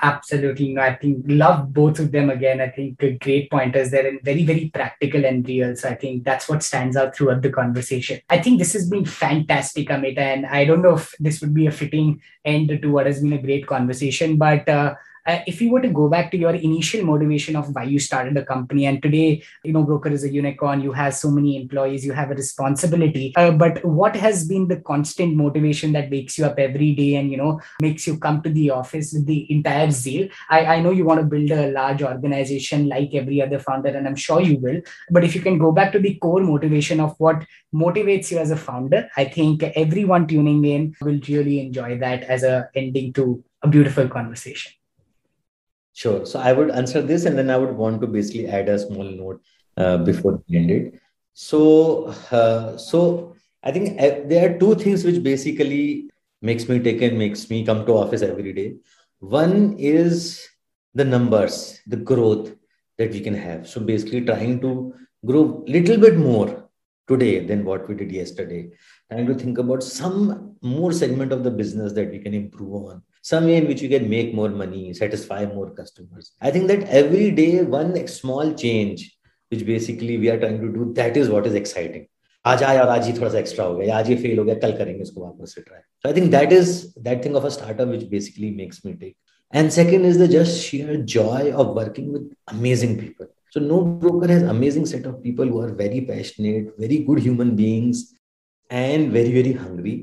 Absolutely. 0.01 0.73
No, 0.73 0.81
I 0.81 0.95
think 0.95 1.25
love 1.27 1.73
both 1.73 1.99
of 1.99 2.11
them 2.11 2.29
again. 2.29 2.59
I 2.61 2.69
think 2.69 2.97
great 3.21 3.51
pointers 3.51 3.91
there 3.91 4.07
and 4.07 4.21
very, 4.21 4.43
very 4.43 4.69
practical 4.73 5.25
and 5.25 5.47
real. 5.47 5.75
So 5.75 5.89
I 5.89 5.95
think 5.95 6.23
that's 6.23 6.49
what 6.49 6.63
stands 6.63 6.95
out 6.97 7.15
throughout 7.15 7.41
the 7.41 7.51
conversation. 7.51 8.19
I 8.29 8.39
think 8.39 8.59
this 8.59 8.73
has 8.73 8.89
been 8.89 9.05
fantastic, 9.05 9.89
Amita. 9.89 10.21
And 10.21 10.45
I 10.45 10.65
don't 10.65 10.81
know 10.81 10.95
if 10.95 11.13
this 11.19 11.41
would 11.41 11.53
be 11.53 11.67
a 11.67 11.71
fitting 11.71 12.21
end 12.43 12.69
to 12.69 12.87
what 12.91 13.05
has 13.05 13.21
been 13.21 13.33
a 13.33 13.41
great 13.41 13.67
conversation, 13.67 14.37
but 14.37 14.67
uh, 14.67 14.95
uh, 15.26 15.39
if 15.47 15.61
you 15.61 15.71
were 15.71 15.82
to 15.82 15.89
go 15.89 16.09
back 16.09 16.32
to 16.32 16.38
your 16.38 16.53
initial 16.53 17.03
motivation 17.05 17.55
of 17.55 17.74
why 17.76 17.84
you 17.84 17.99
started 17.99 18.36
a 18.38 18.45
company 18.45 18.86
and 18.86 19.01
today 19.01 19.41
you 19.63 19.71
know 19.71 19.84
broker 19.84 20.09
is 20.09 20.24
a 20.24 20.32
unicorn 20.32 20.82
you 20.82 20.91
have 20.91 21.15
so 21.15 21.32
many 21.32 21.55
employees 21.61 22.05
you 22.05 22.11
have 22.11 22.32
a 22.32 22.36
responsibility 22.36 23.34
uh, 23.36 23.51
but 23.51 23.84
what 23.86 24.15
has 24.15 24.47
been 24.47 24.67
the 24.67 24.78
constant 24.82 25.36
motivation 25.36 25.91
that 25.93 26.09
wakes 26.09 26.38
you 26.38 26.45
up 26.45 26.59
every 26.59 26.93
day 26.93 27.15
and 27.15 27.32
you 27.32 27.38
know 27.38 27.59
makes 27.82 28.05
you 28.07 28.17
come 28.17 28.41
to 28.41 28.49
the 28.49 28.69
office 28.69 29.13
with 29.13 29.26
the 29.26 29.51
entire 29.51 29.89
zeal? 29.91 30.28
I, 30.49 30.65
I 30.65 30.82
know 30.82 30.91
you 30.91 31.05
want 31.05 31.19
to 31.19 31.26
build 31.26 31.51
a 31.51 31.71
large 31.71 32.01
organization 32.01 32.88
like 32.89 33.13
every 33.13 33.41
other 33.41 33.59
founder 33.59 33.89
and 33.89 34.07
i'm 34.07 34.15
sure 34.15 34.41
you 34.41 34.57
will 34.57 34.82
but 35.09 35.24
if 35.24 35.36
you 35.36 35.41
can 35.41 35.57
go 35.57 35.71
back 35.71 35.91
to 35.93 35.99
the 35.99 36.15
core 36.15 36.41
motivation 36.41 36.99
of 36.99 37.15
what 37.17 37.45
motivates 37.74 38.32
you 38.32 38.38
as 38.38 38.51
a 38.51 38.55
founder 38.55 39.09
i 39.17 39.26
think 39.26 39.63
everyone 39.63 40.28
tuning 40.28 40.63
in 40.65 40.95
will 41.01 41.19
really 41.28 41.59
enjoy 41.59 41.97
that 41.97 42.24
as 42.24 42.43
a 42.43 42.69
ending 42.76 43.13
to 43.13 43.43
a 43.61 43.67
beautiful 43.67 44.07
conversation 44.07 44.74
Sure. 45.93 46.25
So 46.25 46.39
I 46.39 46.53
would 46.53 46.71
answer 46.71 47.01
this, 47.01 47.25
and 47.25 47.37
then 47.37 47.49
I 47.49 47.57
would 47.57 47.75
want 47.75 48.01
to 48.01 48.07
basically 48.07 48.47
add 48.47 48.67
a 48.67 48.79
small 48.79 49.03
note 49.03 49.41
uh, 49.77 49.97
before 49.97 50.41
we 50.47 50.57
end 50.57 50.71
it. 50.71 50.99
So, 51.33 52.07
uh, 52.31 52.77
so 52.77 53.35
I 53.63 53.71
think 53.71 54.01
uh, 54.01 54.21
there 54.25 54.49
are 54.49 54.59
two 54.59 54.75
things 54.75 55.03
which 55.03 55.21
basically 55.21 56.09
makes 56.41 56.67
me 56.67 56.79
take 56.79 57.01
and 57.01 57.17
makes 57.17 57.49
me 57.49 57.63
come 57.63 57.85
to 57.85 57.93
office 57.93 58.23
every 58.23 58.53
day. 58.53 58.75
One 59.19 59.75
is 59.77 60.47
the 60.95 61.05
numbers, 61.05 61.79
the 61.87 61.97
growth 61.97 62.51
that 62.97 63.11
we 63.11 63.21
can 63.21 63.35
have. 63.35 63.67
So 63.67 63.79
basically, 63.79 64.21
trying 64.25 64.61
to 64.61 64.95
grow 65.25 65.63
a 65.65 65.71
little 65.71 65.97
bit 65.97 66.17
more 66.17 66.69
today 67.07 67.45
than 67.45 67.65
what 67.65 67.87
we 67.87 67.95
did 67.95 68.11
yesterday. 68.11 68.71
Trying 69.11 69.27
to 69.27 69.35
think 69.35 69.59
about 69.59 69.83
some 69.83 70.55
more 70.61 70.91
segment 70.91 71.31
of 71.31 71.43
the 71.43 71.51
business 71.51 71.93
that 71.93 72.09
we 72.09 72.19
can 72.19 72.33
improve 72.33 72.73
on 72.73 73.03
some 73.24 73.45
way 73.45 73.57
in 73.57 73.67
which 73.67 73.82
we 73.82 73.89
can 73.89 74.09
make 74.09 74.34
more 74.34 74.49
money, 74.49 74.93
satisfy 74.93 75.45
more 75.45 75.69
customers. 75.71 76.32
I 76.41 76.51
think 76.51 76.67
that 76.67 76.84
every 77.01 77.32
day, 77.32 77.63
one 77.63 78.07
small 78.07 78.53
change, 78.53 79.15
which 79.51 79.65
basically 79.65 80.17
we 80.17 80.30
are 80.30 80.39
trying 80.39 80.59
to 80.61 80.71
do, 80.71 80.93
that 80.95 81.15
is 81.15 81.30
what 81.30 81.47
is 81.47 81.55
exciting. 81.63 82.07
आज 82.45 82.63
आए 82.63 82.78
और 82.80 82.89
आज 82.89 83.05
ही 83.07 83.11
थोड़ा 83.17 83.30
सा 83.32 83.38
extra 83.39 83.65
हो 83.65 83.76
गया 83.76 83.97
आज 83.97 84.09
ये 84.09 84.15
फेल 84.21 84.39
हो 84.39 84.43
गया 84.45 84.55
कल 84.61 84.71
करेंगे 84.78 85.01
इसको 85.01 85.21
वापस 85.21 85.53
से 85.55 85.61
try 85.61 85.80
so 85.80 86.09
I 86.09 86.15
think 86.15 86.32
that 86.32 86.53
is 86.53 86.71
that 87.03 87.24
thing 87.26 87.36
of 87.36 87.45
a 87.45 87.49
startup 87.57 87.88
which 87.88 88.03
basically 88.09 88.49
makes 88.55 88.82
me 88.86 88.93
take 88.93 89.15
and 89.53 89.69
second 89.71 90.05
is 90.05 90.21
the 90.21 90.26
just 90.32 90.57
share 90.61 90.95
joy 91.13 91.51
of 91.51 91.76
working 91.78 92.11
with 92.13 92.30
amazing 92.51 92.97
So 93.55 93.61
NoBroker 93.61 94.28
has 94.34 94.43
amazing 94.51 94.86
set 94.91 95.03
of 95.05 95.17
people 95.24 95.45
who 95.45 95.59
are 95.61 95.71
very 95.80 95.99
passionate, 96.05 96.69
very 96.84 96.95
good 97.09 97.19
human 97.26 97.49
beings, 97.57 97.99
and 98.69 99.11
very 99.11 99.32
very 99.32 99.51
hungry 99.53 99.93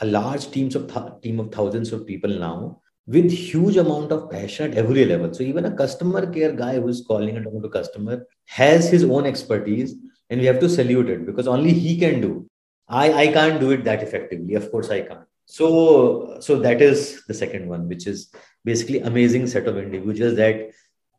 a 0.00 0.06
large 0.06 0.50
teams 0.50 0.74
of 0.74 0.92
th- 0.92 1.20
team 1.22 1.40
of 1.40 1.52
thousands 1.52 1.92
of 1.92 2.06
people 2.06 2.30
now 2.30 2.80
with 3.06 3.30
huge 3.30 3.76
amount 3.76 4.12
of 4.12 4.30
passion 4.30 4.70
at 4.70 4.78
every 4.78 5.04
level. 5.04 5.32
So 5.32 5.42
even 5.42 5.66
a 5.66 5.76
customer 5.76 6.26
care 6.32 6.52
guy 6.52 6.80
who 6.80 6.88
is 6.88 7.04
calling 7.06 7.36
and 7.36 7.44
talking 7.44 7.62
to 7.62 7.68
customer 7.68 8.26
has 8.46 8.88
his 8.88 9.04
own 9.04 9.26
expertise, 9.26 9.94
and 10.30 10.40
we 10.40 10.46
have 10.46 10.60
to 10.60 10.68
salute 10.68 11.10
it 11.10 11.26
because 11.26 11.46
only 11.46 11.72
he 11.72 11.98
can 11.98 12.20
do. 12.20 12.48
I 12.88 13.12
I 13.12 13.26
can't 13.28 13.60
do 13.60 13.70
it 13.72 13.84
that 13.84 14.02
effectively. 14.02 14.54
Of 14.54 14.70
course, 14.70 14.90
I 14.90 15.02
can't. 15.02 15.26
So 15.46 16.38
so 16.40 16.58
that 16.60 16.80
is 16.80 17.24
the 17.26 17.34
second 17.34 17.68
one, 17.68 17.88
which 17.88 18.06
is 18.06 18.32
basically 18.64 19.00
amazing 19.00 19.46
set 19.46 19.68
of 19.68 19.76
individuals 19.76 20.36
that 20.36 20.70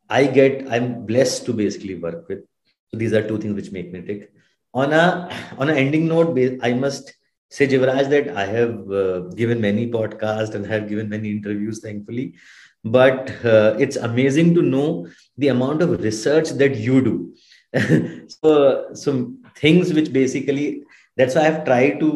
I 0.09 0.25
get. 0.25 0.67
I'm 0.69 1.05
blessed 1.05 1.45
to 1.45 1.53
basically 1.53 1.95
work 1.95 2.27
with. 2.27 2.39
So 2.89 2.97
these 2.97 3.13
are 3.13 3.27
two 3.27 3.37
things 3.37 3.55
which 3.55 3.71
make 3.71 3.91
me 3.91 4.01
tick. 4.01 4.31
On 4.73 4.91
a 4.91 5.29
on 5.57 5.69
an 5.69 5.77
ending 5.77 6.07
note, 6.07 6.37
I 6.61 6.73
must 6.73 7.13
say 7.55 7.67
Jivraj 7.67 8.09
that 8.09 8.29
I 8.35 8.45
have 8.45 8.91
uh, 8.91 9.19
given 9.41 9.61
many 9.61 9.89
podcasts 9.89 10.55
and 10.55 10.65
have 10.65 10.89
given 10.89 11.07
many 11.07 11.31
interviews, 11.31 11.79
thankfully. 11.79 12.33
But 12.83 13.31
uh, 13.45 13.75
it's 13.79 13.95
amazing 13.95 14.53
to 14.55 14.61
know 14.61 15.07
the 15.37 15.47
amount 15.49 15.81
of 15.81 16.01
research 16.01 16.49
that 16.61 16.75
you 16.75 17.01
do. 17.09 18.27
so, 18.27 18.93
some 18.93 19.43
things 19.55 19.93
which 19.93 20.11
basically 20.11 20.83
that's 21.17 21.35
why 21.35 21.47
I've 21.47 21.63
tried 21.65 21.99
to 22.01 22.09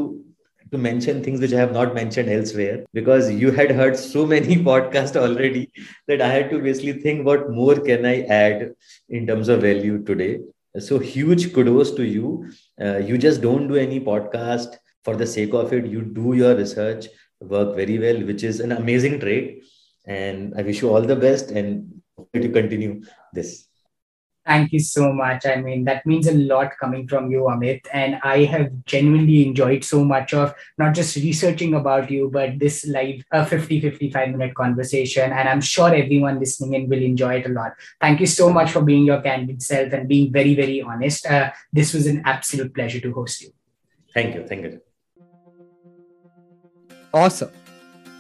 to 0.72 0.78
mention 0.78 1.24
things 1.24 1.40
which 1.42 1.54
I 1.54 1.60
have 1.60 1.72
not 1.74 1.96
mentioned 1.96 2.30
elsewhere 2.30 2.86
because 2.94 3.32
you 3.32 3.52
had 3.52 3.72
heard 3.72 3.98
so 3.98 4.26
many 4.26 4.56
podcasts 4.70 5.16
already 5.16 5.72
that 6.08 6.22
I 6.22 6.28
had 6.28 6.52
to 6.52 6.60
basically 6.62 6.94
think 7.06 7.26
what 7.26 7.50
more 7.50 7.76
can 7.80 8.06
I 8.06 8.22
add 8.24 8.74
in 9.10 9.26
terms 9.26 9.50
of 9.50 9.62
value 9.62 10.04
today. 10.04 10.42
So 10.78 11.00
huge 11.00 11.52
kudos 11.54 11.92
to 11.94 12.06
you. 12.06 12.52
Uh, 12.80 12.98
you 12.98 13.18
just 13.18 13.42
don't 13.42 13.68
do 13.68 13.76
any 13.78 14.00
podcast 14.00 14.78
for 15.10 15.16
the 15.22 15.30
sake 15.36 15.54
of 15.54 15.74
it 15.74 15.86
you 15.96 16.02
do 16.02 16.34
your 16.42 16.56
research 16.56 17.08
work 17.54 17.76
very 17.76 17.98
well 18.06 18.20
which 18.32 18.44
is 18.50 18.60
an 18.66 18.74
amazing 18.82 19.20
trait 19.24 19.64
and 20.20 20.54
i 20.56 20.62
wish 20.68 20.82
you 20.84 20.92
all 20.94 21.10
the 21.14 21.22
best 21.28 21.58
and 21.62 22.04
hope 22.18 22.46
to 22.46 22.54
continue 22.60 23.02
this 23.34 23.66
Thank 24.50 24.72
you 24.72 24.80
so 24.80 25.14
much. 25.14 25.46
I 25.46 25.58
mean, 25.58 25.84
that 25.84 26.08
means 26.08 26.26
a 26.26 26.34
lot 26.34 26.72
coming 26.80 27.08
from 27.08 27.30
you, 27.30 27.42
Amit. 27.42 27.82
And 27.94 28.20
I 28.24 28.46
have 28.46 28.72
genuinely 28.86 29.46
enjoyed 29.46 29.84
so 29.84 30.04
much 30.04 30.34
of 30.34 30.56
not 30.80 30.96
just 30.96 31.16
researching 31.18 31.76
about 31.76 32.10
you, 32.10 32.32
but 32.34 32.58
this 32.58 32.84
live 32.88 33.24
uh, 33.32 33.46
50, 33.46 33.80
55 33.80 34.30
minute 34.32 34.56
conversation. 34.56 35.32
And 35.32 35.48
I'm 35.48 35.62
sure 35.62 35.94
everyone 35.94 36.40
listening 36.40 36.74
in 36.74 36.90
will 36.90 37.04
enjoy 37.04 37.36
it 37.36 37.46
a 37.46 37.50
lot. 37.50 37.74
Thank 38.02 38.22
you 38.22 38.26
so 38.26 38.52
much 38.52 38.72
for 38.72 38.82
being 38.82 39.06
your 39.06 39.22
candid 39.22 39.62
self 39.62 39.94
and 39.94 40.10
being 40.10 40.34
very, 40.34 40.56
very 40.56 40.82
honest. 40.82 41.28
Uh, 41.28 41.52
this 41.72 41.94
was 41.94 42.08
an 42.08 42.24
absolute 42.26 42.74
pleasure 42.74 43.02
to 43.02 43.14
host 43.14 43.44
you. 43.44 43.52
Thank 44.16 44.34
you. 44.34 44.48
Thank 44.48 44.64
you. 44.64 44.82
Awesome. 47.14 47.52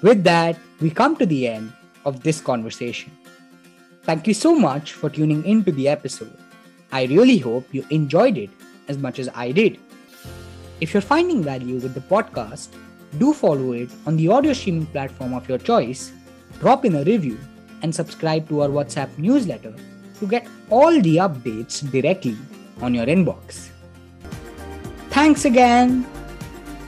With 0.01 0.23
that, 0.23 0.57
we 0.81 0.89
come 0.89 1.15
to 1.17 1.25
the 1.25 1.47
end 1.47 1.73
of 2.05 2.23
this 2.23 2.41
conversation. 2.41 3.11
Thank 4.03 4.27
you 4.27 4.33
so 4.33 4.55
much 4.55 4.93
for 4.93 5.09
tuning 5.09 5.45
into 5.45 5.71
the 5.71 5.87
episode. 5.87 6.35
I 6.91 7.03
really 7.05 7.37
hope 7.37 7.71
you 7.71 7.85
enjoyed 7.91 8.37
it 8.37 8.49
as 8.87 8.97
much 8.97 9.19
as 9.19 9.29
I 9.35 9.51
did. 9.51 9.77
If 10.81 10.93
you're 10.93 11.01
finding 11.01 11.43
value 11.43 11.75
with 11.75 11.93
the 11.93 12.01
podcast, 12.01 12.69
do 13.17 13.33
follow 13.33 13.73
it 13.73 13.89
on 14.07 14.17
the 14.17 14.29
audio 14.29 14.53
streaming 14.53 14.85
platform 14.87 15.33
of 15.33 15.47
your 15.47 15.57
choice, 15.57 16.11
drop 16.59 16.85
in 16.85 16.95
a 16.95 17.03
review, 17.03 17.37
and 17.81 17.93
subscribe 17.93 18.47
to 18.49 18.61
our 18.61 18.69
WhatsApp 18.69 19.15
newsletter 19.17 19.73
to 20.19 20.27
get 20.27 20.47
all 20.69 20.91
the 21.01 21.17
updates 21.17 21.79
directly 21.91 22.37
on 22.81 22.93
your 22.93 23.05
inbox. 23.05 23.69
Thanks 25.09 25.45
again. 25.45 26.05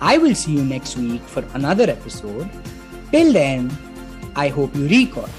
I 0.01 0.17
will 0.17 0.33
see 0.33 0.57
you 0.57 0.65
next 0.65 0.97
week 0.97 1.21
for 1.21 1.45
another 1.53 1.87
episode. 1.87 2.49
Till 3.11 3.31
then, 3.31 3.69
I 4.35 4.47
hope 4.49 4.75
you 4.75 4.87
recall. 4.87 5.29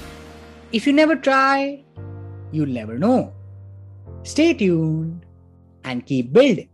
If 0.71 0.87
you 0.87 0.93
never 0.93 1.17
try, 1.17 1.83
you'll 2.51 2.71
never 2.71 2.97
know. 2.97 3.33
Stay 4.23 4.53
tuned 4.53 5.25
and 5.83 6.05
keep 6.05 6.31
building. 6.31 6.69